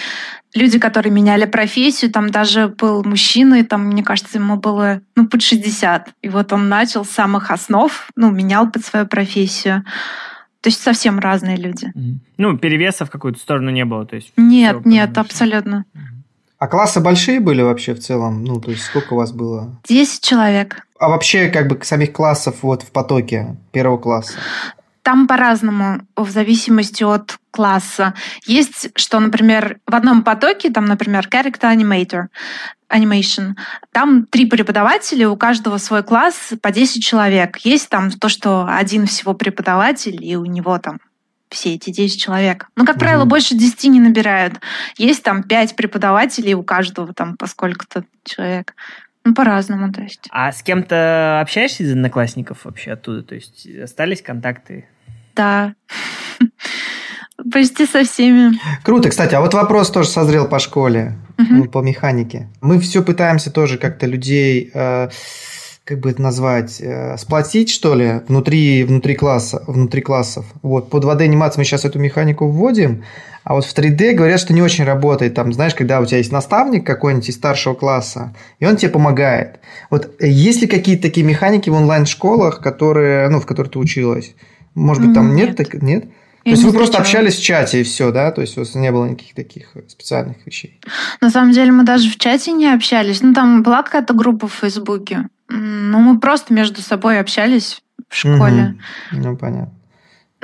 люди, 0.53 0.79
которые 0.79 1.11
меняли 1.11 1.47
профессию, 1.47 2.13
там 2.13 2.29
даже 2.29 2.69
был 2.69 3.03
мужчина, 3.03 3.55
и 3.55 3.63
там, 3.63 3.87
мне 3.87 4.03
кажется, 4.03 4.37
ему 4.37 4.59
было 4.59 5.01
ну, 5.17 5.27
под 5.27 5.41
60. 5.41 6.11
И 6.21 6.29
вот 6.29 6.53
он 6.53 6.69
начал 6.69 7.07
с 7.07 7.11
самых 7.11 7.51
основ, 7.51 8.11
ну, 8.15 8.31
менял 8.31 8.71
под 8.71 8.85
свою 8.85 9.07
профессию. 9.07 9.85
То 10.61 10.69
есть 10.69 10.83
совсем 10.83 11.19
разные 11.19 11.57
люди. 11.57 11.91
Ну, 12.37 12.59
перевеса 12.59 13.07
в 13.07 13.11
какую-то 13.11 13.41
сторону 13.41 13.71
не 13.71 13.87
было, 13.87 14.05
то 14.05 14.17
есть... 14.17 14.35
Нет, 14.37 14.85
нет, 14.85 15.17
абсолютно. 15.17 15.87
А 16.65 16.67
классы 16.67 16.99
большие 17.01 17.41
были 17.41 17.61
вообще 17.61 17.93
в 17.93 18.01
целом? 18.01 18.43
Ну, 18.43 18.59
то 18.59 18.71
есть 18.71 18.85
сколько 18.85 19.13
у 19.13 19.17
вас 19.19 19.33
было? 19.33 19.79
Десять 19.87 20.23
человек. 20.23 20.87
А 20.99 21.11
вообще, 21.11 21.49
как 21.49 21.69
бы, 21.69 21.79
самих 21.83 22.15
классов 22.15 22.63
вот 22.63 22.83
в 22.83 22.91
потоке 22.91 23.59
первого 23.71 23.99
класса? 23.99 24.33
Там 25.03 25.29
по-разному, 25.29 26.01
в 26.17 26.31
зависимости 26.31 27.05
от 27.05 27.37
класса. 27.51 28.15
Есть, 28.47 28.89
что, 28.97 29.21
например, 29.21 29.77
в 29.87 29.95
одном 29.95 30.23
потоке, 30.23 30.71
там, 30.71 30.87
например, 30.87 31.29
character 31.31 31.71
animator, 31.71 32.29
animation, 32.91 33.57
там 33.93 34.25
три 34.25 34.47
преподавателя, 34.47 35.29
у 35.29 35.37
каждого 35.37 35.77
свой 35.77 36.03
класс 36.03 36.55
по 36.63 36.71
10 36.71 37.05
человек. 37.05 37.59
Есть 37.59 37.91
там 37.91 38.11
то, 38.11 38.31
что 38.31 38.67
один 38.67 39.05
всего 39.07 39.35
преподаватель, 39.35 40.25
и 40.25 40.35
у 40.35 40.47
него 40.47 40.79
там 40.79 40.99
все 41.55 41.75
эти 41.75 41.91
10 41.91 42.21
человек. 42.21 42.69
Ну, 42.77 42.85
как 42.85 42.99
правило, 42.99 43.25
больше 43.25 43.55
10 43.55 43.85
не 43.85 44.01
набирают. 44.01 44.55
Есть 44.99 45.23
там 45.23 45.43
5 45.43 45.77
преподавателей, 45.77 46.55
у 46.55 46.63
каждого 46.63 47.15
там 47.15 47.37
по 47.37 47.47
сколько-то 47.47 48.05
человек. 48.25 48.75
Ну, 49.25 49.35
по-разному, 49.35 49.91
то 49.91 50.03
есть. 50.03 50.29
А 50.31 50.53
с 50.53 50.63
кем-то 50.63 51.41
общаешься 51.41 51.83
из 51.83 51.93
одноклассников 51.93 52.65
вообще 52.65 52.93
оттуда? 52.93 53.23
То 53.23 53.35
есть 53.35 53.67
остались 53.83 54.21
контакты? 54.21 54.87
Да. 55.35 55.75
Почти 57.53 57.87
со 57.87 58.05
всеми. 58.05 58.59
Круто, 58.83 59.09
кстати. 59.09 59.35
А 59.35 59.41
вот 59.41 59.55
вопрос 59.55 59.91
тоже 59.91 60.09
созрел 60.09 60.47
по 60.47 60.59
школе, 60.59 61.19
угу. 61.39 61.65
по 61.65 61.79
механике. 61.79 62.49
Мы 62.61 62.79
все 62.79 63.03
пытаемся 63.03 63.51
тоже 63.51 63.79
как-то 63.79 64.07
людей, 64.07 64.71
э, 64.73 65.09
как 65.85 66.01
бы 66.01 66.11
это 66.11 66.23
назвать, 66.23 66.81
э, 66.81 67.17
сплотить, 67.19 67.69
что 67.69 67.95
ли, 67.95 68.23
внутри, 68.27 68.85
внутри 68.85 69.15
класса, 69.15 69.63
внутри 69.67 70.01
классов. 70.01 70.47
Вот, 70.63 70.89
под 70.89 71.05
2D 71.05 71.25
анимации 71.25 71.61
мы 71.61 71.65
сейчас 71.65 71.85
эту 71.85 71.99
механику 71.99 72.47
вводим, 72.47 73.05
а 73.43 73.55
вот 73.55 73.67
в 73.67 73.75
3D 73.75 74.13
говорят, 74.15 74.41
что 74.41 74.55
не 74.55 74.63
очень 74.63 74.85
работает. 74.85 75.35
Там, 75.35 75.53
знаешь, 75.53 75.75
когда 75.75 76.01
у 76.01 76.07
тебя 76.07 76.19
есть 76.19 76.33
наставник 76.33 76.87
какой-нибудь 76.87 77.29
из 77.29 77.35
старшего 77.35 77.75
класса, 77.75 78.35
и 78.59 78.65
он 78.67 78.77
тебе 78.77 78.91
помогает. 78.91 79.61
Вот 79.91 80.11
есть 80.21 80.63
ли 80.63 80.67
какие-то 80.67 81.03
такие 81.03 81.27
механики 81.27 81.69
в 81.69 81.75
онлайн-школах, 81.75 82.61
которые, 82.61 83.29
ну, 83.29 83.41
в 83.41 83.47
которых 83.47 83.73
ты 83.73 83.79
училась? 83.79 84.35
Может 84.75 85.05
быть, 85.05 85.15
там 85.15 85.37
нет? 85.37 85.49
Нет? 85.49 85.57
Так, 85.57 85.83
нет? 85.83 86.05
То 86.45 86.51
есть 86.51 86.63
вы 86.63 86.73
просто 86.73 86.99
общались 86.99 87.37
в 87.37 87.43
чате 87.43 87.81
и 87.81 87.85
все, 87.85 88.11
да? 88.11 88.31
То 88.31 88.41
есть 88.41 88.57
у 88.57 88.61
вас 88.61 88.75
не 88.75 88.91
было 88.91 89.07
никаких 89.07 89.35
таких 89.35 89.73
специальных 89.89 90.47
вещей? 90.47 90.81
На 91.21 91.31
самом 91.31 91.53
деле 91.53 91.73
мы 91.73 91.85
даже 91.85 92.11
в 92.11 92.19
чате 92.19 92.53
не 92.53 92.73
общались. 92.73 93.23
Ну, 93.23 93.33
там 93.33 93.63
была 93.63 93.83
какая-то 93.83 94.15
группа 94.15 94.49
в 94.49 94.53
Фейсбуке. 94.53 95.29
Ну, 95.49 95.99
мы 96.01 96.21
просто 96.21 96.53
между 96.55 96.81
собой 96.81 97.19
общались 97.19 97.83
в 98.09 98.17
школе. 98.17 98.77
Угу. 99.13 99.21
Ну, 99.21 99.37
понятно. 99.37 99.75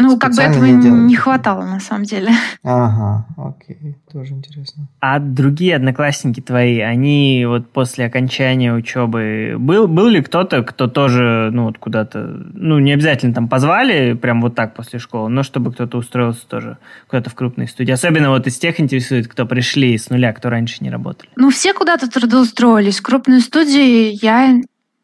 Ну, 0.00 0.18
как 0.18 0.34
бы 0.34 0.42
этого 0.42 0.64
не, 0.64 0.90
не 0.90 1.14
хватало, 1.14 1.64
на 1.64 1.80
самом 1.80 2.04
деле. 2.04 2.30
Ага, 2.62 3.26
окей, 3.36 3.96
тоже 4.12 4.34
интересно. 4.34 4.86
А 5.00 5.18
другие 5.18 5.76
одноклассники 5.76 6.40
твои, 6.40 6.78
они 6.80 7.44
вот 7.46 7.70
после 7.70 8.04
окончания 8.04 8.72
учебы, 8.72 9.56
был, 9.58 9.88
был 9.88 10.08
ли 10.08 10.22
кто-то, 10.22 10.62
кто 10.62 10.88
тоже, 10.88 11.50
ну, 11.52 11.64
вот 11.64 11.78
куда-то, 11.78 12.18
ну, 12.54 12.78
не 12.78 12.92
обязательно 12.92 13.34
там 13.34 13.48
позвали, 13.48 14.12
прям 14.14 14.42
вот 14.42 14.54
так 14.54 14.74
после 14.74 14.98
школы, 14.98 15.28
но 15.30 15.42
чтобы 15.42 15.72
кто-то 15.72 15.98
устроился 15.98 16.46
тоже 16.46 16.78
куда-то 17.08 17.30
в 17.30 17.34
крупной 17.34 17.66
студии? 17.66 17.92
Особенно 17.92 18.30
вот 18.30 18.46
из 18.46 18.58
тех 18.58 18.78
интересует, 18.78 19.26
кто 19.26 19.46
пришли 19.46 19.96
с 19.96 20.10
нуля, 20.10 20.32
кто 20.32 20.50
раньше 20.50 20.78
не 20.80 20.90
работали. 20.90 21.30
Ну, 21.36 21.50
все 21.50 21.72
куда-то 21.72 22.10
трудоустроились. 22.10 22.98
В 23.00 23.02
крупной 23.02 23.40
студии 23.40 24.18
я 24.22 24.60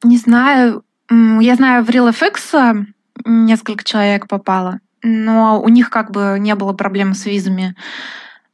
не 0.06 0.16
знаю, 0.16 0.84
я 1.10 1.54
знаю, 1.56 1.84
в 1.84 1.90
RealFX 1.90 2.86
несколько 3.24 3.84
человек 3.84 4.26
попало 4.28 4.80
но 5.06 5.60
у 5.62 5.68
них 5.68 5.90
как 5.90 6.10
бы 6.10 6.36
не 6.40 6.54
было 6.54 6.72
проблем 6.72 7.14
с 7.14 7.26
визами. 7.26 7.76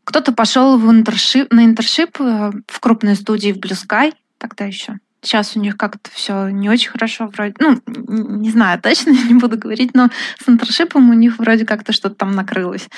Кто-то 0.05 0.33
пошел 0.33 0.79
в 0.79 0.91
интершип, 0.91 1.53
на 1.53 1.65
интершип 1.65 2.21
э, 2.21 2.53
в 2.67 2.81
крупной 2.81 3.17
студии 3.17 3.53
в 3.53 3.59
Blue 3.59 3.73
Sky 3.73 4.13
тогда 4.39 4.65
еще. 4.65 4.99
Сейчас 5.23 5.57
у 5.57 5.61
них 5.61 5.77
как-то 5.77 6.11
все 6.13 6.49
не 6.49 6.69
очень 6.69 6.91
хорошо 6.91 7.29
вроде. 7.29 7.55
Ну, 7.61 7.81
не 7.87 8.51
знаю, 8.51 8.81
точно 8.83 9.11
не 9.29 9.35
буду 9.35 9.57
говорить, 9.57 9.95
но 9.95 10.11
с 10.45 10.49
интершипом 10.49 11.09
у 11.11 11.15
них 11.15 11.39
вроде 11.39 11.65
как-то 11.65 11.93
что-то 11.93 12.17
там 12.17 12.33
накрылось. 12.33 12.89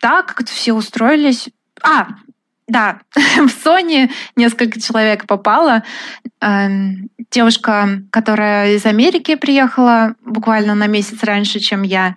Так, 0.00 0.26
как-то 0.26 0.52
все 0.52 0.72
устроились. 0.72 1.50
А, 1.82 2.08
да, 2.68 3.00
в 3.14 3.66
Sony 3.66 4.10
несколько 4.36 4.80
человек 4.80 5.26
попало. 5.26 5.82
Эм, 6.40 7.08
девушка, 7.30 8.02
которая 8.10 8.74
из 8.74 8.86
Америки 8.86 9.34
приехала 9.34 10.14
буквально 10.24 10.74
на 10.74 10.86
месяц 10.86 11.22
раньше, 11.22 11.60
чем 11.60 11.82
я, 11.82 12.14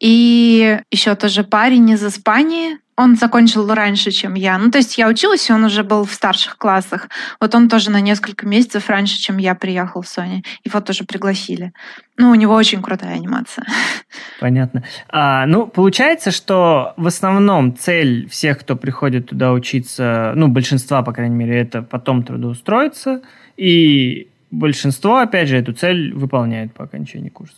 и 0.00 0.80
еще 0.90 1.14
тоже 1.14 1.44
парень 1.44 1.90
из 1.90 2.04
Испании, 2.04 2.78
он 2.96 3.16
закончил 3.16 3.72
раньше, 3.72 4.10
чем 4.10 4.34
я. 4.34 4.58
Ну, 4.58 4.70
то 4.70 4.78
есть 4.78 4.98
я 4.98 5.08
училась, 5.08 5.50
и 5.50 5.52
он 5.52 5.64
уже 5.64 5.82
был 5.82 6.04
в 6.04 6.12
старших 6.12 6.56
классах. 6.58 7.08
Вот 7.40 7.54
он 7.54 7.68
тоже 7.68 7.90
на 7.90 8.00
несколько 8.00 8.46
месяцев 8.46 8.88
раньше, 8.88 9.18
чем 9.18 9.38
я 9.38 9.54
приехал 9.54 10.02
в 10.02 10.06
Sony. 10.06 10.44
Его 10.64 10.80
тоже 10.80 11.04
пригласили. 11.04 11.72
Ну, 12.16 12.30
у 12.30 12.34
него 12.34 12.54
очень 12.54 12.82
крутая 12.82 13.14
анимация. 13.14 13.66
Понятно. 14.40 14.84
А, 15.08 15.46
ну, 15.46 15.66
получается, 15.66 16.30
что 16.30 16.94
в 16.96 17.06
основном 17.06 17.76
цель 17.76 18.28
всех, 18.28 18.60
кто 18.60 18.76
приходит 18.76 19.28
туда 19.28 19.52
учиться, 19.52 20.32
ну, 20.36 20.48
большинства, 20.48 21.02
по 21.02 21.12
крайней 21.12 21.36
мере, 21.36 21.60
это 21.60 21.82
потом 21.82 22.22
трудоустроиться, 22.22 23.22
и 23.56 24.28
большинство, 24.52 25.18
опять 25.18 25.48
же, 25.48 25.56
эту 25.56 25.72
цель 25.72 26.14
выполняет 26.14 26.72
по 26.72 26.84
окончании 26.84 27.28
курса. 27.28 27.56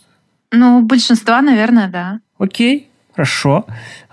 Ну, 0.51 0.81
большинства, 0.81 1.41
наверное, 1.41 1.89
да. 1.89 2.19
Окей, 2.39 2.86
хорошо. 3.17 3.65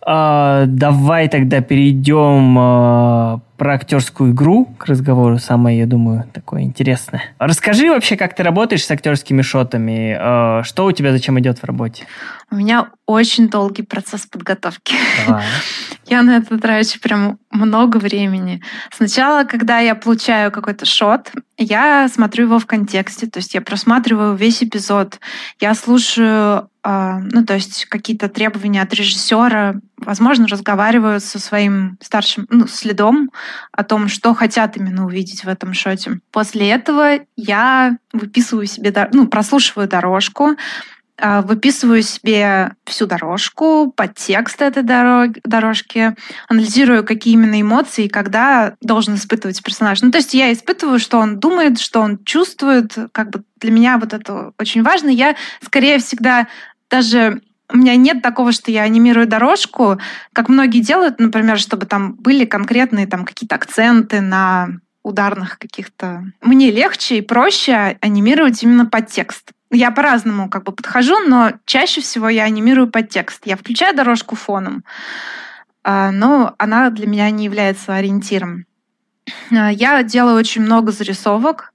А, 0.06 0.64
давай 0.66 1.28
тогда 1.28 1.60
перейдем 1.60 2.56
а, 2.58 3.40
про 3.64 3.76
актерскую 3.76 4.32
игру 4.32 4.66
к 4.76 4.84
разговору. 4.84 5.38
Самое, 5.38 5.78
я 5.78 5.86
думаю, 5.86 6.28
такое 6.34 6.64
интересное. 6.64 7.22
Расскажи 7.38 7.88
вообще, 7.88 8.14
как 8.14 8.36
ты 8.36 8.42
работаешь 8.42 8.84
с 8.84 8.90
актерскими 8.90 9.40
шотами. 9.40 10.14
А, 10.20 10.62
что 10.64 10.84
у 10.84 10.92
тебя 10.92 11.12
зачем 11.12 11.40
идет 11.40 11.60
в 11.60 11.64
работе? 11.64 12.04
У 12.50 12.56
меня 12.56 12.88
очень 13.06 13.48
долгий 13.48 13.82
процесс 13.82 14.26
подготовки. 14.26 14.94
Давай. 15.26 15.44
Я 16.06 16.22
на 16.22 16.36
это 16.36 16.58
трачу 16.58 17.00
прям 17.00 17.38
много 17.50 17.96
времени. 17.96 18.62
Сначала, 18.92 19.44
когда 19.44 19.78
я 19.78 19.94
получаю 19.94 20.52
какой-то 20.52 20.84
шот, 20.84 21.32
я 21.56 22.06
смотрю 22.08 22.44
его 22.44 22.58
в 22.58 22.66
контексте, 22.66 23.26
то 23.26 23.38
есть 23.38 23.54
я 23.54 23.62
просматриваю 23.62 24.34
весь 24.34 24.62
эпизод, 24.62 25.18
я 25.60 25.74
слушаю, 25.74 26.68
э, 26.84 27.18
ну, 27.32 27.44
то 27.46 27.54
есть 27.54 27.86
какие-то 27.86 28.28
требования 28.28 28.82
от 28.82 28.92
режиссера, 28.92 29.76
возможно, 30.04 30.46
разговариваю 30.46 31.20
со 31.20 31.38
своим 31.38 31.98
старшим, 32.00 32.46
ну, 32.50 32.66
следом 32.66 33.30
о 33.72 33.84
том, 33.84 34.08
что 34.08 34.34
хотят 34.34 34.76
именно 34.76 35.04
увидеть 35.06 35.44
в 35.44 35.48
этом 35.48 35.74
шоте. 35.74 36.20
После 36.30 36.70
этого 36.70 37.20
я 37.36 37.96
выписываю 38.12 38.66
себе, 38.66 39.08
ну, 39.12 39.26
прослушиваю 39.26 39.88
дорожку, 39.88 40.56
а, 41.16 41.42
выписываю 41.42 42.02
себе 42.02 42.72
всю 42.84 43.06
дорожку, 43.06 43.92
подтекст 43.96 44.60
этой 44.60 44.82
дорожки, 44.82 46.16
анализирую, 46.48 47.04
какие 47.04 47.34
именно 47.34 47.60
эмоции 47.60 48.08
когда 48.08 48.74
должен 48.80 49.14
испытывать 49.14 49.62
персонаж. 49.62 50.02
Ну, 50.02 50.10
то 50.10 50.18
есть 50.18 50.34
я 50.34 50.52
испытываю, 50.52 50.98
что 50.98 51.18
он 51.18 51.38
думает, 51.38 51.78
что 51.78 52.00
он 52.00 52.24
чувствует. 52.24 52.96
Как 53.12 53.30
бы 53.30 53.44
для 53.58 53.70
меня 53.70 53.98
вот 53.98 54.12
это 54.12 54.52
очень 54.58 54.82
важно. 54.82 55.08
Я 55.08 55.36
скорее 55.62 55.98
всегда 55.98 56.48
даже 56.90 57.40
у 57.72 57.76
меня 57.76 57.96
нет 57.96 58.22
такого, 58.22 58.52
что 58.52 58.70
я 58.70 58.82
анимирую 58.82 59.26
дорожку, 59.26 59.98
как 60.32 60.48
многие 60.48 60.80
делают, 60.80 61.18
например, 61.18 61.58
чтобы 61.58 61.86
там 61.86 62.14
были 62.14 62.44
конкретные 62.44 63.06
там 63.06 63.24
какие-то 63.24 63.54
акценты 63.54 64.20
на 64.20 64.68
ударных 65.02 65.58
каких-то. 65.58 66.24
Мне 66.40 66.70
легче 66.70 67.18
и 67.18 67.22
проще 67.22 67.98
анимировать 68.00 68.62
именно 68.62 68.86
подтекст. 68.86 69.50
Я 69.70 69.90
по-разному 69.90 70.48
как 70.48 70.64
бы 70.64 70.72
подхожу, 70.72 71.18
но 71.26 71.52
чаще 71.66 72.00
всего 72.00 72.28
я 72.28 72.44
анимирую 72.44 72.88
подтекст. 72.88 73.42
Я 73.44 73.56
включаю 73.56 73.94
дорожку 73.94 74.34
фоном, 74.34 74.84
а, 75.82 76.10
но 76.10 76.54
она 76.58 76.90
для 76.90 77.06
меня 77.06 77.30
не 77.30 77.44
является 77.44 77.94
ориентиром. 77.94 78.66
А, 79.50 79.70
я 79.70 80.02
делаю 80.02 80.36
очень 80.36 80.62
много 80.62 80.92
зарисовок 80.92 81.73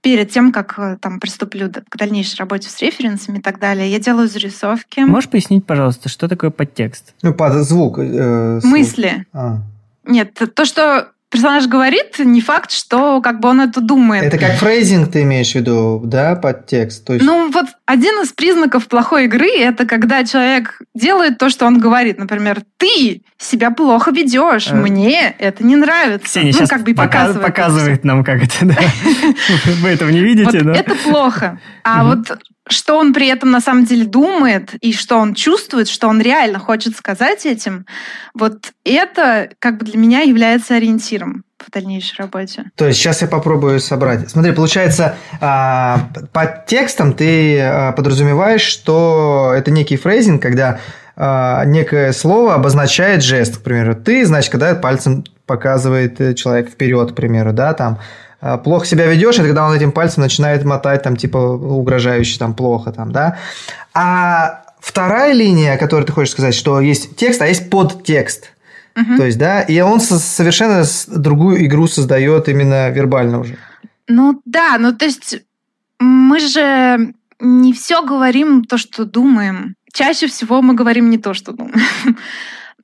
перед 0.00 0.30
тем, 0.30 0.52
как 0.52 0.78
э, 0.78 0.96
там 1.00 1.20
приступлю 1.20 1.70
к 1.70 1.96
дальнейшей 1.96 2.36
работе 2.36 2.68
с 2.68 2.80
референсами 2.80 3.38
и 3.38 3.40
так 3.40 3.58
далее. 3.58 3.90
Я 3.90 3.98
делаю 3.98 4.28
зарисовки. 4.28 5.00
Можешь 5.00 5.30
пояснить, 5.30 5.66
пожалуйста, 5.66 6.08
что 6.08 6.28
такое 6.28 6.50
подтекст? 6.50 7.14
Ну, 7.22 7.34
под 7.34 7.54
звук. 7.64 7.98
Э, 7.98 8.60
Мысли. 8.62 9.26
А. 9.32 9.58
Нет, 10.04 10.40
то, 10.54 10.64
что 10.64 11.08
персонаж 11.30 11.66
говорит, 11.66 12.18
не 12.18 12.40
факт, 12.40 12.70
что 12.70 13.20
как 13.20 13.40
бы 13.40 13.48
он 13.48 13.60
это 13.60 13.80
думает. 13.80 14.24
Это 14.24 14.38
как 14.38 14.56
фрейзинг 14.56 15.10
ты 15.10 15.22
имеешь 15.22 15.52
в 15.52 15.54
виду, 15.56 16.00
да, 16.04 16.36
подтекст? 16.36 17.04
То 17.04 17.14
есть... 17.14 17.24
Ну, 17.24 17.50
вот 17.50 17.66
один 17.88 18.20
из 18.20 18.34
признаков 18.34 18.86
плохой 18.86 19.24
игры– 19.24 19.48
это 19.56 19.86
когда 19.86 20.22
человек 20.22 20.78
делает 20.94 21.38
то, 21.38 21.48
что 21.48 21.64
он 21.64 21.78
говорит. 21.78 22.18
Например, 22.18 22.60
ты 22.76 23.22
себя 23.38 23.70
плохо 23.70 24.10
ведешь, 24.10 24.68
а... 24.70 24.74
мне 24.74 25.34
это 25.38 25.64
не 25.64 25.74
нравится. 25.74 26.26
Ксения 26.26 26.52
ну, 26.52 26.58
сейчас 26.58 26.68
как 26.68 26.82
бы 26.82 26.92
показывает, 26.92 27.46
показывает 27.46 28.04
нам, 28.04 28.24
как 28.24 28.42
это, 28.42 28.66
да. 28.66 28.76
Вы 29.80 29.88
этого 29.88 30.10
не 30.10 30.20
видите, 30.20 30.60
да? 30.60 30.74
Это 30.74 30.94
плохо. 30.96 31.60
А 31.82 32.04
вот 32.04 32.38
что 32.68 32.98
он 32.98 33.14
при 33.14 33.26
этом 33.28 33.50
на 33.50 33.62
самом 33.62 33.86
деле 33.86 34.04
думает 34.04 34.74
и 34.82 34.92
что 34.92 35.16
он 35.16 35.32
чувствует, 35.32 35.88
что 35.88 36.08
он 36.08 36.20
реально 36.20 36.58
хочет 36.58 36.94
сказать 36.94 37.46
этим, 37.46 37.86
вот 38.34 38.72
это 38.84 39.48
как 39.60 39.78
бы 39.78 39.86
для 39.86 39.96
меня 39.96 40.20
является 40.20 40.74
ориентиром 40.74 41.44
в 41.58 41.70
дальнейшей 41.70 42.16
работе. 42.18 42.64
То 42.76 42.86
есть 42.86 42.98
сейчас 42.98 43.22
я 43.22 43.28
попробую 43.28 43.80
собрать. 43.80 44.30
Смотри, 44.30 44.52
получается, 44.52 45.16
а, 45.40 46.08
под 46.32 46.66
текстом 46.66 47.12
ты 47.12 47.60
а, 47.60 47.92
подразумеваешь, 47.92 48.62
что 48.62 49.52
это 49.56 49.70
некий 49.70 49.96
фрейзинг, 49.96 50.40
когда 50.40 50.80
а, 51.16 51.64
некое 51.64 52.12
слово 52.12 52.54
обозначает 52.54 53.22
жест, 53.22 53.58
к 53.58 53.60
примеру. 53.62 53.96
Ты, 53.96 54.24
значит, 54.24 54.52
когда 54.52 54.74
пальцем 54.74 55.24
показывает 55.46 56.20
э, 56.20 56.34
человек 56.34 56.68
вперед, 56.68 57.12
к 57.12 57.14
примеру, 57.14 57.52
да, 57.52 57.72
там 57.72 57.98
плохо 58.62 58.86
себя 58.86 59.06
ведешь, 59.06 59.36
это 59.36 59.48
когда 59.48 59.66
он 59.66 59.74
этим 59.74 59.90
пальцем 59.90 60.22
начинает 60.22 60.62
мотать, 60.62 61.02
там, 61.02 61.16
типа, 61.16 61.38
угрожающе, 61.38 62.38
там, 62.38 62.54
плохо, 62.54 62.92
там, 62.92 63.10
да. 63.10 63.38
А 63.94 64.62
вторая 64.78 65.32
линия, 65.32 65.74
о 65.74 65.78
которой 65.78 66.04
ты 66.04 66.12
хочешь 66.12 66.32
сказать, 66.32 66.54
что 66.54 66.80
есть 66.80 67.16
текст, 67.16 67.42
а 67.42 67.46
есть 67.46 67.68
подтекст. 67.70 68.52
Угу. 68.98 69.16
То 69.16 69.26
есть, 69.26 69.38
да, 69.38 69.62
и 69.62 69.80
он 69.80 70.00
совершенно 70.00 70.84
другую 71.08 71.64
игру 71.66 71.86
создает 71.86 72.48
именно 72.48 72.90
вербально 72.90 73.40
уже. 73.40 73.56
Ну 74.08 74.40
да, 74.44 74.76
ну 74.78 74.92
то 74.92 75.04
есть 75.04 75.42
мы 75.98 76.40
же 76.40 77.12
не 77.40 77.72
все 77.72 78.04
говорим 78.04 78.64
то, 78.64 78.78
что 78.78 79.04
думаем. 79.04 79.74
Чаще 79.92 80.26
всего 80.26 80.62
мы 80.62 80.74
говорим 80.74 81.10
не 81.10 81.18
то, 81.18 81.34
что 81.34 81.52
думаем 81.52 81.80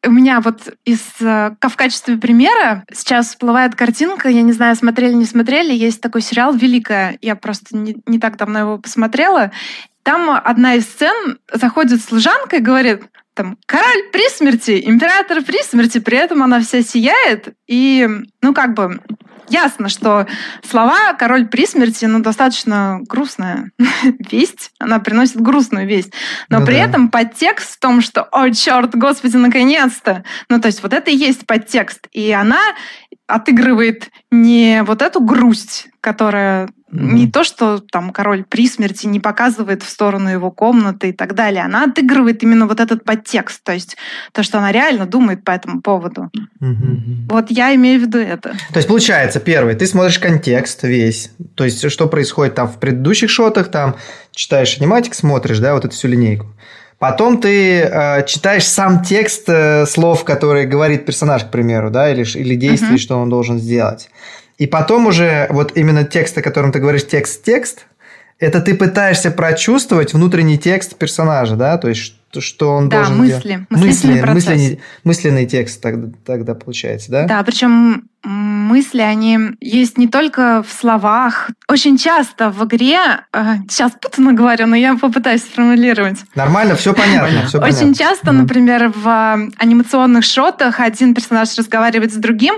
у 0.06 0.10
меня 0.10 0.40
вот 0.40 0.74
из, 0.84 1.00
э, 1.20 1.54
в 1.60 1.76
качестве 1.76 2.16
примера 2.16 2.84
сейчас 2.92 3.28
всплывает 3.28 3.74
картинка, 3.74 4.28
я 4.28 4.42
не 4.42 4.52
знаю, 4.52 4.76
смотрели, 4.76 5.14
не 5.14 5.24
смотрели, 5.24 5.72
есть 5.72 6.00
такой 6.00 6.20
сериал 6.20 6.54
«Великая», 6.54 7.18
я 7.20 7.36
просто 7.36 7.76
не, 7.76 7.96
не 8.06 8.18
так 8.18 8.36
давно 8.36 8.58
его 8.60 8.78
посмотрела, 8.78 9.50
там 10.02 10.30
одна 10.30 10.74
из 10.74 10.84
сцен 10.84 11.38
заходит 11.52 12.02
служанка 12.02 12.56
и 12.56 12.60
говорит, 12.60 13.02
там, 13.34 13.58
король 13.66 14.04
при 14.12 14.28
смерти, 14.30 14.82
император 14.84 15.42
при 15.42 15.62
смерти, 15.62 15.98
при 15.98 16.18
этом 16.18 16.42
она 16.42 16.60
вся 16.60 16.82
сияет, 16.82 17.54
и, 17.66 18.08
ну, 18.40 18.54
как 18.54 18.74
бы, 18.74 19.00
ясно, 19.48 19.88
что 19.88 20.26
слова 20.62 21.12
«король 21.14 21.46
при 21.46 21.66
смерти» 21.66 22.04
ну, 22.06 22.20
достаточно 22.20 23.00
грустная 23.02 23.70
весть. 24.30 24.70
Она 24.78 24.98
приносит 24.98 25.40
грустную 25.40 25.86
весть. 25.86 26.12
Но 26.48 26.60
ну, 26.60 26.66
при 26.66 26.74
да. 26.74 26.84
этом 26.84 27.08
подтекст 27.08 27.74
в 27.74 27.78
том, 27.78 28.00
что 28.00 28.22
«О, 28.24 28.50
черт, 28.50 28.94
господи, 28.94 29.36
наконец-то!» 29.36 30.24
Ну, 30.48 30.60
то 30.60 30.66
есть 30.66 30.82
вот 30.82 30.92
это 30.92 31.10
и 31.10 31.16
есть 31.16 31.46
подтекст. 31.46 32.06
И 32.12 32.30
она 32.32 32.60
отыгрывает 33.26 34.10
не 34.30 34.82
вот 34.82 35.02
эту 35.02 35.20
грусть, 35.20 35.88
которая 36.00 36.68
не 36.90 37.28
то, 37.28 37.42
что 37.42 37.80
там 37.80 38.10
король 38.10 38.44
при 38.44 38.68
смерти 38.68 39.06
не 39.06 39.18
показывает 39.18 39.82
в 39.82 39.88
сторону 39.88 40.28
его 40.28 40.52
комнаты 40.52 41.08
и 41.08 41.12
так 41.12 41.34
далее. 41.34 41.64
Она 41.64 41.84
отыгрывает 41.84 42.42
именно 42.44 42.68
вот 42.68 42.78
этот 42.78 43.04
подтекст, 43.04 43.64
то 43.64 43.72
есть 43.72 43.96
то, 44.32 44.44
что 44.44 44.58
она 44.58 44.70
реально 44.70 45.06
думает 45.06 45.42
по 45.42 45.50
этому 45.50 45.80
поводу. 45.82 46.30
Вот 47.28 47.50
я 47.50 47.74
имею 47.74 47.98
в 47.98 48.02
виду 48.02 48.18
это. 48.18 48.50
То 48.50 48.76
есть 48.76 48.86
получается, 48.86 49.40
первый, 49.40 49.74
ты 49.74 49.86
смотришь 49.86 50.20
контекст 50.20 50.84
весь, 50.84 51.32
то 51.56 51.64
есть 51.64 51.90
что 51.90 52.06
происходит 52.06 52.54
там 52.54 52.68
в 52.68 52.78
предыдущих 52.78 53.28
шотах, 53.28 53.70
там 53.70 53.96
читаешь 54.30 54.78
аниматик, 54.78 55.14
смотришь, 55.14 55.58
да, 55.58 55.74
вот 55.74 55.84
эту 55.84 55.94
всю 55.94 56.06
линейку. 56.06 56.46
Потом 56.98 57.40
ты 57.40 57.80
э, 57.80 58.24
читаешь 58.26 58.66
сам 58.66 59.02
текст 59.02 59.44
э, 59.48 59.84
слов, 59.86 60.24
которые 60.24 60.66
говорит 60.66 61.06
персонаж, 61.06 61.44
к 61.44 61.50
примеру, 61.50 61.90
да, 61.90 62.10
или, 62.10 62.24
или 62.38 62.54
действий, 62.54 62.96
uh-huh. 62.96 62.98
что 62.98 63.18
он 63.18 63.28
должен 63.28 63.58
сделать. 63.58 64.10
И 64.58 64.66
потом 64.66 65.06
уже 65.06 65.46
вот 65.50 65.76
именно 65.76 66.04
текст, 66.04 66.38
о 66.38 66.42
котором 66.42 66.72
ты 66.72 66.78
говоришь, 66.78 67.06
текст-текст, 67.06 67.86
это 68.38 68.60
ты 68.60 68.74
пытаешься 68.74 69.30
прочувствовать 69.30 70.12
внутренний 70.12 70.58
текст 70.58 70.96
персонажа, 70.96 71.56
да, 71.56 71.78
то 71.78 71.88
есть 71.88 72.16
что 72.40 72.70
он 72.70 72.88
да, 72.88 72.98
должен 72.98 73.18
мысли, 73.18 73.48
делать. 73.48 73.70
мысли, 73.70 74.22
мысленный, 74.22 74.80
мысленный 75.04 75.46
текст 75.46 75.80
тогда, 75.80 76.12
тогда 76.24 76.54
получается, 76.54 77.10
да? 77.10 77.26
Да, 77.26 77.42
причем 77.42 78.08
мысли, 78.24 79.00
они 79.00 79.38
есть 79.60 79.98
не 79.98 80.08
только 80.08 80.62
в 80.62 80.72
словах. 80.72 81.50
Очень 81.68 81.98
часто 81.98 82.50
в 82.50 82.64
игре, 82.64 82.98
э, 83.32 83.56
сейчас 83.68 83.92
путано 84.00 84.32
говорю, 84.32 84.66
но 84.66 84.76
я 84.76 84.96
попытаюсь 84.96 85.42
сформулировать. 85.42 86.18
Нормально, 86.34 86.74
все 86.74 86.94
понятно. 86.94 87.46
Все 87.46 87.58
Очень 87.58 87.72
понятно. 87.72 87.94
часто, 87.94 88.32
например, 88.32 88.92
в 88.94 89.06
э, 89.06 89.50
анимационных 89.58 90.24
шотах 90.24 90.80
один 90.80 91.14
персонаж 91.14 91.56
разговаривает 91.56 92.12
с 92.12 92.16
другим, 92.16 92.54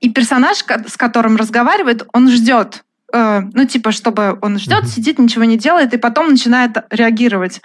и 0.00 0.10
персонаж, 0.10 0.58
с 0.58 0.96
которым 0.96 1.36
разговаривает, 1.36 2.06
он 2.12 2.30
ждет 2.30 2.82
э, 3.12 3.42
ну, 3.52 3.64
типа, 3.64 3.92
чтобы 3.92 4.38
он 4.40 4.58
ждет, 4.58 4.88
сидит, 4.88 5.18
ничего 5.18 5.44
не 5.44 5.58
делает, 5.58 5.92
и 5.94 5.98
потом 5.98 6.30
начинает 6.30 6.72
реагировать. 6.90 7.60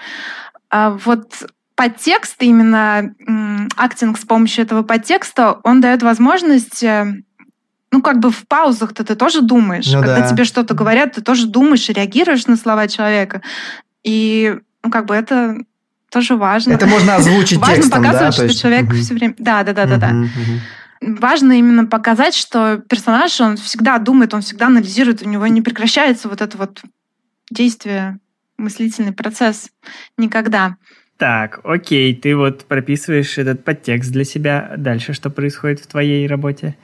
А 0.75 0.89
вот 0.89 1.31
подтекст, 1.75 2.35
именно 2.39 3.15
актинг 3.77 4.19
с 4.19 4.25
помощью 4.25 4.65
этого 4.65 4.83
подтекста, 4.83 5.61
он 5.63 5.79
дает 5.79 6.03
возможность 6.03 6.83
э, 6.83 7.13
ну, 7.91 8.01
как 8.01 8.19
бы 8.19 8.29
в 8.29 8.45
паузах-то 8.45 9.05
ты 9.05 9.15
тоже 9.15 9.41
думаешь. 9.41 9.87
Ну, 9.87 10.01
Когда 10.01 10.19
да. 10.19 10.27
тебе 10.27 10.43
что-то 10.43 10.73
говорят, 10.73 11.13
ты 11.13 11.21
тоже 11.21 11.47
думаешь 11.47 11.89
и 11.89 11.93
реагируешь 11.93 12.47
на 12.47 12.57
слова 12.57 12.89
человека. 12.89 13.41
И, 14.03 14.57
ну, 14.83 14.91
как 14.91 15.05
бы 15.05 15.15
это 15.15 15.59
тоже 16.11 16.35
важно. 16.35 16.73
Это 16.73 16.87
можно 16.87 17.15
озвучить 17.15 17.59
Важно 17.59 17.75
текстом, 17.75 18.03
показывать, 18.03 18.25
да? 18.25 18.31
что 18.33 18.43
есть... 18.43 18.61
человек 18.61 18.85
угу. 18.87 18.95
все 18.95 19.13
время... 19.13 19.35
Да, 19.37 19.63
да, 19.63 19.71
да, 19.71 19.85
да, 19.85 19.97
да. 19.97 20.13
Важно 20.99 21.53
именно 21.53 21.85
показать, 21.85 22.35
что 22.35 22.79
персонаж, 22.89 23.39
он 23.39 23.55
всегда 23.55 23.97
думает, 23.97 24.33
он 24.33 24.41
всегда 24.41 24.65
анализирует, 24.65 25.21
у 25.21 25.29
него 25.29 25.47
не 25.47 25.61
прекращается 25.61 26.27
вот 26.27 26.41
это 26.41 26.57
вот 26.57 26.81
действие, 27.49 28.19
мыслительный 28.57 29.13
процесс 29.13 29.69
никогда. 30.17 30.77
Так, 31.17 31.61
окей, 31.63 32.13
ты 32.13 32.35
вот 32.35 32.65
прописываешь 32.65 33.37
этот 33.37 33.63
подтекст 33.63 34.11
для 34.11 34.25
себя. 34.25 34.73
Дальше 34.77 35.13
что 35.13 35.29
происходит 35.29 35.79
в 35.79 35.87
твоей 35.87 36.27
работе? 36.27 36.75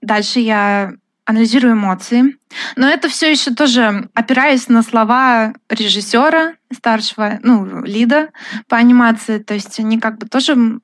Дальше 0.00 0.40
я 0.40 0.94
анализирую 1.24 1.74
эмоции. 1.74 2.36
Но 2.76 2.88
это 2.88 3.08
все 3.08 3.30
еще 3.30 3.54
тоже 3.54 4.08
опираясь 4.14 4.68
на 4.68 4.82
слова 4.82 5.54
режиссера 5.68 6.54
старшего, 6.72 7.38
ну, 7.42 7.84
лида 7.84 8.30
по 8.68 8.76
анимации. 8.76 9.38
То 9.38 9.54
есть 9.54 9.78
они 9.78 10.00
как 10.00 10.18
бы 10.18 10.26
тоже 10.26 10.80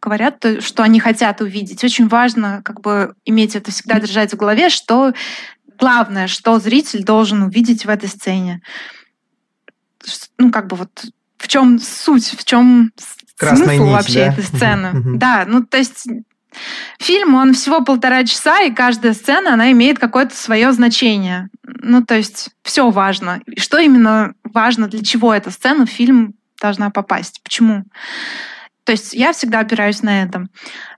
говорят, 0.00 0.44
что 0.60 0.82
они 0.82 1.00
хотят 1.00 1.40
увидеть. 1.40 1.84
Очень 1.84 2.08
важно 2.08 2.62
как 2.64 2.80
бы 2.80 3.14
иметь 3.24 3.56
это 3.56 3.70
всегда 3.70 4.00
держать 4.00 4.32
в 4.32 4.36
голове, 4.36 4.70
что 4.70 5.12
главное, 5.78 6.28
что 6.28 6.58
зритель 6.58 7.04
должен 7.04 7.42
увидеть 7.42 7.84
в 7.84 7.90
этой 7.90 8.08
сцене. 8.08 8.62
Ну, 10.38 10.50
как 10.50 10.66
бы 10.66 10.76
вот 10.76 11.04
в 11.38 11.48
чем 11.48 11.78
суть, 11.78 12.26
в 12.38 12.44
чем 12.44 12.92
Красная 13.36 13.66
смысл 13.66 13.84
нить, 13.84 13.92
вообще 13.92 14.14
да? 14.14 14.32
этой 14.32 14.44
сцены. 14.44 14.86
Uh-huh. 14.86 15.16
Да, 15.16 15.44
ну 15.46 15.64
то 15.64 15.76
есть 15.76 16.06
фильм, 16.98 17.34
он 17.34 17.54
всего 17.54 17.82
полтора 17.82 18.24
часа, 18.24 18.62
и 18.62 18.72
каждая 18.72 19.14
сцена, 19.14 19.54
она 19.54 19.72
имеет 19.72 19.98
какое-то 19.98 20.36
свое 20.36 20.72
значение. 20.72 21.48
Ну 21.64 22.04
то 22.04 22.14
есть 22.14 22.50
все 22.62 22.90
важно. 22.90 23.40
И 23.46 23.60
что 23.60 23.78
именно 23.78 24.34
важно, 24.44 24.88
для 24.88 25.02
чего 25.02 25.34
эта 25.34 25.50
сцена 25.50 25.86
в 25.86 25.90
фильм 25.90 26.34
должна 26.60 26.90
попасть, 26.90 27.40
почему. 27.42 27.84
То 28.84 28.92
есть 28.92 29.14
я 29.14 29.32
всегда 29.32 29.60
опираюсь 29.60 30.02
на 30.02 30.24
это. 30.24 30.46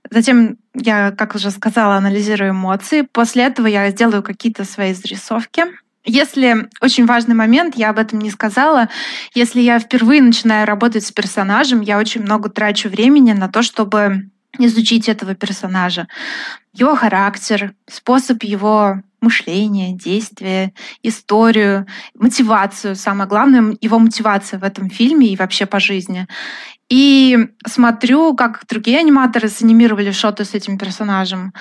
Затем 0.09 0.57
я, 0.73 1.11
как 1.11 1.35
уже 1.35 1.51
сказала, 1.51 1.95
анализирую 1.95 2.51
эмоции. 2.51 3.01
После 3.01 3.43
этого 3.43 3.67
я 3.67 3.89
сделаю 3.91 4.23
какие-то 4.23 4.65
свои 4.65 4.93
зарисовки. 4.93 5.65
Если 6.05 6.69
очень 6.81 7.05
важный 7.05 7.33
момент, 7.33 7.75
я 7.75 7.89
об 7.89 7.97
этом 7.97 8.19
не 8.19 8.29
сказала, 8.29 8.89
если 9.33 9.59
я 9.59 9.79
впервые 9.79 10.21
начинаю 10.21 10.67
работать 10.67 11.03
с 11.03 11.11
персонажем, 11.11 11.81
я 11.81 11.97
очень 11.97 12.21
много 12.21 12.49
трачу 12.49 12.89
времени 12.89 13.33
на 13.33 13.49
то, 13.49 13.63
чтобы 13.63 14.29
изучить 14.59 15.09
этого 15.09 15.33
персонажа, 15.35 16.07
его 16.73 16.95
характер, 16.95 17.73
способ 17.87 18.43
его 18.43 19.01
мышления, 19.25 19.93
действия, 19.93 20.73
историю, 21.03 21.85
мотивацию. 22.13 22.95
Самое 22.95 23.27
главное, 23.27 23.75
его 23.81 23.99
мотивация 23.99 24.59
в 24.59 24.63
этом 24.63 24.89
фильме 24.89 25.27
и 25.27 25.35
вообще 25.35 25.65
по 25.65 25.79
жизни. 25.79 26.27
И 26.89 27.47
смотрю, 27.65 28.35
как 28.35 28.63
другие 28.69 28.99
аниматоры 28.99 29.49
санимировали 29.49 30.11
шоты 30.11 30.45
с 30.45 30.53
этим 30.53 30.77
персонажем. 30.77 31.53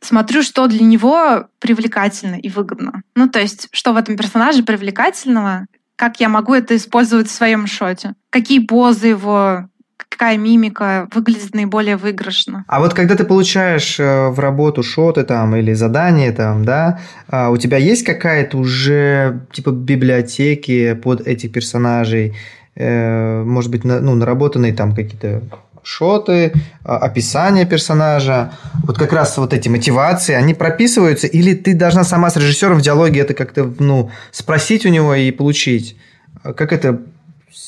Смотрю, 0.00 0.42
что 0.42 0.66
для 0.68 0.84
него 0.84 1.48
привлекательно 1.58 2.36
и 2.36 2.48
выгодно. 2.48 3.02
Ну, 3.16 3.28
то 3.28 3.40
есть, 3.40 3.68
что 3.72 3.92
в 3.92 3.96
этом 3.96 4.16
персонаже 4.16 4.62
привлекательного, 4.62 5.66
как 5.96 6.20
я 6.20 6.28
могу 6.28 6.54
это 6.54 6.76
использовать 6.76 7.28
в 7.28 7.34
своем 7.34 7.66
шоте. 7.66 8.14
Какие 8.30 8.60
позы 8.60 9.08
его 9.08 9.68
какая 9.98 10.36
мимика 10.36 11.08
выглядит 11.12 11.54
наиболее 11.54 11.96
выигрышно. 11.96 12.64
А 12.68 12.80
вот 12.80 12.94
когда 12.94 13.16
ты 13.16 13.24
получаешь 13.24 13.98
э, 14.00 14.28
в 14.28 14.38
работу 14.38 14.82
шоты 14.82 15.24
там 15.24 15.54
или 15.56 15.72
задания 15.72 16.32
там, 16.32 16.64
да, 16.64 17.00
а, 17.28 17.50
у 17.50 17.56
тебя 17.56 17.76
есть 17.76 18.04
какая-то 18.04 18.56
уже 18.58 19.40
типа 19.52 19.70
библиотеки 19.70 20.94
под 20.94 21.20
этих 21.26 21.52
персонажей, 21.52 22.34
Э, 22.78 23.42
может 23.42 23.72
быть, 23.72 23.82
ну, 23.84 24.14
наработанные 24.14 24.72
там 24.72 24.94
какие-то 24.94 25.42
шоты, 25.82 26.52
а, 26.84 26.98
описание 26.98 27.66
персонажа, 27.66 28.52
вот 28.84 28.96
как 28.98 29.12
раз 29.12 29.36
вот 29.36 29.52
эти 29.52 29.68
мотивации, 29.68 30.34
они 30.34 30.54
прописываются, 30.54 31.26
или 31.26 31.54
ты 31.54 31.74
должна 31.74 32.04
сама 32.04 32.30
с 32.30 32.36
режиссером 32.36 32.78
в 32.78 32.82
диалоге 32.82 33.20
это 33.20 33.34
как-то, 33.34 33.74
ну, 33.80 34.10
спросить 34.30 34.86
у 34.86 34.90
него 34.90 35.14
и 35.14 35.32
получить? 35.32 35.96
Как 36.42 36.72
это, 36.72 37.00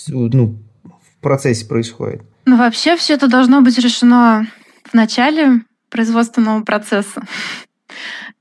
ну, 0.06 0.54
в 1.20 1.22
процессе 1.22 1.66
происходит? 1.66 2.22
Ну, 2.46 2.56
вообще 2.56 2.96
все 2.96 3.14
это 3.14 3.28
должно 3.28 3.60
быть 3.60 3.78
решено 3.78 4.46
в 4.84 4.94
начале 4.94 5.60
производственного 5.90 6.62
процесса. 6.62 7.22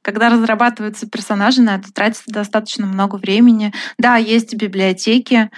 Когда 0.01 0.30
разрабатываются 0.30 1.07
персонажи, 1.07 1.61
на 1.61 1.75
это 1.75 1.91
тратится 1.91 2.23
достаточно 2.27 2.86
много 2.86 3.17
времени. 3.17 3.73
Да, 3.97 4.15
есть 4.15 4.55
библиотеки, 4.55 5.49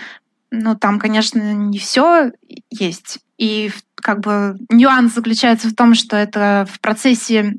ну, 0.49 0.75
там, 0.75 0.99
конечно, 0.99 1.39
не 1.53 1.77
все 1.77 2.31
есть. 2.71 3.19
И 3.37 3.71
как 3.95 4.21
бы 4.21 4.57
нюанс 4.69 5.13
заключается 5.13 5.69
в 5.69 5.75
том, 5.75 5.93
что 5.93 6.17
это 6.17 6.67
в 6.71 6.79
процессе 6.79 7.57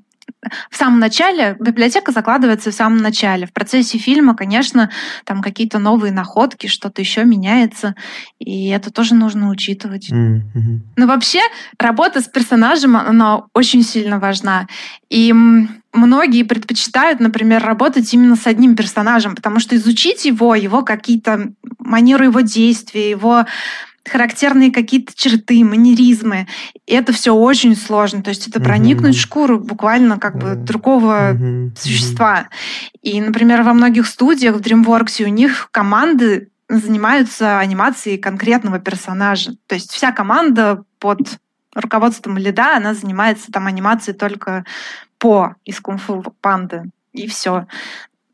в 0.71 0.77
самом 0.77 0.99
начале, 0.99 1.57
библиотека 1.61 2.13
закладывается 2.13 2.71
в 2.71 2.75
самом 2.75 2.99
начале. 2.99 3.47
В 3.47 3.53
процессе 3.53 3.99
фильма, 3.99 4.35
конечно, 4.35 4.91
там 5.25 5.43
какие-то 5.43 5.79
новые 5.79 6.13
находки, 6.13 6.67
что-то 6.67 7.01
еще 7.01 7.25
меняется, 7.25 7.95
и 8.39 8.69
это 8.69 8.91
тоже 8.91 9.15
нужно 9.15 9.51
учитывать. 9.51 10.11
Mm-hmm. 10.11 10.79
Но 10.97 11.07
вообще 11.07 11.41
работа 11.79 12.21
с 12.21 12.29
персонажем, 12.29 12.97
она 12.97 13.45
очень 13.55 13.83
сильно 13.83 14.19
важна. 14.19 14.67
И 15.11 15.33
многие 15.93 16.43
предпочитают, 16.43 17.21
например, 17.21 17.63
работать 17.63 18.13
именно 18.15 18.37
с 18.37 18.47
одним 18.47 18.77
персонажем, 18.77 19.35
потому 19.35 19.61
что 19.61 19.77
изучить 19.77 20.25
его, 20.25 20.55
его 20.55 20.83
какие-то 20.83 21.53
манеру 21.79 22.25
его 22.25 22.41
действия, 22.41 23.11
его 23.11 23.45
характерные 24.05 24.73
какие-то 24.73 25.13
черты, 25.15 25.65
манеризмы. 25.65 26.47
И 26.87 26.95
это 26.95 27.13
все 27.13 27.33
очень 27.33 27.77
сложно. 27.77 28.23
То 28.23 28.31
есть 28.31 28.49
это 28.49 28.61
проникнуть 28.61 29.17
в 29.17 29.21
шкуру 29.21 29.59
буквально 29.61 30.19
как 30.19 30.39
бы 30.39 30.55
другого 30.55 31.37
существа. 31.77 32.49
И, 33.03 33.21
например, 33.21 33.63
во 33.63 33.73
многих 33.73 34.07
студиях 34.07 34.57
в 34.57 34.61
DreamWorks 34.61 35.25
у 35.25 35.29
них 35.29 35.69
команды 35.71 36.51
занимаются 36.69 37.59
анимацией 37.59 38.19
конкретного 38.19 38.79
персонажа. 38.79 39.53
То 39.67 39.75
есть 39.75 39.93
вся 39.93 40.13
команда 40.13 40.85
под 40.99 41.21
руководством 41.75 42.39
лида, 42.39 42.77
она 42.77 42.95
занимается 42.95 43.51
там 43.53 43.67
анимацией 43.67 44.17
только 44.17 44.65
по 45.19 45.55
из 45.65 45.81
кунг-фу 45.81 46.25
панды. 46.41 46.91
И 47.13 47.27
все. 47.27 47.67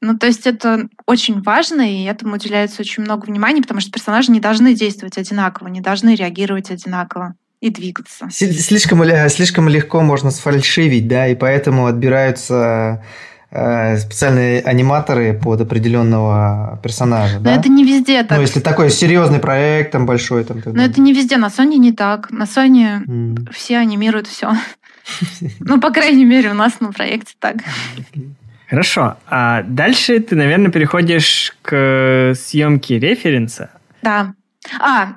Ну, 0.00 0.16
то 0.16 0.26
есть 0.26 0.46
это 0.46 0.88
очень 1.06 1.42
важно, 1.42 1.82
и 1.82 2.04
этому 2.04 2.34
уделяется 2.34 2.82
очень 2.82 3.02
много 3.02 3.26
внимания, 3.26 3.62
потому 3.62 3.80
что 3.80 3.90
персонажи 3.90 4.30
не 4.30 4.40
должны 4.40 4.74
действовать 4.74 5.18
одинаково, 5.18 5.68
не 5.68 5.80
должны 5.80 6.14
реагировать 6.14 6.70
одинаково. 6.70 7.34
и 7.60 7.70
двигаться. 7.70 8.28
Слишком, 8.30 9.02
слишком 9.28 9.68
легко 9.68 10.00
можно 10.02 10.30
сфальшивить, 10.30 11.08
да, 11.08 11.26
и 11.26 11.34
поэтому 11.34 11.86
отбираются 11.86 13.02
э, 13.50 13.96
специальные 13.98 14.60
аниматоры 14.62 15.32
под 15.34 15.62
определенного 15.62 16.78
персонажа. 16.82 17.38
Но 17.38 17.44
да? 17.44 17.56
это 17.56 17.68
не 17.68 17.84
везде 17.84 18.22
так. 18.22 18.38
Ну, 18.38 18.42
если 18.42 18.60
такой 18.60 18.90
серьезный 18.90 19.40
проект, 19.40 19.90
там 19.90 20.06
большой, 20.06 20.44
там. 20.44 20.62
Но 20.66 20.82
это 20.82 21.00
не 21.00 21.12
везде. 21.12 21.36
На 21.36 21.48
Sony 21.48 21.78
не 21.78 21.92
так. 21.92 22.30
На 22.30 22.44
Sony 22.44 23.04
mm. 23.04 23.52
все 23.52 23.78
анимируют 23.78 24.26
все. 24.26 24.52
Ну, 25.60 25.80
по 25.80 25.90
крайней 25.90 26.26
мере, 26.26 26.50
у 26.50 26.54
нас 26.54 26.80
на 26.80 26.92
проекте 26.92 27.32
так. 27.38 27.56
Хорошо. 28.68 29.16
А 29.26 29.62
дальше 29.62 30.20
ты, 30.20 30.36
наверное, 30.36 30.70
переходишь 30.70 31.54
к 31.62 32.32
съемке 32.34 32.98
референса. 32.98 33.70
Да. 34.02 34.34
А, 34.80 35.14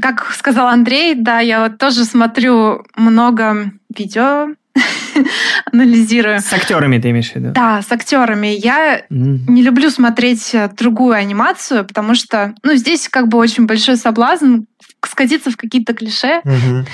как 0.00 0.32
сказал 0.32 0.66
Андрей, 0.66 1.14
да, 1.14 1.40
я 1.40 1.62
вот 1.62 1.78
тоже 1.78 2.04
смотрю 2.04 2.84
много 2.96 3.70
видео, 3.96 4.48
анализирую. 5.72 6.40
С 6.40 6.52
актерами 6.52 6.98
ты 6.98 7.10
имеешь 7.10 7.30
в 7.30 7.36
виду? 7.36 7.52
Да, 7.52 7.82
с 7.82 7.92
актерами. 7.92 8.48
Я 8.48 9.00
mm. 9.10 9.40
не 9.48 9.62
люблю 9.62 9.90
смотреть 9.90 10.54
э, 10.54 10.68
другую 10.76 11.14
анимацию, 11.14 11.84
потому 11.84 12.14
что, 12.14 12.54
ну, 12.62 12.74
здесь 12.74 13.08
как 13.08 13.28
бы 13.28 13.38
очень 13.38 13.66
большой 13.66 13.96
соблазн 13.96 14.60
скатиться 15.04 15.50
в 15.50 15.56
какие-то 15.56 15.94
клише. 15.94 16.40
Mm-hmm. 16.44 16.86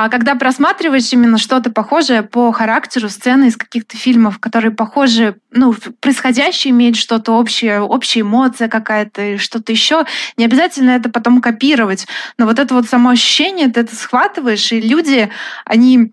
А 0.00 0.08
когда 0.08 0.36
просматриваешь 0.36 1.12
именно 1.12 1.38
что-то 1.38 1.72
похожее 1.72 2.22
по 2.22 2.52
характеру 2.52 3.08
сцены 3.08 3.48
из 3.48 3.56
каких-то 3.56 3.96
фильмов, 3.96 4.38
которые 4.38 4.70
похожи, 4.70 5.34
ну, 5.50 5.74
происходящее 5.98 6.70
имеет 6.70 6.94
что-то 6.94 7.32
общее, 7.32 7.80
общая 7.80 8.20
эмоция 8.20 8.68
какая-то, 8.68 9.38
что-то 9.38 9.72
еще, 9.72 10.04
не 10.36 10.44
обязательно 10.44 10.90
это 10.90 11.10
потом 11.10 11.40
копировать. 11.40 12.06
Но 12.38 12.46
вот 12.46 12.60
это 12.60 12.74
вот 12.74 12.86
само 12.88 13.10
ощущение, 13.10 13.70
ты 13.70 13.80
это 13.80 13.96
схватываешь, 13.96 14.70
и 14.70 14.80
люди, 14.80 15.30
они, 15.64 16.12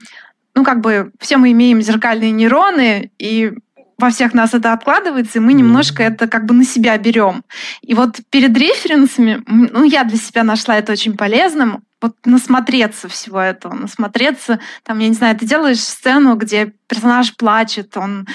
ну, 0.55 0.63
как 0.63 0.81
бы, 0.81 1.11
все 1.19 1.38
мы 1.38 1.51
имеем 1.51 1.79
зеркальные 1.79 2.31
нейроны, 2.31 3.11
и 3.19 3.53
во 3.97 4.09
всех 4.09 4.33
нас 4.33 4.53
это 4.53 4.73
откладывается, 4.73 5.37
и 5.37 5.41
мы 5.41 5.53
немножко 5.53 6.03
это 6.03 6.27
как 6.27 6.45
бы 6.45 6.53
на 6.53 6.65
себя 6.65 6.97
берем. 6.97 7.43
И 7.81 7.93
вот 7.93 8.19
перед 8.29 8.55
референсами, 8.57 9.43
ну, 9.47 9.83
я 9.83 10.03
для 10.03 10.17
себя 10.17 10.43
нашла 10.43 10.77
это 10.77 10.91
очень 10.91 11.15
полезным, 11.15 11.83
вот 12.01 12.15
насмотреться 12.25 13.07
всего 13.07 13.39
этого, 13.39 13.73
насмотреться, 13.73 14.59
там, 14.83 14.99
я 14.99 15.07
не 15.07 15.15
знаю, 15.15 15.37
ты 15.37 15.45
делаешь 15.45 15.79
сцену, 15.79 16.35
где 16.35 16.73
персонаж 16.87 17.35
плачет, 17.35 17.95
он 17.97 18.27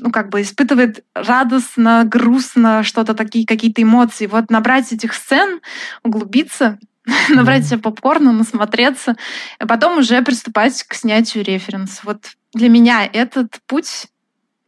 ну, 0.00 0.10
как 0.10 0.28
бы 0.28 0.42
испытывает 0.42 1.04
радостно, 1.14 2.02
грустно, 2.04 2.82
что-то 2.82 3.14
такие, 3.14 3.46
какие-то 3.46 3.82
эмоции. 3.82 4.26
Вот 4.26 4.50
набрать 4.50 4.92
этих 4.92 5.14
сцен, 5.14 5.60
углубиться, 6.02 6.78
набрать 7.28 7.66
себе 7.66 7.78
попкорна, 7.78 8.32
насмотреться, 8.32 9.16
а 9.58 9.66
потом 9.66 9.98
уже 9.98 10.20
приступать 10.22 10.82
к 10.82 10.94
снятию 10.94 11.44
референс. 11.44 12.00
Вот 12.02 12.32
для 12.52 12.68
меня 12.68 13.06
этот 13.06 13.58
путь, 13.66 14.06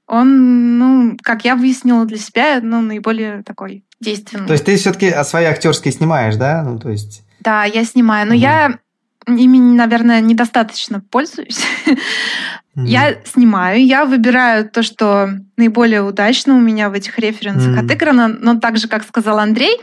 он, 0.08 0.78
ну, 0.78 1.16
как 1.22 1.44
я 1.44 1.54
выяснила 1.54 2.04
для 2.04 2.18
себя, 2.18 2.60
ну, 2.62 2.80
наиболее 2.80 3.42
такой 3.44 3.84
действенный. 4.00 4.46
То 4.46 4.54
есть 4.54 4.64
ты 4.64 4.76
все-таки 4.76 5.12
свои 5.24 5.44
актерские 5.44 5.92
снимаешь, 5.92 6.36
да? 6.36 6.62
Ну, 6.62 6.78
то 6.78 6.90
есть 6.90 7.22
да, 7.40 7.64
я 7.64 7.84
снимаю, 7.84 8.26
но 8.26 8.34
mm 8.34 8.38
я 8.38 8.78
ими, 9.26 9.58
наверное, 9.58 10.20
недостаточно 10.20 11.00
пользуюсь. 11.00 11.60
mm 11.86 11.98
Я 12.86 13.16
снимаю, 13.24 13.84
я 13.84 14.04
выбираю 14.04 14.68
то, 14.68 14.84
что 14.84 15.30
наиболее 15.56 16.02
удачно 16.02 16.54
у 16.54 16.60
меня 16.60 16.90
в 16.90 16.92
этих 16.92 17.18
референсах 17.18 17.76
mm 17.76 17.84
отыграно, 17.84 18.28
но 18.28 18.60
так 18.60 18.76
же, 18.76 18.86
как 18.86 19.04
сказал 19.04 19.38
Андрей, 19.40 19.80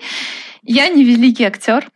я 0.63 0.87
не 0.87 1.03
великий 1.03 1.43
актер, 1.43 1.87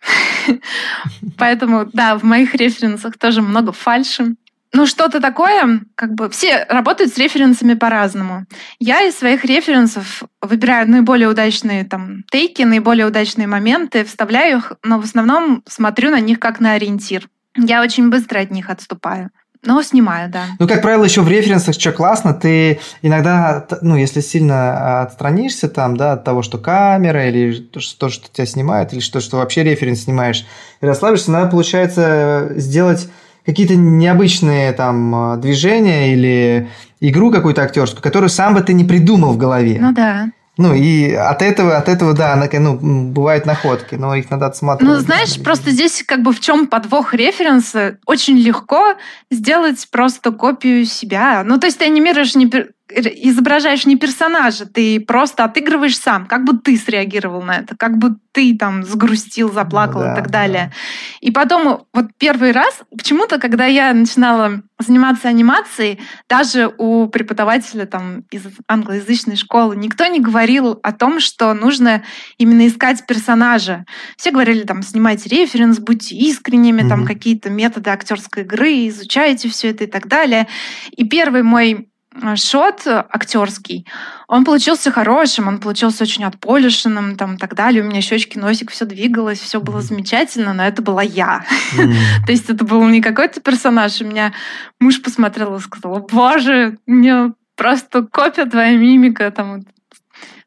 поэтому, 1.38 1.90
да, 1.94 2.18
в 2.18 2.24
моих 2.24 2.54
референсах 2.54 3.18
тоже 3.18 3.42
много 3.42 3.72
фальши 3.72 4.36
ну, 4.72 4.86
что-то 4.86 5.20
такое, 5.20 5.82
как 5.95 6.13
бы 6.13 6.30
все 6.30 6.65
работают 6.70 7.13
с 7.13 7.17
референсами 7.17 7.74
по-разному. 7.74 8.45
Я 8.80 9.01
из 9.01 9.17
своих 9.17 9.43
референсов 9.43 10.24
выбираю 10.41 10.89
наиболее 10.89 11.28
удачные 11.28 11.86
там 11.86 12.24
тейки, 12.32 12.61
наиболее 12.61 13.07
удачные 13.07 13.47
моменты, 13.47 14.05
вставляю 14.05 14.59
их, 14.59 14.74
но 14.84 14.99
в 14.99 15.05
основном 15.05 15.63
смотрю 15.67 16.11
на 16.11 16.20
них 16.20 16.39
как 16.39 16.59
на 16.59 16.74
ориентир. 16.74 17.30
Я 17.57 17.82
очень 17.82 18.09
быстро 18.09 18.39
от 18.39 18.51
них 18.51 18.70
отступаю. 18.70 19.32
Но 19.65 19.82
снимаю, 19.82 20.30
да. 20.30 20.43
Ну, 20.57 20.70
как 20.70 20.82
правило, 20.82 21.03
еще 21.03 21.20
в 21.20 21.28
референсах 21.28 21.76
что 21.76 21.91
классно, 21.91 22.34
ты 22.34 22.80
иногда, 23.01 23.67
ну, 23.82 23.97
если 23.97 24.22
сильно 24.22 25.01
отстранишься 25.01 25.67
там, 25.67 25.97
да, 25.97 26.13
от 26.13 26.24
того, 26.24 26.43
что 26.43 26.59
камера, 26.59 27.28
или 27.28 27.57
то, 27.57 27.82
что 27.82 28.09
тебя 28.09 28.45
снимают, 28.45 28.93
или 28.93 29.01
что, 29.01 29.20
что 29.20 29.38
вообще 29.38 29.63
референс 29.63 30.03
снимаешь, 30.03 30.45
и 30.80 30.86
расслабишься, 30.86 31.32
надо, 31.32 31.51
получается, 31.51 32.53
сделать 32.55 33.09
какие-то 33.46 33.76
необычные 33.76 34.72
там 34.74 35.34
э, 35.34 35.38
движения 35.38 36.14
или 36.14 36.70
игру 37.00 37.32
какую-то 37.32 37.64
актерскую, 37.64 38.02
которую 38.02 38.30
сам 38.30 38.54
бы 38.54 38.62
ты 38.62 38.74
не 38.74 38.84
придумал 38.84 39.34
в 39.34 39.38
голове. 39.38 39.78
Ну 39.80 39.94
да. 39.94 40.30
Ну, 40.60 40.74
и 40.74 41.14
от 41.14 41.42
этого, 41.42 41.78
от 41.78 41.88
этого, 41.88 42.14
да, 42.14 42.36
ну, 42.52 42.76
бывают 42.76 43.46
находки, 43.46 43.96
но 43.96 44.14
их 44.14 44.30
надо 44.30 44.48
отсматривать. 44.48 44.94
Ну, 44.94 45.00
знаешь, 45.00 45.42
просто 45.42 45.72
здесь 45.72 46.04
как 46.06 46.22
бы 46.22 46.34
в 46.34 46.42
чем 46.42 46.68
подвох 46.68 47.14
референса? 47.14 47.98
Очень 48.06 48.38
легко 48.38 48.96
сделать 49.32 49.88
просто 49.90 50.34
копию 50.34 50.84
себя. 50.84 51.44
Ну, 51.46 51.60
то 51.60 51.68
есть 51.68 51.80
ты 51.80 51.86
анимируешь 51.86 52.36
не 52.36 52.52
изображаешь 52.92 53.86
не 53.86 53.96
персонажа, 53.96 54.66
ты 54.66 55.00
просто 55.00 55.44
отыгрываешь 55.44 55.98
сам, 55.98 56.26
как 56.26 56.44
бы 56.44 56.58
ты 56.58 56.78
среагировал 56.78 57.42
на 57.42 57.58
это, 57.58 57.76
как 57.78 57.98
бы 57.98 58.18
ты 58.32 58.56
там 58.58 58.84
сгрустил, 58.84 59.52
заплакал 59.52 60.02
ну, 60.02 60.08
да, 60.08 60.14
и 60.14 60.16
так 60.16 60.30
далее. 60.32 60.72
Да. 60.72 61.28
И 61.28 61.32
потом 61.32 61.86
вот 61.94 62.06
первый 62.18 62.52
раз, 62.52 62.82
почему-то, 62.96 63.40
когда 63.40 63.66
я 63.66 63.94
начинала 63.94 64.62
заниматься 64.80 65.28
анимацией, 65.28 66.00
даже 66.30 66.74
у 66.78 67.08
преподавателя 67.08 67.86
там 67.86 68.24
из 68.32 68.44
англоязычной 68.68 69.36
школы 69.36 69.76
никто 69.76 70.06
не 70.06 70.20
говорил 70.20 70.80
о 70.82 70.92
том, 70.94 71.20
что 71.20 71.54
нужно 71.54 72.04
именно 72.38 72.68
искать 72.68 73.06
персонажа. 73.06 73.86
Все 74.18 74.32
говорили 74.32 74.64
там, 74.64 74.82
снимайте 74.82 75.30
референс, 75.30 75.80
будьте 75.80 76.16
искренними, 76.16 76.82
mm-hmm. 76.82 76.90
там 76.90 77.06
какие-то 77.06 77.50
методы 77.50 77.90
актерской 77.90 78.44
игры, 78.44 78.88
изучайте 78.88 79.50
все 79.50 79.70
это 79.70 79.84
и 79.84 79.88
так 79.88 80.08
далее. 80.08 80.48
И 80.92 81.04
первый 81.04 81.44
мой 81.44 81.90
шот 82.36 82.86
актерский, 82.86 83.86
он 84.28 84.45
получился 84.45 84.91
хорошим, 84.91 85.47
он 85.47 85.59
получился 85.59 86.03
очень 86.03 86.24
отполишенным, 86.24 87.15
там, 87.15 87.36
и 87.36 87.38
так 87.38 87.55
далее. 87.55 87.84
У 87.84 87.86
меня 87.86 88.01
щечки, 88.01 88.38
носик, 88.38 88.72
все 88.72 88.86
двигалось, 88.86 89.39
все 89.39 89.59
было 89.59 89.82
замечательно, 89.82 90.53
но 90.53 90.65
это 90.65 90.82
была 90.82 91.01
я. 91.01 91.45
Mm. 91.76 91.93
То 92.26 92.32
есть 92.32 92.49
это 92.49 92.63
был 92.63 92.84
не 92.88 93.01
какой-то 93.01 93.41
персонаж. 93.41 94.01
У 94.01 94.05
меня 94.05 94.34
муж 94.80 95.01
посмотрел 95.01 95.55
и 95.55 95.59
сказал, 95.59 95.99
боже, 96.11 96.78
мне 96.86 97.34
просто 97.55 98.03
копия 98.03 98.45
твоя 98.45 98.78
мимика, 98.78 99.32
там, 99.32 99.61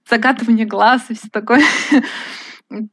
закатывание 0.08 0.66
глаз 0.66 1.02
и 1.08 1.14
все 1.14 1.28
такое. 1.30 1.62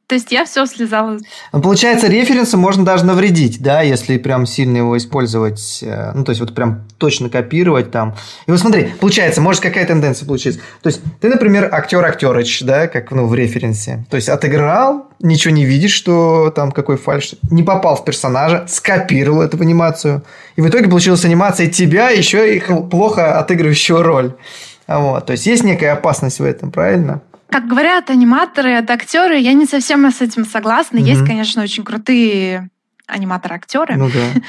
То 0.08 0.16
есть 0.16 0.32
я 0.32 0.46
все 0.46 0.66
слезала. 0.66 1.18
Ну, 1.54 1.62
получается, 1.62 2.08
референсу 2.08 2.58
можно 2.58 2.84
даже 2.84 3.06
навредить, 3.06 3.62
да, 3.62 3.82
если 3.82 4.18
прям 4.18 4.46
сильно 4.46 4.78
его 4.78 4.98
использовать, 4.98 5.80
э, 5.82 6.12
ну, 6.14 6.24
то 6.24 6.32
есть 6.32 6.42
вот 6.42 6.54
прям 6.54 6.86
точно 6.98 7.30
копировать 7.30 7.92
там. 7.92 8.16
И 8.48 8.52
вот 8.52 8.60
смотри, 8.60 8.90
получается, 9.00 9.42
может 9.42 9.62
какая 9.62 9.86
тенденция 9.86 10.26
получиться. 10.26 10.60
То 10.82 10.88
есть 10.88 11.02
ты, 11.22 11.30
например, 11.30 11.70
актер 11.72 12.04
актерыч, 12.04 12.62
да, 12.64 12.88
как 12.88 13.12
ну, 13.12 13.26
в 13.28 13.36
референсе. 13.36 14.06
То 14.10 14.16
есть 14.16 14.30
отыграл, 14.30 15.08
ничего 15.20 15.54
не 15.54 15.66
видишь, 15.66 15.94
что 15.94 16.52
там 16.56 16.72
какой 16.72 16.98
фальш, 16.98 17.36
не 17.50 17.64
попал 17.64 17.96
в 17.96 18.06
персонажа, 18.06 18.66
скопировал 18.68 19.42
эту 19.42 19.58
анимацию. 19.62 20.24
И 20.56 20.62
в 20.62 20.68
итоге 20.68 20.90
получилась 20.90 21.26
анимация 21.26 21.68
тебя, 21.68 22.10
еще 22.10 22.56
и 22.56 22.60
плохо 22.60 23.40
отыгрывающего 23.40 24.04
роль. 24.04 24.36
Вот. 24.88 25.28
То 25.28 25.34
есть 25.34 25.46
есть 25.46 25.64
некая 25.64 25.94
опасность 25.94 26.40
в 26.40 26.44
этом, 26.44 26.72
правильно? 26.72 27.22
Как 27.50 27.68
говорят 27.68 28.10
аниматоры, 28.10 28.72
это 28.72 28.94
актеры, 28.94 29.38
я 29.40 29.54
не 29.54 29.66
совсем 29.66 30.10
с 30.10 30.22
этим 30.22 30.46
согласна. 30.46 30.98
Mm-hmm. 30.98 31.10
Есть, 31.10 31.26
конечно, 31.26 31.64
очень 31.64 31.84
крутые 31.84 32.70
аниматоры-актеры. 33.10 33.96
Ну 33.98 34.10
да. 34.10 34.42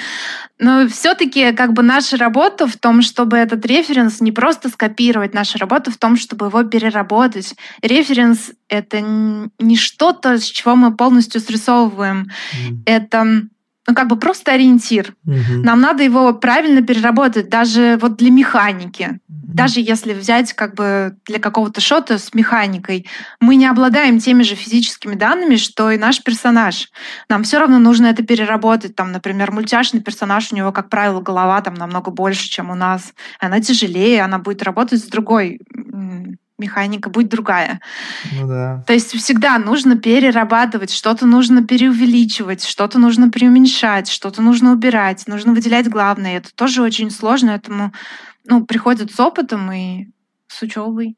Но 0.59 0.89
все-таки 0.89 1.53
как 1.53 1.73
бы 1.73 1.83
наша 1.83 2.17
работа 2.17 2.67
в 2.67 2.77
том, 2.77 3.03
чтобы 3.03 3.39
этот 3.39 3.65
референс 3.65 4.21
не 4.21 4.33
просто 4.33 4.69
скопировать, 4.69 5.35
наша 5.35 5.59
работа 5.59 5.91
в 5.91 5.97
том, 5.97 6.17
чтобы 6.17 6.47
его 6.47 6.63
переработать. 6.65 7.55
Референс— 7.83 8.51
это 8.69 9.01
не 9.01 9.77
что-то, 9.77 10.39
с 10.39 10.45
чего 10.45 10.77
мы 10.77 10.95
полностью 10.95 11.41
срисовываем. 11.41 12.31
Mm. 12.53 12.77
Это 12.85 13.43
ну, 13.87 13.95
как 13.95 14.09
бы 14.09 14.17
просто 14.17 14.53
ориентир. 14.53 15.15
Угу. 15.27 15.63
Нам 15.65 15.81
надо 15.81 16.03
его 16.03 16.35
правильно 16.35 16.83
переработать, 16.83 17.49
даже 17.49 17.99
вот 18.01 18.17
для 18.17 18.31
механики. 18.31 19.21
Угу. 19.29 19.55
Даже 19.55 19.81
если 19.81 20.13
взять 20.13 20.53
как 20.53 20.75
бы 20.75 21.17
для 21.27 21.39
какого-то 21.39 21.81
шота 21.81 22.19
с 22.19 22.35
механикой, 22.35 23.07
мы 23.41 23.57
не 23.57 23.67
обладаем 23.67 24.19
теми 24.19 24.43
же 24.43 24.55
физическими 24.55 25.15
данными, 25.15 25.57
что 25.57 25.91
и 25.91 25.99
наш 25.99 26.23
персонаж. 26.23 26.89
Нам 27.29 27.43
все 27.43 27.59
равно 27.59 27.79
нужно 27.79 28.07
это 28.07 28.23
переработать. 28.23 28.95
Там, 28.95 29.13
например, 29.13 29.51
мультяшный 29.51 30.01
персонаж, 30.01 30.53
у 30.53 30.57
него, 30.57 30.73
как 30.73 30.89
правило, 30.89 31.21
голова 31.21 31.61
там 31.63 31.75
намного 31.75 32.11
больше, 32.11 32.49
чем 32.49 32.71
у 32.71 32.75
нас. 32.75 33.15
Она 33.39 33.61
тяжелее, 33.61 34.23
она 34.23 34.39
будет 34.39 34.63
работать 34.63 35.01
с 35.01 35.09
другой 35.09 35.61
механика 36.61 37.11
будет 37.11 37.29
другая. 37.29 37.81
Ну 38.33 38.47
да. 38.47 38.85
То 38.87 38.93
есть 38.93 39.13
всегда 39.17 39.59
нужно 39.59 39.97
перерабатывать, 39.97 40.93
что-то 40.93 41.27
нужно 41.27 41.65
переувеличивать, 41.65 42.65
что-то 42.65 42.99
нужно 42.99 43.31
преуменьшать, 43.31 44.09
что-то 44.09 44.43
нужно 44.43 44.73
убирать, 44.73 45.27
нужно 45.27 45.53
выделять 45.53 45.89
главное. 45.89 46.37
Это 46.37 46.55
тоже 46.55 46.83
очень 46.83 47.11
сложно, 47.11 47.51
этому 47.51 47.93
ну, 48.45 48.65
приходит 48.65 49.13
с 49.13 49.21
опытом 49.21 49.71
и 49.73 50.09
с 50.49 50.63
учебой. 50.63 51.17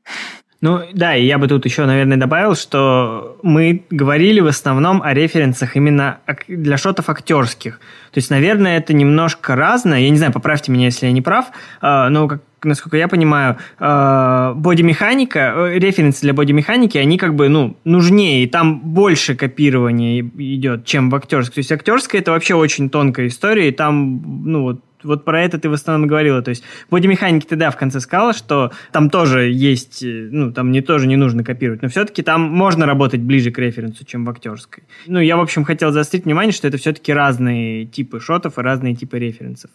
Ну 0.62 0.80
да, 0.92 1.16
и 1.16 1.26
я 1.26 1.38
бы 1.38 1.48
тут 1.48 1.64
еще, 1.64 1.86
наверное, 1.86 2.16
добавил, 2.16 2.54
что 2.54 3.36
мы 3.42 3.82
говорили 3.90 4.38
в 4.38 4.46
основном 4.46 5.02
о 5.02 5.12
референсах 5.12 5.74
именно 5.74 6.18
для 6.46 6.76
шотов 6.76 7.10
актерских. 7.10 7.80
То 8.12 8.18
есть, 8.18 8.30
наверное, 8.30 8.78
это 8.78 8.94
немножко 8.94 9.56
разное. 9.56 9.98
Я 9.98 10.10
не 10.10 10.18
знаю, 10.18 10.32
поправьте 10.32 10.70
меня, 10.70 10.84
если 10.86 11.06
я 11.06 11.12
не 11.12 11.20
прав, 11.20 11.46
а, 11.80 12.08
но 12.10 12.28
как 12.28 12.42
насколько 12.62 12.96
я 12.96 13.08
понимаю, 13.08 13.56
а, 13.80 14.54
бодимеханика, 14.54 15.52
э, 15.56 15.78
референсы 15.80 16.20
для 16.20 16.32
бодимеханики, 16.32 16.96
они 16.96 17.18
как 17.18 17.34
бы, 17.34 17.48
ну, 17.48 17.76
нужнее, 17.82 18.44
и 18.44 18.46
там 18.46 18.78
больше 18.78 19.34
копирования 19.34 20.22
идет, 20.38 20.84
чем 20.84 21.10
в 21.10 21.14
актерской. 21.16 21.54
То 21.54 21.58
есть 21.58 21.72
актерская 21.72 22.20
это 22.20 22.30
вообще 22.30 22.54
очень 22.54 22.88
тонкая 22.88 23.26
история, 23.26 23.68
и 23.68 23.72
там, 23.72 24.22
ну, 24.44 24.62
вот 24.62 24.80
вот 25.02 25.24
про 25.24 25.42
это 25.42 25.58
ты 25.58 25.68
в 25.68 25.72
основном 25.72 26.08
говорила. 26.08 26.42
То 26.42 26.50
есть 26.50 26.62
бодимеханики 26.90 27.46
ты, 27.46 27.56
да, 27.56 27.70
в 27.70 27.76
конце 27.76 28.00
сказала, 28.00 28.32
что 28.32 28.72
там 28.92 29.10
тоже 29.10 29.50
есть, 29.50 30.02
э, 30.02 30.28
ну, 30.30 30.52
там 30.52 30.70
не 30.70 30.80
тоже 30.80 31.06
не 31.06 31.16
нужно 31.16 31.44
копировать, 31.44 31.82
но 31.82 31.88
все-таки 31.88 32.22
там 32.22 32.42
можно 32.42 32.86
работать 32.86 33.20
ближе 33.20 33.50
к 33.50 33.58
референсу, 33.58 34.04
чем 34.04 34.24
в 34.24 34.30
актерской. 34.30 34.84
Ну, 35.06 35.20
я, 35.20 35.36
в 35.36 35.40
общем, 35.40 35.64
хотел 35.64 35.92
заострить 35.92 36.24
внимание, 36.24 36.52
что 36.52 36.68
это 36.68 36.76
все-таки 36.76 37.12
разные 37.12 37.86
типы 37.86 38.20
шотов 38.20 38.58
и 38.58 38.62
разные 38.62 38.94
типы 38.94 39.18
референсов. 39.18 39.70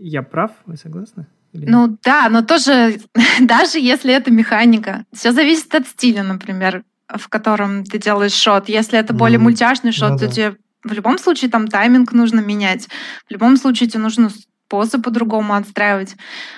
Я 0.00 0.22
прав? 0.22 0.50
Вы 0.66 0.76
согласны? 0.76 1.26
Или... 1.52 1.66
Ну 1.66 1.96
да, 2.02 2.28
но 2.28 2.42
тоже, 2.42 3.00
даже 3.40 3.78
если 3.78 4.12
это 4.12 4.30
механика, 4.30 5.04
все 5.12 5.32
зависит 5.32 5.74
от 5.74 5.86
стиля, 5.86 6.22
например, 6.22 6.82
в 7.08 7.28
котором 7.28 7.84
ты 7.84 7.98
делаешь 7.98 8.32
шот. 8.32 8.68
Если 8.68 8.98
это 8.98 9.14
более 9.14 9.38
mm-hmm. 9.38 9.42
мультяшный 9.42 9.92
шот, 9.92 10.12
ну, 10.12 10.18
то 10.18 10.26
да. 10.26 10.32
тебе 10.32 10.56
в 10.86 10.92
любом 10.92 11.18
случае 11.18 11.50
там 11.50 11.68
тайминг 11.68 12.12
нужно 12.12 12.40
менять. 12.40 12.88
В 13.28 13.32
любом 13.32 13.56
случае 13.56 13.88
тебе 13.88 14.02
нужно 14.02 14.30
позы 14.68 14.98
по-другому 14.98 15.54
отстраивать. 15.54 16.16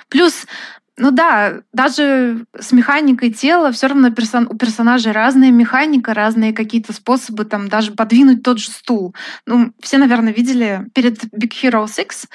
Плюс 0.09 0.47
ну 0.99 1.11
да, 1.11 1.61
даже 1.73 2.45
с 2.59 2.73
механикой 2.73 3.31
тела 3.31 3.73
все 3.73 3.87
равно 3.87 4.11
персон, 4.11 4.49
у 4.51 4.57
персонажей 4.57 5.13
разная 5.13 5.51
механика, 5.51 6.15
разные 6.15 6.53
какие-то 6.53 6.93
способы 6.93 7.45
там 7.45 7.69
даже 7.69 7.93
подвинуть 7.93 8.43
тот 8.43 8.59
же 8.59 8.71
стул. 8.71 9.15
Ну, 9.47 9.73
все, 9.81 9.99
наверное, 9.99 10.33
видели 10.33 10.87
перед 10.95 11.25
Big 11.25 11.53
Hero 11.63 11.89
6, 11.93 12.27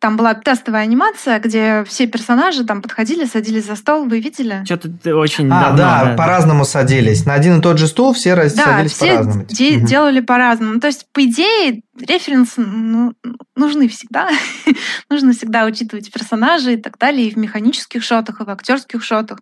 там 0.00 0.16
была 0.16 0.34
тестовая 0.34 0.82
анимация, 0.82 1.38
где 1.38 1.84
все 1.86 2.06
персонажи 2.06 2.64
там 2.64 2.82
подходили, 2.82 3.24
садились 3.24 3.66
за 3.66 3.76
стол, 3.76 4.06
вы 4.06 4.20
видели? 4.20 4.62
Что-то 4.64 5.16
очень 5.16 5.46
А, 5.50 5.60
давно, 5.60 5.76
да, 5.76 6.04
да, 6.04 6.14
по-разному 6.16 6.64
садились. 6.64 7.26
На 7.26 7.34
один 7.34 7.58
и 7.58 7.62
тот 7.62 7.78
же 7.78 7.86
стул 7.86 8.12
все 8.12 8.34
да, 8.34 8.48
садились 8.48 8.92
все 8.92 9.06
по-разному. 9.06 9.46
Де- 9.48 9.76
угу. 9.76 9.86
делали 9.86 10.20
по-разному. 10.20 10.80
То 10.80 10.86
есть, 10.86 11.06
по 11.12 11.24
идее, 11.24 11.82
референсы 12.00 12.60
ну, 12.60 13.14
нужны 13.56 13.88
всегда. 13.88 14.28
Нужно 15.10 15.32
всегда 15.32 15.64
учитывать 15.64 16.10
персонажей 16.10 16.74
и 16.74 16.76
так 16.76 16.98
далее, 16.98 17.28
и 17.28 17.34
в 17.34 17.36
механических 17.36 17.99
шотах, 18.02 18.40
и 18.40 18.44
в 18.44 18.50
актерских 18.50 19.02
шотах. 19.02 19.38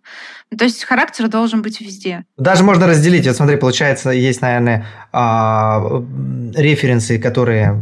Ну, 0.51 0.57
то 0.57 0.65
есть 0.65 0.83
характер 0.83 1.27
должен 1.27 1.61
быть 1.61 1.81
везде. 1.81 2.25
Даже 2.37 2.63
можно 2.63 2.87
разделить. 2.87 3.27
Вот 3.27 3.35
смотри, 3.35 3.57
получается, 3.57 4.11
есть, 4.11 4.41
наверное, 4.41 4.85
а, 5.11 6.03
референсы, 6.55 7.19
которые 7.19 7.79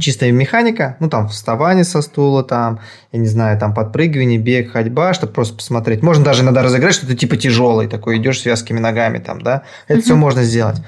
чистая 0.00 0.32
механика, 0.32 0.96
ну, 0.98 1.08
там, 1.08 1.28
вставание 1.28 1.84
со 1.84 2.02
стула, 2.02 2.42
там, 2.42 2.80
я 3.12 3.20
не 3.20 3.26
знаю, 3.26 3.58
там, 3.58 3.74
подпрыгивание, 3.74 4.38
бег, 4.38 4.72
ходьба, 4.72 5.14
чтобы 5.14 5.32
просто 5.32 5.56
посмотреть. 5.56 6.02
Можно 6.02 6.24
даже 6.24 6.42
иногда 6.42 6.62
разыграть, 6.62 6.94
что 6.94 7.06
ты 7.06 7.14
типа 7.14 7.36
тяжелый 7.36 7.86
такой, 7.86 8.18
идешь 8.18 8.40
с 8.40 8.46
вязкими 8.46 8.78
ногами, 8.78 9.18
там, 9.18 9.40
да, 9.42 9.62
это 9.86 10.00
все 10.00 10.16
можно 10.16 10.42
сделать. 10.42 10.78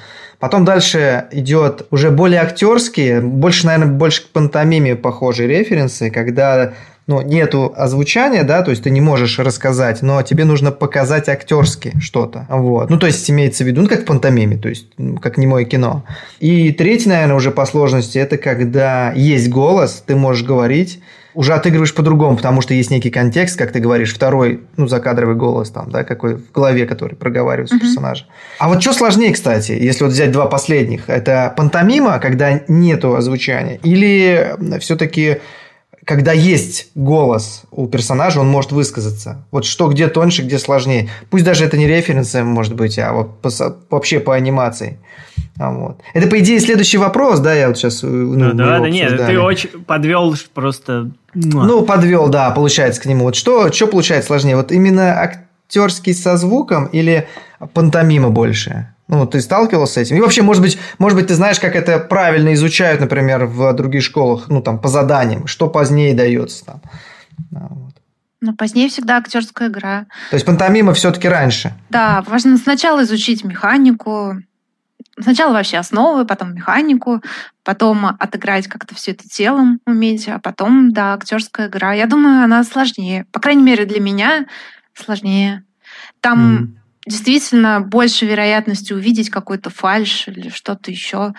Потом 0.43 0.65
дальше 0.65 1.27
идет 1.31 1.87
уже 1.93 2.11
более 2.11 2.41
актерские, 2.41 3.21
больше, 3.21 3.67
наверное, 3.67 3.93
больше 3.95 4.25
к 4.25 4.31
пантомиме 4.31 4.97
похожие 4.97 5.49
референсы, 5.49 6.11
когда 6.11 6.73
ну, 7.07 7.21
нету 7.21 7.73
озвучания, 7.77 8.45
да, 8.45 8.63
то 8.63 8.71
есть 8.71 8.85
ты 8.85 8.91
не 8.91 9.01
можешь 9.01 9.39
рассказать, 9.39 10.03
но 10.03 10.23
тебе 10.23 10.45
нужно 10.45 10.71
показать 10.71 11.29
актерски 11.29 11.93
что-то, 12.01 12.47
вот. 12.49 12.91
Ну, 12.91 12.99
то 12.99 13.07
есть 13.07 13.29
имеется 13.31 13.65
в 13.65 13.67
виду, 13.67 13.83
ну, 13.83 13.89
как 13.89 14.03
в 14.03 14.05
пантомиме, 14.05 14.57
то 14.57 14.69
есть 14.69 14.87
ну, 14.99 15.19
как 15.19 15.39
немое 15.39 15.65
кино. 15.65 16.05
И 16.41 16.73
третий, 16.73 17.09
наверное, 17.09 17.37
уже 17.37 17.51
по 17.51 17.67
сложности, 17.67 18.19
это 18.19 18.37
когда 18.37 19.13
есть 19.13 19.49
голос, 19.49 20.03
ты 20.07 20.15
можешь 20.15 20.45
говорить, 20.45 21.01
уже 21.35 21.55
отыгрываешь 21.55 21.95
по-другому, 21.95 22.37
потому 22.37 22.61
что 22.61 22.75
есть 22.75 22.91
некий 22.91 23.11
контекст, 23.11 23.59
как 23.59 23.73
ты 23.73 23.81
говоришь, 23.81 24.15
второй, 24.15 24.61
ну, 24.77 24.87
закадровый 24.87 25.35
голос 25.35 25.71
там, 25.71 25.91
да, 25.91 26.05
какой 26.05 26.37
в 26.37 26.53
голове, 26.53 26.87
который 26.87 27.15
проговаривается 27.17 27.77
uh-huh. 27.77 27.81
персонажа. 27.81 28.27
А 28.59 28.69
вот 28.69 28.83
что 28.83 28.93
сложнее, 28.93 29.33
кстати, 29.33 29.73
если 29.73 30.05
вот 30.05 30.13
взять 30.13 30.31
два 30.31 30.47
последних, 30.47 31.09
это 31.09 31.53
пантомима, 31.57 32.19
когда 32.19 32.61
нету 32.69 33.17
озвучания, 33.17 33.79
или 33.83 34.55
все-таки 34.81 35.39
когда 36.05 36.33
есть 36.33 36.89
голос 36.95 37.63
у 37.71 37.87
персонажа, 37.87 38.41
он 38.41 38.49
может 38.49 38.73
высказаться. 38.73 39.45
Вот 39.51 39.65
что 39.65 39.89
где 39.89 40.09
тоньше, 40.09 40.43
где 40.43 40.59
сложнее. 40.59 41.11
Пусть 41.31 41.45
даже 41.45 41.65
это 41.65 41.77
не 41.77 41.87
референсы, 41.87 42.43
может 42.43 42.75
быть, 42.75 42.99
а 42.99 43.13
вот 43.13 43.41
по, 43.41 43.51
вообще 43.91 44.19
по 44.19 44.35
анимации. 44.35 44.99
А 45.59 45.71
вот. 45.71 46.01
Это, 46.13 46.27
по 46.29 46.39
идее, 46.41 46.59
следующий 46.61 46.99
вопрос, 46.99 47.39
да, 47.41 47.55
я 47.55 47.69
вот 47.69 47.79
сейчас... 47.79 48.03
Э, 48.03 48.07
ну, 48.07 48.49
ну 48.49 48.55
да, 48.55 48.81
да, 48.81 48.89
нет, 48.89 49.17
ты 49.17 49.39
очень 49.39 49.69
подвел 49.85 50.35
просто... 50.55 51.11
Ну, 51.35 51.83
подвел, 51.83 52.29
да, 52.29 52.51
получается, 52.51 53.01
к 53.01 53.07
нему. 53.07 53.25
Вот 53.25 53.37
что, 53.37 53.71
что 53.73 53.87
получается 53.87 54.29
сложнее? 54.29 54.57
Вот 54.57 54.73
именно 54.73 55.21
актерский 55.21 56.15
со 56.15 56.37
звуком 56.37 56.87
или 56.87 57.29
пантомима 57.75 58.31
больше? 58.31 58.92
Ну, 59.09 59.27
ты 59.27 59.41
сталкивался 59.41 59.95
с 59.95 59.97
этим? 59.99 60.17
И 60.17 60.21
вообще, 60.21 60.43
может 60.43 60.63
быть, 60.63 60.79
может 60.99 61.19
быть, 61.19 61.27
ты 61.27 61.35
знаешь, 61.35 61.61
как 61.61 61.77
это 61.77 61.99
правильно 61.99 62.55
изучают, 62.55 63.01
например, 63.01 63.47
в 63.47 63.73
других 63.75 64.03
школах, 64.03 64.49
ну, 64.49 64.63
там, 64.63 64.79
по 64.79 64.89
заданиям, 64.89 65.47
что 65.47 65.69
позднее 65.69 66.15
дается 66.15 66.65
там. 66.65 66.83
Вот. 67.51 67.95
Но 68.41 68.55
позднее 68.55 68.89
всегда 68.89 69.19
актерская 69.19 69.69
игра. 69.69 70.07
То 70.31 70.35
есть 70.35 70.47
пантомима 70.47 70.95
все-таки 70.95 71.29
раньше? 71.29 71.75
Да, 71.91 72.25
важно 72.27 72.57
сначала 72.57 73.03
изучить 73.03 73.45
механику, 73.45 74.37
сначала 75.21 75.53
вообще 75.53 75.79
основы, 75.79 76.25
потом 76.25 76.55
механику, 76.55 77.23
потом 77.65 78.07
отыграть 78.07 78.67
как-то 78.67 78.95
все 78.95 79.13
это 79.13 79.29
телом 79.29 79.81
уметь, 79.87 80.29
а 80.29 80.39
потом, 80.39 80.93
да, 80.93 81.15
актерская 81.15 81.69
игра. 81.69 81.93
Я 81.93 82.07
думаю, 82.07 82.45
она 82.45 82.65
сложнее. 82.65 83.27
По 83.31 83.41
крайней 83.41 83.63
мере, 83.63 83.85
для 83.85 84.01
меня 84.01 84.47
сложнее. 84.95 85.65
Там 86.21 86.57
mm 86.57 86.82
действительно 87.07 87.81
больше 87.81 88.27
вероятности 88.27 88.93
увидеть 88.93 89.31
какой-то 89.31 89.71
фальш 89.71 90.29
или 90.29 90.49
что-то 90.49 90.91
еще. 90.91 91.35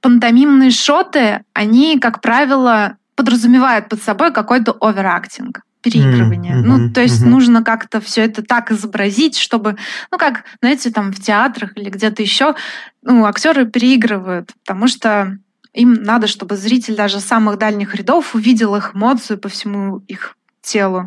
Пантомимные 0.00 0.70
шоты, 0.70 1.42
они, 1.52 1.98
как 1.98 2.20
правило, 2.20 2.96
подразумевают 3.16 3.88
под 3.88 4.02
собой 4.02 4.32
какой-то 4.32 4.76
оверактинг 4.80 5.60
переигрывание. 5.82 6.56
Mm-hmm, 6.56 6.62
ну, 6.62 6.92
то 6.92 7.00
есть 7.00 7.22
mm-hmm. 7.22 7.28
нужно 7.28 7.64
как-то 7.64 8.00
все 8.00 8.22
это 8.22 8.42
так 8.42 8.70
изобразить, 8.70 9.36
чтобы, 9.36 9.76
ну, 10.10 10.18
как, 10.18 10.44
знаете, 10.60 10.90
там 10.90 11.12
в 11.12 11.20
театрах 11.20 11.76
или 11.76 11.88
где-то 11.88 12.22
еще, 12.22 12.54
ну, 13.02 13.24
актеры 13.24 13.66
переигрывают, 13.66 14.52
потому 14.64 14.88
что 14.88 15.38
им 15.72 15.94
надо, 15.94 16.26
чтобы 16.26 16.56
зритель 16.56 16.96
даже 16.96 17.20
самых 17.20 17.58
дальних 17.58 17.94
рядов 17.94 18.34
увидел 18.34 18.74
их 18.76 18.94
эмоцию 18.94 19.38
по 19.38 19.48
всему 19.48 19.98
их 20.08 20.36
телу. 20.70 21.06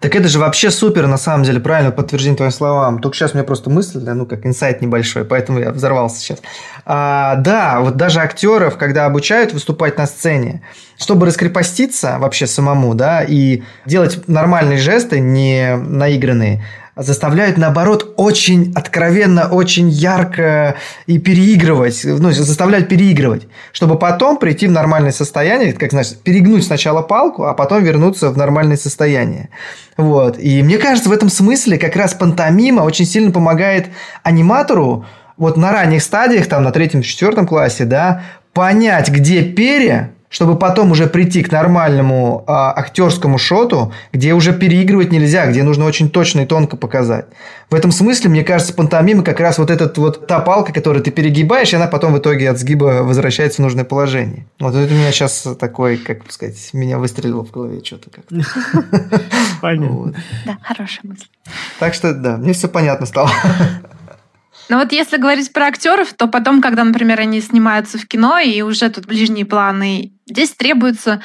Так 0.00 0.14
это 0.14 0.28
же 0.28 0.38
вообще 0.38 0.70
супер, 0.70 1.06
на 1.06 1.16
самом 1.16 1.44
деле, 1.44 1.60
правильно 1.60 1.92
подтверждение 1.92 2.36
твоим 2.36 2.52
словам. 2.52 2.98
Только 2.98 3.16
сейчас 3.16 3.32
у 3.32 3.34
меня 3.36 3.44
просто 3.44 3.70
мысль, 3.70 4.00
ну, 4.00 4.26
как 4.26 4.44
инсайт 4.44 4.82
небольшой, 4.82 5.24
поэтому 5.24 5.60
я 5.60 5.70
взорвался 5.70 6.18
сейчас. 6.18 6.42
А, 6.84 7.36
да, 7.36 7.80
вот 7.80 7.96
даже 7.96 8.20
актеров, 8.20 8.76
когда 8.76 9.06
обучают 9.06 9.52
выступать 9.52 9.96
на 9.98 10.06
сцене, 10.06 10.62
чтобы 10.98 11.26
раскрепоститься 11.26 12.18
вообще 12.18 12.46
самому, 12.46 12.94
да, 12.94 13.22
и 13.22 13.62
делать 13.86 14.28
нормальные 14.28 14.78
жесты, 14.78 15.20
не 15.20 15.76
наигранные, 15.76 16.64
заставляют, 16.96 17.58
наоборот, 17.58 18.14
очень 18.16 18.72
откровенно, 18.74 19.48
очень 19.48 19.88
ярко 19.88 20.76
и 21.06 21.18
переигрывать, 21.18 22.02
ну, 22.04 22.30
заставляют 22.30 22.88
переигрывать, 22.88 23.48
чтобы 23.72 23.98
потом 23.98 24.38
прийти 24.38 24.68
в 24.68 24.70
нормальное 24.70 25.10
состояние, 25.10 25.72
как 25.72 25.90
значит, 25.90 26.22
перегнуть 26.22 26.64
сначала 26.64 27.02
палку, 27.02 27.44
а 27.44 27.54
потом 27.54 27.82
вернуться 27.82 28.30
в 28.30 28.36
нормальное 28.36 28.76
состояние. 28.76 29.48
Вот. 29.96 30.38
И 30.38 30.62
мне 30.62 30.78
кажется, 30.78 31.08
в 31.08 31.12
этом 31.12 31.28
смысле 31.28 31.78
как 31.78 31.96
раз 31.96 32.14
пантомима 32.14 32.82
очень 32.82 33.06
сильно 33.06 33.32
помогает 33.32 33.88
аниматору 34.22 35.04
вот 35.36 35.56
на 35.56 35.72
ранних 35.72 36.02
стадиях, 36.02 36.46
там 36.46 36.62
на 36.62 36.70
третьем-четвертом 36.70 37.46
классе, 37.46 37.84
да, 37.84 38.22
понять, 38.52 39.10
где 39.10 39.42
перья, 39.42 40.13
чтобы 40.34 40.58
потом 40.58 40.90
уже 40.90 41.06
прийти 41.06 41.44
к 41.44 41.52
нормальному 41.52 42.42
а, 42.48 42.72
актерскому 42.76 43.38
шоту, 43.38 43.92
где 44.12 44.34
уже 44.34 44.52
переигрывать 44.52 45.12
нельзя, 45.12 45.46
где 45.46 45.62
нужно 45.62 45.84
очень 45.84 46.10
точно 46.10 46.40
и 46.40 46.44
тонко 46.44 46.76
показать. 46.76 47.26
В 47.70 47.74
этом 47.76 47.92
смысле, 47.92 48.30
мне 48.30 48.42
кажется, 48.42 48.74
пантомима 48.74 49.22
как 49.22 49.38
раз 49.38 49.58
вот 49.58 49.70
этот 49.70 49.96
вот 49.96 50.26
та 50.26 50.40
палка, 50.40 50.72
которую 50.72 51.04
ты 51.04 51.12
перегибаешь, 51.12 51.72
и 51.72 51.76
она 51.76 51.86
потом 51.86 52.14
в 52.14 52.18
итоге 52.18 52.50
от 52.50 52.58
сгиба 52.58 53.04
возвращается 53.04 53.62
в 53.62 53.64
нужное 53.64 53.84
положение. 53.84 54.44
Вот 54.58 54.74
это 54.74 54.92
у 54.92 54.96
меня 54.96 55.12
сейчас 55.12 55.46
такой, 55.56 55.98
как 55.98 56.28
сказать, 56.32 56.58
меня 56.72 56.98
выстрелило 56.98 57.44
в 57.44 57.52
голове 57.52 57.80
что-то 57.84 58.10
как-то. 58.10 58.34
Понятно. 59.62 60.14
Да, 60.44 60.58
хорошая 60.62 61.02
мысль. 61.04 61.26
Так 61.78 61.94
что, 61.94 62.12
да, 62.12 62.38
мне 62.38 62.54
все 62.54 62.66
понятно 62.66 63.06
стало. 63.06 63.30
Ну 64.68 64.78
вот 64.78 64.92
если 64.92 65.18
говорить 65.18 65.52
про 65.52 65.66
актеров, 65.66 66.12
то 66.14 66.26
потом, 66.26 66.60
когда, 66.60 66.84
например, 66.84 67.20
они 67.20 67.40
снимаются 67.40 67.98
в 67.98 68.06
кино, 68.06 68.38
и 68.38 68.62
уже 68.62 68.88
тут 68.88 69.06
ближние 69.06 69.44
планы, 69.44 70.12
здесь 70.26 70.52
требуется 70.52 71.22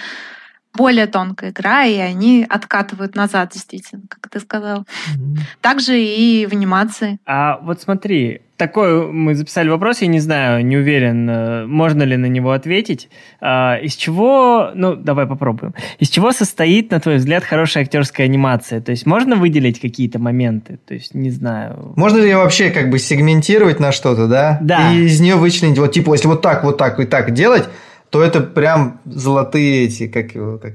более 0.76 1.08
тонкая 1.08 1.52
игра, 1.52 1.84
и 1.86 1.98
они 1.98 2.46
откатывают 2.48 3.16
назад, 3.16 3.52
действительно, 3.54 4.04
как 4.08 4.30
ты 4.30 4.40
сказал. 4.40 4.80
Mm-hmm. 4.80 5.38
Также 5.62 6.00
и 6.00 6.46
в 6.46 6.54
анимации. 6.54 7.20
А 7.26 7.60
вот 7.62 7.82
смотри, 7.82 8.42
такой 8.60 9.12
мы 9.12 9.34
записали 9.34 9.70
вопрос, 9.70 10.02
я 10.02 10.08
не 10.08 10.20
знаю, 10.20 10.64
не 10.64 10.78
уверен, 10.78 11.30
э, 11.30 11.66
можно 11.66 12.04
ли 12.04 12.18
на 12.18 12.28
него 12.28 12.52
ответить. 12.52 13.10
А, 13.42 13.78
из 13.78 13.96
чего, 13.96 14.72
ну, 14.76 14.96
давай 14.96 15.26
попробуем. 15.26 15.74
Из 15.98 16.10
чего 16.10 16.32
состоит, 16.32 16.92
на 16.92 17.00
твой 17.00 17.16
взгляд, 17.16 17.44
хорошая 17.44 17.84
актерская 17.84 18.28
анимация? 18.28 18.82
То 18.82 18.92
есть 18.92 19.06
можно 19.06 19.36
выделить 19.36 19.80
какие-то 19.80 20.20
моменты? 20.20 20.78
То 20.86 20.94
есть, 20.94 21.16
не 21.16 21.32
знаю. 21.32 21.94
Можно 21.96 22.18
ли 22.18 22.34
вообще 22.36 22.70
как 22.70 22.90
бы 22.90 23.00
сегментировать 23.00 23.80
на 23.80 23.92
что-то, 23.92 24.28
да? 24.28 24.60
Да. 24.62 24.94
И 24.94 25.06
из 25.06 25.20
нее 25.20 25.36
вычленить, 25.36 25.80
вот 25.80 25.94
типа, 25.94 26.14
если 26.14 26.28
вот 26.28 26.42
так, 26.42 26.64
вот 26.64 26.78
так 26.78 27.00
и 27.00 27.06
так 27.06 27.32
делать, 27.32 27.68
то 28.10 28.24
это 28.24 28.42
прям 28.42 29.00
золотые 29.06 29.86
эти, 29.86 30.08
как 30.08 30.34
его, 30.36 30.58
как 30.58 30.74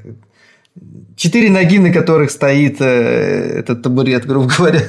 четыре 1.16 1.50
ноги, 1.50 1.78
на 1.78 1.92
которых 1.92 2.30
стоит 2.30 2.80
э, 2.80 3.58
этот 3.58 3.82
табурет, 3.82 4.26
грубо 4.26 4.50
говоря. 4.56 4.82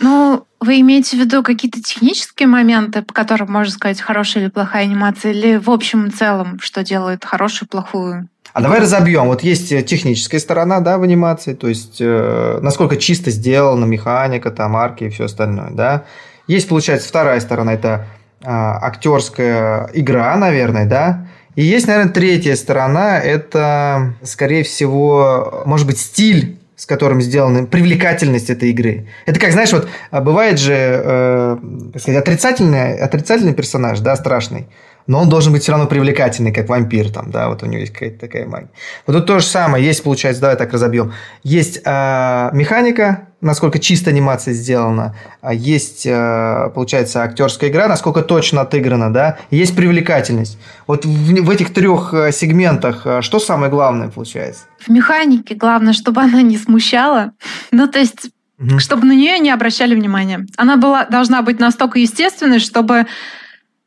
Ну, 0.00 0.44
вы 0.60 0.80
имеете 0.80 1.16
в 1.16 1.20
виду 1.20 1.42
какие-то 1.42 1.82
технические 1.82 2.46
моменты, 2.46 3.02
по 3.02 3.12
которым 3.12 3.50
можно 3.50 3.72
сказать, 3.72 4.00
хорошая 4.00 4.44
или 4.44 4.50
плохая 4.50 4.84
анимация, 4.84 5.32
или 5.32 5.56
в 5.56 5.70
общем 5.70 6.06
и 6.06 6.10
целом, 6.10 6.58
что 6.60 6.84
делает 6.84 7.24
хорошую 7.24 7.68
плохую? 7.68 8.28
А 8.52 8.62
давай 8.62 8.80
разобьем. 8.80 9.26
Вот 9.26 9.42
есть 9.42 9.68
техническая 9.86 10.40
сторона, 10.40 10.80
да, 10.80 10.98
в 10.98 11.02
анимации, 11.02 11.54
то 11.54 11.68
есть 11.68 11.98
э, 12.00 12.58
насколько 12.62 12.96
чисто 12.96 13.30
сделана 13.30 13.84
механика, 13.84 14.50
там 14.50 14.76
арки 14.76 15.04
и 15.04 15.10
все 15.10 15.24
остальное, 15.24 15.70
да. 15.70 16.04
Есть, 16.46 16.68
получается, 16.68 17.08
вторая 17.08 17.40
сторона, 17.40 17.74
это 17.74 18.06
э, 18.40 18.46
актерская 18.46 19.90
игра, 19.92 20.36
наверное, 20.36 20.86
да. 20.86 21.28
И 21.58 21.64
есть, 21.64 21.88
наверное, 21.88 22.12
третья 22.12 22.54
сторона, 22.54 23.18
это, 23.18 24.14
скорее 24.22 24.62
всего, 24.62 25.64
может 25.66 25.88
быть, 25.88 25.98
стиль 25.98 26.56
с 26.76 26.86
которым 26.86 27.20
сделана 27.20 27.66
привлекательность 27.66 28.48
этой 28.48 28.70
игры. 28.70 29.08
Это 29.26 29.40
как, 29.40 29.50
знаешь, 29.50 29.72
вот 29.72 29.88
а, 30.12 30.20
бывает 30.20 30.60
же, 30.60 30.72
э, 30.72 31.56
сказать, 31.98 32.22
отрицательный, 32.22 32.96
отрицательный 33.00 33.54
персонаж, 33.54 33.98
да, 33.98 34.14
страшный, 34.14 34.68
но 35.08 35.20
он 35.20 35.28
должен 35.28 35.52
быть 35.52 35.62
все 35.62 35.72
равно 35.72 35.88
привлекательный, 35.88 36.52
как 36.52 36.68
вампир, 36.68 37.10
там, 37.10 37.32
да, 37.32 37.48
вот 37.48 37.64
у 37.64 37.66
него 37.66 37.80
есть 37.80 37.92
какая-то 37.92 38.20
такая 38.20 38.46
магия. 38.46 38.68
Вот 39.06 39.14
тут 39.14 39.26
то 39.26 39.40
же 39.40 39.44
самое, 39.44 39.84
есть, 39.84 40.04
получается, 40.04 40.40
давай 40.42 40.56
так 40.56 40.72
разобьем. 40.72 41.12
Есть 41.42 41.80
э, 41.84 42.50
механика, 42.52 43.28
насколько 43.40 43.78
чисто 43.78 44.10
анимация 44.10 44.52
сделана, 44.52 45.16
а 45.40 45.54
есть, 45.54 46.06
э, 46.06 46.70
получается, 46.74 47.22
актерская 47.22 47.70
игра, 47.70 47.88
насколько 47.88 48.22
точно 48.22 48.60
отыграна, 48.60 49.12
да, 49.12 49.38
есть 49.50 49.74
привлекательность. 49.74 50.58
Вот 50.86 51.04
в, 51.04 51.42
в 51.42 51.50
этих 51.50 51.72
трех 51.72 52.14
сегментах 52.32 53.06
что 53.22 53.40
самое 53.40 53.72
главное 53.72 54.08
получается? 54.08 54.64
В 54.78 54.90
механике 54.90 55.54
главное, 55.54 55.94
чтобы 55.94 56.20
она 56.20 56.42
не 56.42 56.56
смущала. 56.56 57.32
Ну, 57.70 57.86
то 57.86 57.98
есть 57.98 58.30
угу. 58.58 58.78
чтобы 58.78 59.06
на 59.06 59.12
нее 59.12 59.38
не 59.38 59.50
обращали 59.50 59.94
внимания. 59.94 60.46
Она 60.56 60.76
была, 60.76 61.04
должна 61.06 61.42
быть 61.42 61.60
настолько 61.60 61.98
естественной, 61.98 62.58
чтобы 62.58 63.06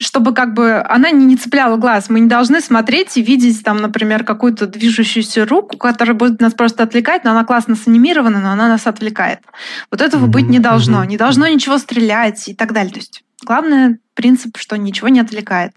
чтобы 0.02 0.34
как 0.34 0.54
бы 0.54 0.82
она 0.82 1.12
не, 1.12 1.26
не 1.26 1.38
цепляла 1.38 1.78
глаз. 1.78 2.10
Мы 2.10 2.22
не 2.22 2.28
должны 2.28 2.60
смотреть 2.62 3.18
и 3.18 3.22
видеть 3.22 3.64
там, 3.64 3.78
например, 3.78 4.24
какую-то 4.24 4.66
движущуюся 4.66 5.46
руку, 5.46 5.78
которая 5.78 6.16
будет 6.16 6.42
нас 6.42 6.54
просто 6.54 6.84
отвлекать, 6.84 7.24
но 7.24 7.32
она 7.32 7.44
классно 7.44 7.76
санимирована, 7.76 8.40
но 8.40 8.52
она 8.52 8.68
нас 8.68 8.88
отвлекает. 8.88 9.40
Вот 9.92 10.02
этого 10.02 10.26
mm-hmm. 10.26 10.30
быть 10.30 10.50
не 10.50 10.60
должно. 10.60 11.04
Mm-hmm. 11.04 11.08
Не 11.08 11.18
должно 11.18 11.48
ничего 11.48 11.78
стрелять 11.78 12.48
и 12.50 12.56
так 12.56 12.74
далее. 12.74 12.94
То 12.94 13.00
есть 13.00 13.24
главное 13.46 14.00
принцип, 14.16 14.58
что 14.58 14.76
ничего 14.76 15.08
не 15.10 15.20
отвлекает. 15.20 15.74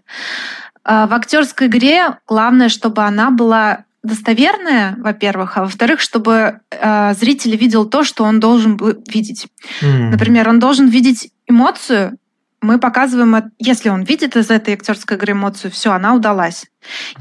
А, 0.85 1.07
в 1.07 1.13
актерской 1.13 1.67
игре 1.67 2.19
главное, 2.27 2.69
чтобы 2.69 3.03
она 3.03 3.31
была 3.31 3.85
достоверная, 4.03 4.97
во-первых, 4.99 5.57
а 5.57 5.63
во-вторых, 5.63 6.01
чтобы 6.01 6.61
э, 6.71 7.15
зритель 7.15 7.57
видел 7.57 7.87
то, 7.87 8.05
что 8.05 8.25
он 8.25 8.39
должен 8.39 8.79
видеть. 9.09 9.47
Mm. 9.81 10.11
Например, 10.11 10.49
он 10.51 10.59
должен 10.59 10.89
видеть 10.89 11.31
эмоцию, 11.47 12.19
мы 12.65 12.79
показываем, 12.79 13.53
если 13.59 13.89
он 13.89 14.03
видит 14.03 14.37
из 14.37 14.51
этой 14.51 14.75
актерской 14.75 15.17
игры 15.17 15.33
эмоцию, 15.33 15.71
все, 15.71 15.93
она 15.93 16.15
удалась. 16.15 16.67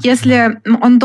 Если 0.00 0.60
он 0.82 1.00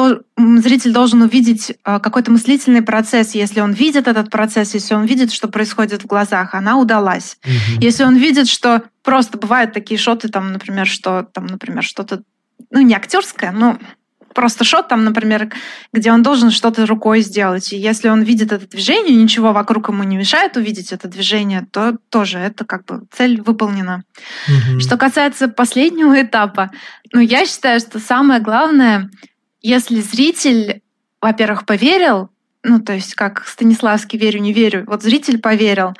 зритель 0.62 0.92
должен 0.92 1.22
увидеть 1.22 1.74
а, 1.84 2.00
какой-то 2.00 2.32
мыслительный 2.32 2.82
процесс, 2.82 3.36
если 3.36 3.60
он 3.62 3.72
видит 3.72 4.08
этот 4.08 4.30
процесс, 4.30 4.74
если 4.74 4.96
он 4.96 5.06
видит, 5.06 5.32
что 5.32 5.48
происходит 5.48 6.04
в 6.04 6.08
глазах, 6.08 6.56
она 6.56 6.78
удалась. 6.78 7.38
Угу. 7.46 7.82
Если 7.82 8.04
он 8.04 8.16
видит, 8.16 8.48
что 8.48 8.84
просто 9.04 9.38
бывают 9.38 9.74
такие 9.74 10.00
шоты, 10.00 10.30
там, 10.30 10.52
например, 10.52 10.88
что 10.88 11.28
там, 11.32 11.46
например, 11.46 11.84
что-то, 11.84 12.24
ну 12.72 12.82
не 12.82 12.96
актерское, 12.96 13.52
но 13.52 13.78
просто 14.34 14.64
шот 14.64 14.88
там, 14.88 15.04
например, 15.04 15.52
где 15.94 16.12
он 16.12 16.24
должен 16.24 16.52
что-то 16.52 16.86
рукой 16.86 17.22
сделать. 17.22 17.74
И 17.74 17.78
если 17.78 18.10
он 18.10 18.24
видит 18.24 18.52
это 18.52 18.68
движение, 18.68 19.16
ничего 19.16 19.54
вокруг 19.54 19.90
ему 19.90 20.04
не 20.04 20.18
мешает 20.18 20.58
увидеть 20.58 20.92
это 20.92 21.08
движение, 21.08 21.68
то 21.72 21.98
тоже 22.10 22.40
это 22.40 22.66
как 22.66 22.86
бы 22.86 23.04
цель 23.12 23.42
выполнена. 23.42 24.04
Угу. 24.48 24.80
Что 24.80 24.98
касается 24.98 25.48
последнего 25.48 26.22
этапа, 26.22 26.72
ну, 27.14 27.20
я 27.20 27.46
считаю, 27.46 27.80
что 27.80 28.00
самое 28.00 28.42
главное, 28.42 29.10
если 29.62 30.02
зритель, 30.02 30.82
во-первых, 31.22 31.66
поверил, 31.66 32.30
ну, 32.64 32.80
то 32.80 32.94
есть 32.94 33.16
как 33.16 33.46
Станиславский 33.48 34.20
«верю, 34.20 34.40
не 34.40 34.54
верю», 34.54 34.84
вот 34.88 35.04
зритель 35.04 35.40
поверил, 35.40 35.94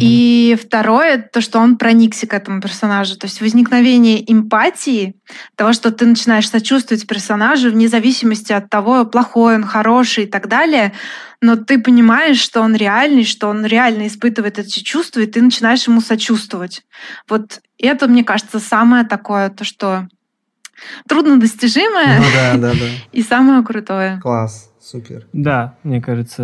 и 0.00 0.58
второе, 0.60 1.18
то, 1.18 1.40
что 1.40 1.58
он 1.58 1.76
проникся 1.76 2.26
к 2.26 2.34
этому 2.34 2.60
персонажу. 2.60 3.16
То 3.16 3.26
есть 3.26 3.40
возникновение 3.40 4.30
эмпатии, 4.30 5.16
того, 5.54 5.72
что 5.72 5.90
ты 5.90 6.06
начинаешь 6.06 6.48
сочувствовать 6.48 7.06
персонажу 7.06 7.70
вне 7.70 7.88
зависимости 7.88 8.52
от 8.52 8.68
того, 8.70 9.04
плохой 9.04 9.56
он, 9.56 9.64
хороший 9.64 10.24
и 10.24 10.26
так 10.26 10.48
далее, 10.48 10.92
но 11.40 11.56
ты 11.56 11.78
понимаешь, 11.78 12.38
что 12.38 12.60
он 12.60 12.74
реальный, 12.74 13.24
что 13.24 13.48
он 13.48 13.64
реально 13.64 14.06
испытывает 14.06 14.58
эти 14.58 14.80
чувства, 14.80 15.20
и 15.20 15.26
ты 15.26 15.42
начинаешь 15.42 15.86
ему 15.86 16.00
сочувствовать. 16.00 16.84
Вот 17.28 17.60
это, 17.78 18.08
мне 18.08 18.24
кажется, 18.24 18.58
самое 18.58 19.04
такое, 19.04 19.50
то, 19.50 19.64
что 19.64 20.08
труднодостижимое 21.08 22.18
ну, 22.18 22.24
да, 22.34 22.56
да, 22.56 22.72
да. 22.72 22.86
и 23.12 23.22
самое 23.22 23.62
крутое. 23.62 24.20
Класс, 24.20 24.72
супер. 24.80 25.26
Да, 25.32 25.76
мне 25.82 26.00
кажется, 26.00 26.42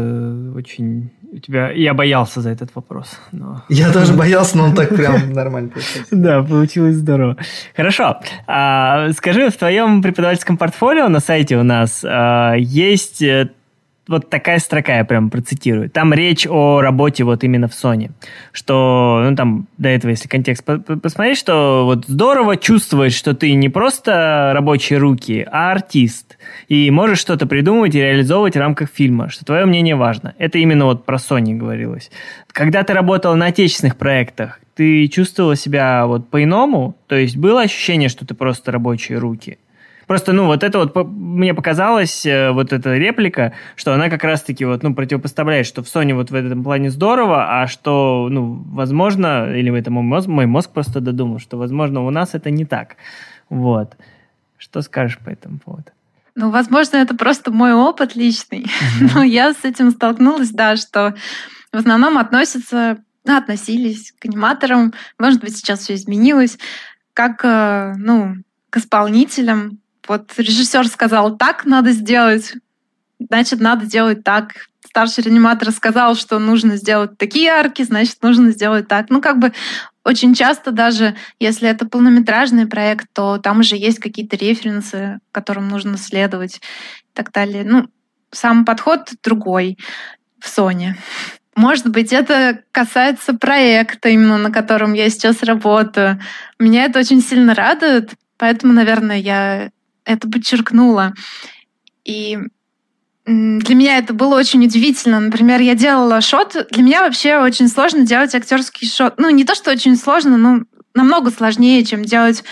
очень 0.55 1.11
у 1.33 1.39
тебя... 1.39 1.71
Я 1.71 1.95
боялся 1.95 2.41
за 2.41 2.51
этот 2.51 2.75
вопрос. 2.75 3.19
Но... 3.33 3.63
Я 3.69 3.91
тоже 3.91 4.13
боялся, 4.17 4.59
но 4.59 4.65
он 4.65 4.75
так 4.75 4.91
прям 4.91 5.33
нормально 5.33 5.71
получился. 5.71 6.15
Да, 6.15 6.43
получилось 6.43 6.97
здорово. 6.97 7.37
Хорошо. 7.75 8.21
А, 8.47 9.11
скажи, 9.13 9.51
в 9.51 9.57
твоем 9.57 10.03
преподавательском 10.03 10.57
портфолио 10.59 11.09
на 11.09 11.21
сайте 11.21 11.57
у 11.57 11.63
нас 11.63 12.05
а, 12.05 12.55
есть 12.55 13.23
э, 13.23 13.51
вот 14.09 14.31
такая 14.31 14.59
строка, 14.59 14.97
я 14.97 15.05
прям 15.05 15.31
процитирую. 15.31 15.89
Там 15.89 16.13
речь 16.13 16.47
о 16.49 16.81
работе 16.81 17.25
вот 17.25 17.45
именно 17.45 17.69
в 17.69 17.73
Sony. 17.73 18.11
Что, 18.53 19.25
ну 19.29 19.37
там, 19.37 19.69
до 19.79 19.89
этого, 19.89 20.11
если 20.11 20.29
контекст 20.29 20.65
посмотреть, 20.65 21.39
что 21.39 21.85
вот 21.85 22.07
здорово 22.07 22.57
чувствовать, 22.57 23.13
что 23.13 23.35
ты 23.35 23.55
не 23.55 23.69
просто 23.69 24.53
рабочие 24.55 24.99
руки, 24.99 25.47
а 25.51 25.71
артист. 25.71 26.39
И 26.69 26.91
можешь 26.91 27.21
что-то 27.21 27.47
придумывать 27.47 27.95
и 27.95 28.01
реализовывать 28.01 28.57
в 28.57 28.61
рамках 28.61 28.91
фильма, 28.91 29.29
что 29.29 29.45
твое 29.45 29.67
мнение 29.67 29.95
важно. 29.95 30.35
Это 30.39 30.59
именно 30.59 30.87
вот 30.87 31.05
про 31.05 31.17
Sony 31.17 31.55
говорилось. 31.55 32.11
Когда 32.49 32.83
ты 32.83 32.95
работал 32.95 33.37
на 33.37 33.47
отечественных 33.47 33.97
проектах, 33.97 34.61
ты 34.75 35.07
чувствовала 35.09 35.55
себя 35.55 36.07
вот 36.07 36.29
по-иному? 36.29 36.97
То 37.07 37.15
есть 37.15 37.37
было 37.37 37.63
ощущение, 37.63 38.09
что 38.09 38.27
ты 38.27 38.35
просто 38.35 38.73
рабочие 38.73 39.19
руки? 39.19 39.59
Просто, 40.07 40.33
ну, 40.33 40.47
вот 40.47 40.63
это 40.63 40.79
вот 40.79 40.95
мне 41.07 41.55
показалось, 41.55 42.27
э, 42.27 42.51
вот 42.51 42.73
эта 42.73 42.97
реплика, 42.97 43.53
что 43.77 43.95
она 43.95 44.09
как 44.09 44.25
раз-таки 44.25 44.65
вот, 44.65 44.83
ну, 44.83 44.95
противопоставляет, 44.95 45.67
что 45.67 45.83
в 45.83 45.87
Sony 45.87 46.15
вот 46.15 46.31
в 46.31 46.35
этом 46.35 46.63
плане 46.65 46.91
здорово, 46.91 47.61
а 47.61 47.67
что, 47.67 48.29
ну, 48.31 48.63
возможно, 48.67 49.53
или 49.55 49.77
это 49.79 49.91
мой 49.91 50.03
мозг, 50.03 50.29
мой 50.29 50.47
мозг 50.47 50.71
просто 50.71 51.01
додумал, 51.01 51.39
что, 51.39 51.57
возможно, 51.57 52.05
у 52.05 52.11
нас 52.11 52.35
это 52.35 52.51
не 52.51 52.65
так. 52.65 52.97
Вот. 53.49 53.97
Что 54.59 54.83
скажешь 54.83 55.19
по 55.19 55.31
этому 55.31 55.59
поводу? 55.59 55.91
Ну, 56.35 56.51
возможно, 56.51 56.97
это 56.97 57.15
просто 57.15 57.51
мой 57.51 57.73
опыт 57.73 58.17
личный. 58.17 58.65
Mm-hmm. 58.65 59.11
Но 59.15 59.23
я 59.23 59.53
с 59.53 59.65
этим 59.65 59.91
столкнулась, 59.91 60.51
да, 60.51 60.77
что 60.77 61.15
в 61.73 61.77
основном 61.77 62.19
относятся, 62.19 62.99
ну, 63.25 63.37
относились 63.37 64.13
к 64.19 64.25
аниматорам, 64.25 64.95
может 65.19 65.41
быть, 65.41 65.57
сейчас 65.57 65.81
все 65.81 65.95
изменилось, 65.95 66.59
как, 67.15 67.45
э, 67.45 67.95
ну, 67.97 68.37
к 68.71 68.79
исполнителям, 68.79 69.82
вот 70.09 70.33
режиссер 70.37 70.87
сказал, 70.89 71.37
так 71.37 71.65
надо 71.65 71.93
сделать, 71.93 72.55
значит, 73.19 73.61
надо 73.61 73.87
делать 73.87 74.25
так. 74.25 74.69
Старший 74.85 75.25
реаниматор 75.25 75.71
сказал, 75.71 76.15
что 76.15 76.39
нужно 76.39 76.77
сделать 76.77 77.17
такие 77.17 77.51
арки, 77.51 77.83
значит, 77.83 78.23
нужно 78.23 78.51
сделать 78.51 78.89
так. 78.89 79.09
Ну, 79.09 79.23
как 79.23 79.39
бы 79.39 79.53
очень 80.05 80.35
часто 80.35 80.71
даже, 80.71 81.15
если 81.39 81.69
это 81.69 81.87
полнометражный 81.87 82.67
проект, 82.67 83.07
то 83.13 83.39
там 83.39 83.61
уже 83.61 83.77
есть 83.77 84.01
какие-то 84.01 84.37
референсы, 84.37 85.21
которым 85.31 85.69
нужно 85.69 85.97
следовать 85.97 86.57
и 86.57 87.15
так 87.15 87.31
далее. 87.33 87.65
Ну, 87.65 87.89
сам 88.31 88.65
подход 88.65 89.13
другой 89.23 89.79
в 90.41 90.47
Sony. 90.47 90.95
Может 91.55 91.89
быть, 91.89 92.13
это 92.13 92.63
касается 92.73 93.35
проекта, 93.35 94.09
именно 94.09 94.39
на 94.39 94.51
котором 94.51 94.95
я 94.95 95.09
сейчас 95.11 95.43
работаю. 95.43 96.21
Меня 96.59 96.87
это 96.87 96.99
очень 96.99 97.23
сильно 97.23 97.55
радует, 97.55 98.15
поэтому, 98.39 98.73
наверное, 98.73 99.19
я 99.19 99.71
это 100.05 100.29
подчеркнула. 100.29 101.15
И 102.05 102.39
для 103.25 103.75
меня 103.75 103.99
это 103.99 104.15
было 104.15 104.37
очень 104.37 104.65
удивительно. 104.65 105.21
Например, 105.21 105.61
я 105.61 105.75
делала 105.75 106.21
шот. 106.21 106.57
Для 106.71 106.83
меня 106.83 107.03
вообще 107.03 107.39
очень 107.39 107.69
сложно 107.69 108.05
делать 108.05 108.35
актерский 108.35 108.89
шот. 108.89 109.15
Ну, 109.19 109.31
не 109.31 109.45
то, 109.45 109.55
что 109.55 109.71
очень 109.71 109.97
сложно, 109.97 110.37
но 110.37 110.63
намного 110.95 111.31
сложнее, 111.31 111.85
чем 111.85 112.05
делать 112.05 112.43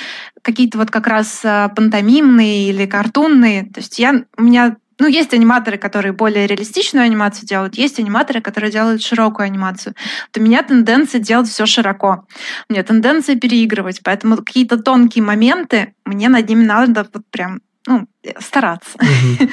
какие-то 0.42 0.78
вот 0.78 0.90
как 0.90 1.07
раз 1.07 1.40
а, 1.44 1.68
пантомимные 1.68 2.70
или 2.70 2.86
картунные. 2.86 3.64
То 3.64 3.80
есть 3.80 3.98
я, 3.98 4.24
у 4.36 4.42
меня 4.42 4.76
ну, 5.01 5.09
есть 5.09 5.34
аниматоры, 5.34 5.78
которые 5.78 6.12
более 6.12 6.46
реалистичную 6.46 7.05
анимацию 7.05 7.48
делают, 7.48 7.74
есть 7.76 7.98
аниматоры, 7.98 8.40
которые 8.40 8.70
делают 8.70 9.03
широкую 9.03 9.46
анимацию. 9.46 9.94
Вот 10.28 10.40
у 10.40 10.44
меня 10.44 10.62
тенденция 10.62 11.20
делать 11.20 11.48
все 11.48 11.66
широко. 11.66 12.26
У 12.68 12.72
меня 12.72 12.82
тенденция 12.82 13.36
переигрывать, 13.36 14.03
поэтому 14.05 14.36
какие-то 14.36 14.76
тонкие 14.76 15.24
моменты, 15.24 15.94
мне 16.05 16.28
над 16.28 16.48
ними 16.48 16.64
надо 16.64 17.09
вот 17.12 17.24
прям 17.30 17.61
ну, 17.86 18.07
стараться. 18.38 18.98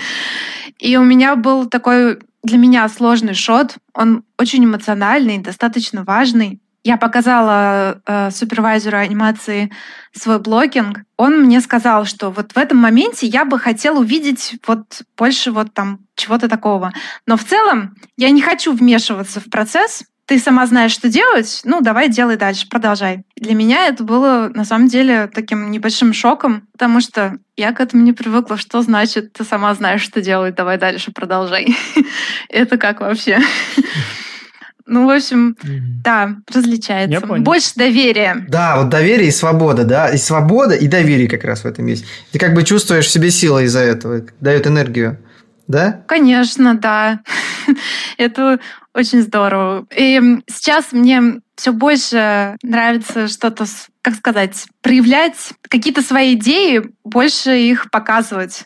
И 0.80 0.98
у 0.98 1.04
меня 1.04 1.36
был 1.36 1.68
такой 1.68 2.20
для 2.44 2.58
меня 2.58 2.88
сложный 2.90 3.34
шот. 3.34 3.78
Он 3.94 4.24
очень 4.38 4.64
эмоциональный, 4.66 5.38
достаточно 5.38 6.04
важный. 6.04 6.60
Я 6.88 6.96
показала 6.96 8.02
э, 8.06 8.32
супервайзеру 8.32 8.98
анимации 8.98 9.70
свой 10.14 10.40
блогинг. 10.40 11.00
Он 11.18 11.42
мне 11.42 11.60
сказал, 11.60 12.06
что 12.06 12.32
вот 12.32 12.54
в 12.54 12.58
этом 12.58 12.78
моменте 12.78 13.28
я 13.28 13.44
бы 13.44 13.60
хотел 13.60 14.00
увидеть 14.00 14.56
вот 14.66 15.02
больше 15.18 15.52
вот 15.52 15.74
там 15.74 16.00
чего-то 16.16 16.48
такого. 16.48 16.94
Но 17.26 17.36
в 17.36 17.44
целом 17.44 17.98
я 18.16 18.30
не 18.30 18.42
хочу 18.42 18.72
вмешиваться 18.72 19.42
в 19.42 19.50
процесс. 19.50 20.06
Ты 20.28 20.40
сама 20.40 20.66
знаешь, 20.66 20.94
что 20.94 21.10
делать, 21.10 21.60
ну 21.66 21.82
давай 21.82 22.08
делай 22.08 22.38
дальше, 22.38 22.70
продолжай. 22.70 23.24
Для 23.36 23.54
меня 23.54 23.88
это 23.88 24.06
было 24.06 24.50
на 24.54 24.64
самом 24.64 24.88
деле 24.88 25.28
таким 25.28 25.70
небольшим 25.70 26.14
шоком, 26.14 26.70
потому 26.72 27.02
что 27.02 27.38
я 27.58 27.74
к 27.74 27.82
этому 27.82 28.02
не 28.04 28.14
привыкла. 28.14 28.56
Что 28.56 28.82
значит, 28.82 29.34
ты 29.34 29.44
сама 29.44 29.74
знаешь, 29.74 30.04
что 30.04 30.22
делать, 30.22 30.56
давай 30.56 30.78
дальше, 30.78 31.12
продолжай. 31.12 31.76
Это 32.50 32.78
как 32.78 33.02
вообще? 33.02 33.42
Ну, 34.90 35.06
в 35.06 35.10
общем, 35.10 35.58
mm-hmm. 35.62 35.80
да, 36.04 36.38
различается. 36.54 37.26
Больше 37.28 37.74
доверия. 37.76 38.46
Да, 38.48 38.78
вот 38.78 38.90
доверие 38.90 39.28
и 39.28 39.32
свобода, 39.32 39.84
да. 39.84 40.10
И 40.10 40.18
свобода, 40.18 40.76
и 40.76 40.88
доверие 40.88 41.28
как 41.28 41.44
раз 41.44 41.64
в 41.64 41.66
этом 41.66 41.86
есть. 41.88 42.06
Ты 42.32 42.40
как 42.40 42.54
бы 42.54 42.64
чувствуешь 42.64 43.06
в 43.06 43.12
себе 43.12 43.30
силы 43.30 43.66
из-за 43.66 43.82
этого, 43.82 44.22
дает 44.40 44.66
энергию. 44.66 45.20
Да? 45.68 46.04
Конечно, 46.08 46.76
да. 46.76 47.20
Это 48.18 48.60
очень 48.94 49.22
здорово. 49.22 49.86
И 49.96 50.40
сейчас 50.48 50.94
мне 50.94 51.42
все 51.58 51.74
больше 51.74 52.56
нравится 52.62 53.28
что-то, 53.28 53.66
как 54.02 54.16
сказать, 54.16 54.68
проявлять 54.82 55.54
какие-то 55.64 56.02
свои 56.02 56.34
идеи, 56.36 56.92
больше 57.04 57.58
их 57.58 57.90
показывать 57.92 58.66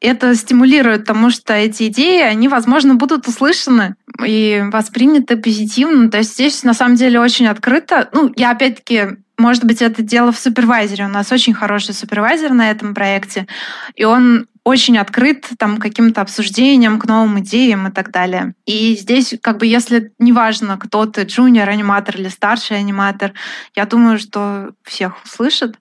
это 0.00 0.34
стимулирует, 0.36 1.06
потому 1.06 1.30
что 1.30 1.54
эти 1.54 1.88
идеи, 1.88 2.22
они, 2.22 2.48
возможно, 2.48 2.94
будут 2.94 3.26
услышаны 3.26 3.96
и 4.24 4.62
восприняты 4.72 5.36
позитивно. 5.36 6.08
То 6.10 6.18
есть 6.18 6.34
здесь 6.34 6.62
на 6.62 6.74
самом 6.74 6.94
деле 6.94 7.18
очень 7.20 7.48
открыто. 7.48 8.08
Ну, 8.12 8.32
я 8.36 8.52
опять-таки 8.52 9.18
может 9.38 9.64
быть, 9.64 9.82
это 9.82 10.02
дело 10.02 10.32
в 10.32 10.38
супервайзере. 10.38 11.04
У 11.04 11.08
нас 11.08 11.30
очень 11.30 11.54
хороший 11.54 11.94
супервайзер 11.94 12.52
на 12.52 12.70
этом 12.70 12.92
проекте, 12.92 13.46
и 13.94 14.02
он 14.02 14.48
очень 14.68 14.98
открыт 14.98 15.48
там 15.58 15.78
каким-то 15.78 16.20
обсуждениям, 16.20 16.98
к 16.98 17.06
новым 17.06 17.40
идеям 17.40 17.88
и 17.88 17.90
так 17.90 18.10
далее. 18.12 18.54
И 18.66 18.94
здесь, 18.96 19.34
как 19.40 19.58
бы, 19.58 19.66
если 19.66 20.12
неважно, 20.18 20.76
кто 20.76 21.06
ты, 21.06 21.22
джуниор 21.22 21.68
аниматор 21.68 22.16
или 22.16 22.28
старший 22.28 22.78
аниматор, 22.78 23.32
я 23.74 23.86
думаю, 23.86 24.18
что 24.18 24.72
всех 24.82 25.24
услышат. 25.24 25.78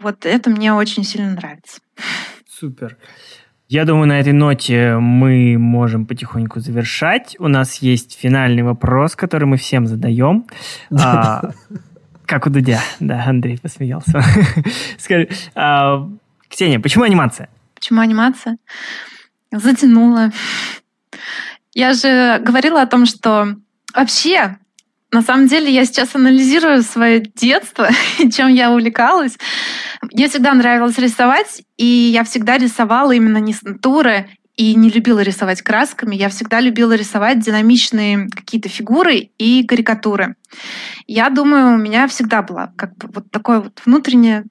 Вот 0.00 0.26
это 0.26 0.50
мне 0.50 0.74
очень 0.74 1.04
сильно 1.04 1.30
нравится. 1.30 1.80
Супер. 2.48 2.96
Я 3.68 3.84
думаю, 3.84 4.08
на 4.08 4.18
этой 4.18 4.32
ноте 4.32 4.96
мы 4.96 5.56
можем 5.56 6.04
потихоньку 6.04 6.58
завершать. 6.58 7.36
У 7.38 7.46
нас 7.46 7.76
есть 7.76 8.18
финальный 8.18 8.64
вопрос, 8.64 9.14
который 9.14 9.44
мы 9.44 9.56
всем 9.56 9.86
задаем. 9.86 10.46
А, 10.90 11.50
как 12.26 12.48
у 12.48 12.50
Дудя. 12.50 12.80
Да, 12.98 13.24
Андрей 13.24 13.58
посмеялся. 13.58 14.20
Скажи, 14.98 15.28
а, 15.54 16.08
Ксения, 16.48 16.80
почему 16.80 17.04
анимация? 17.04 17.48
Почему 17.80 18.02
анимация? 18.02 18.58
Затянула. 19.50 20.30
Я 21.72 21.94
же 21.94 22.38
говорила 22.44 22.82
о 22.82 22.86
том, 22.86 23.06
что 23.06 23.56
вообще 23.94 24.58
на 25.10 25.22
самом 25.22 25.48
деле 25.48 25.72
я 25.72 25.86
сейчас 25.86 26.14
анализирую 26.14 26.82
свое 26.82 27.20
детство 27.20 27.88
чем 28.32 28.48
я 28.48 28.70
увлекалась. 28.70 29.38
Мне 30.12 30.28
всегда 30.28 30.52
нравилось 30.52 30.98
рисовать, 30.98 31.62
и 31.78 31.86
я 31.86 32.22
всегда 32.24 32.58
рисовала 32.58 33.12
именно 33.12 33.38
не 33.38 33.54
с 33.54 33.62
натуры 33.62 34.28
и 34.56 34.74
не 34.74 34.90
любила 34.90 35.20
рисовать 35.20 35.62
красками. 35.62 36.14
Я 36.14 36.28
всегда 36.28 36.60
любила 36.60 36.92
рисовать 36.92 37.40
динамичные 37.40 38.28
какие-то 38.28 38.68
фигуры 38.68 39.30
и 39.38 39.64
карикатуры. 39.66 40.36
Я 41.06 41.30
думаю, 41.30 41.74
у 41.74 41.78
меня 41.78 42.06
всегда 42.08 42.42
была 42.42 42.74
как 42.76 42.94
бы 42.98 43.08
вот 43.08 43.30
такая 43.30 43.60
вот 43.60 43.80
внутренняя 43.86 44.44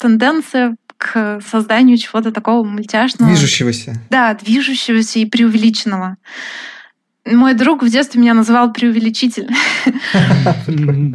тенденция 0.00 0.76
к 0.98 1.40
созданию 1.46 1.98
чего-то 1.98 2.32
такого 2.32 2.64
мультяшного. 2.64 3.30
Движущегося. 3.30 4.00
Да, 4.10 4.34
движущегося 4.34 5.18
и 5.18 5.26
преувеличенного. 5.26 6.16
Мой 7.26 7.54
друг 7.54 7.82
в 7.82 7.88
детстве 7.88 8.20
меня 8.20 8.34
называл 8.34 8.72
преувеличитель. 8.72 9.50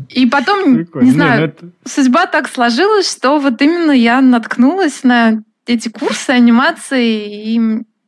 И 0.09 0.25
потом, 0.25 0.85
не 1.01 1.11
знаю, 1.11 1.55
судьба 1.85 2.27
так 2.27 2.49
сложилась, 2.49 3.09
что 3.09 3.39
вот 3.39 3.61
именно 3.61 3.91
я 3.91 4.21
наткнулась 4.21 5.03
на 5.03 5.41
эти 5.65 5.87
курсы 5.89 6.31
анимации, 6.31 7.53
и 7.53 7.59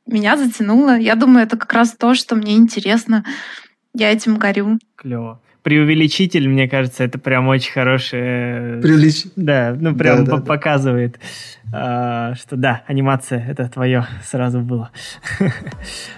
меня 0.06 0.38
затянуло. 0.38 0.98
Я 0.98 1.16
думаю, 1.16 1.46
это 1.46 1.56
как 1.56 1.72
раз 1.72 1.94
то, 1.94 2.14
что 2.14 2.36
мне 2.36 2.56
интересно. 2.56 3.24
Я 3.94 4.12
этим 4.12 4.38
горю. 4.38 4.80
Клево. 4.96 5.40
Преувеличитель, 5.64 6.50
мне 6.50 6.68
кажется, 6.68 7.06
это 7.06 7.18
прям 7.18 7.48
очень 7.48 7.72
хорошее... 7.72 8.82
Преувелич... 8.82 9.24
Да, 9.38 9.76
ну 9.80 9.96
прям 9.96 10.26
да, 10.26 10.38
да, 10.38 10.42
показывает, 10.42 11.20
да. 11.64 12.36
что 12.36 12.58
да, 12.58 12.84
анимация 12.86 13.46
это 13.48 13.70
твое 13.70 14.06
сразу 14.24 14.60
было. 14.60 14.92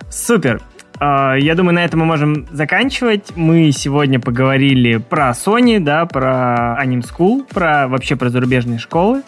Супер. 0.10 0.62
А, 1.00 1.36
я 1.36 1.56
думаю, 1.56 1.76
на 1.76 1.86
этом 1.86 2.00
мы 2.00 2.06
можем 2.06 2.48
заканчивать. 2.52 3.34
Мы 3.36 3.72
сегодня 3.72 4.20
поговорили 4.20 4.98
про 4.98 5.30
Sony, 5.32 5.80
да, 5.80 6.06
про 6.06 6.80
Anim 6.84 7.04
School, 7.04 7.46
про 7.54 7.88
вообще 7.88 8.16
про 8.16 8.30
зарубежные 8.30 8.80
школы. 8.80 9.22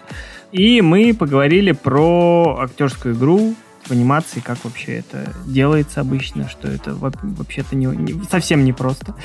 И 0.52 0.82
мы 0.82 1.14
поговорили 1.14 1.74
про 1.74 2.58
актерскую 2.62 3.16
игру 3.16 3.54
в 3.88 3.92
анимации, 3.92 4.40
как 4.40 4.64
вообще 4.64 4.98
это 4.98 5.34
делается 5.46 6.02
обычно, 6.02 6.50
что 6.50 6.68
это 6.68 6.94
вообще-то 6.96 7.76
не, 7.76 7.86
не, 7.86 8.24
совсем 8.26 8.64
непросто. 8.64 9.16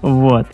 Вот. 0.00 0.46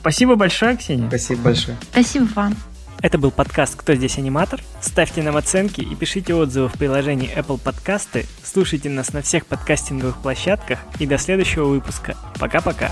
Спасибо 0.00 0.36
большое, 0.36 0.76
Ксения. 0.76 1.08
Спасибо 1.08 1.42
большое. 1.42 1.76
Спасибо 1.90 2.28
вам. 2.34 2.56
Это 3.02 3.18
был 3.18 3.30
подкаст 3.30 3.76
«Кто 3.76 3.94
здесь 3.94 4.18
аниматор?». 4.18 4.60
Ставьте 4.80 5.22
нам 5.22 5.36
оценки 5.36 5.80
и 5.80 5.94
пишите 5.94 6.34
отзывы 6.34 6.68
в 6.68 6.72
приложении 6.74 7.30
Apple 7.36 7.60
Podcasts. 7.62 8.26
Слушайте 8.42 8.88
нас 8.88 9.12
на 9.12 9.22
всех 9.22 9.46
подкастинговых 9.46 10.18
площадках. 10.18 10.78
И 10.98 11.06
до 11.06 11.18
следующего 11.18 11.66
выпуска. 11.66 12.16
Пока-пока. 12.38 12.90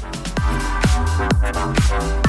thank 1.16 2.14
you 2.14 2.23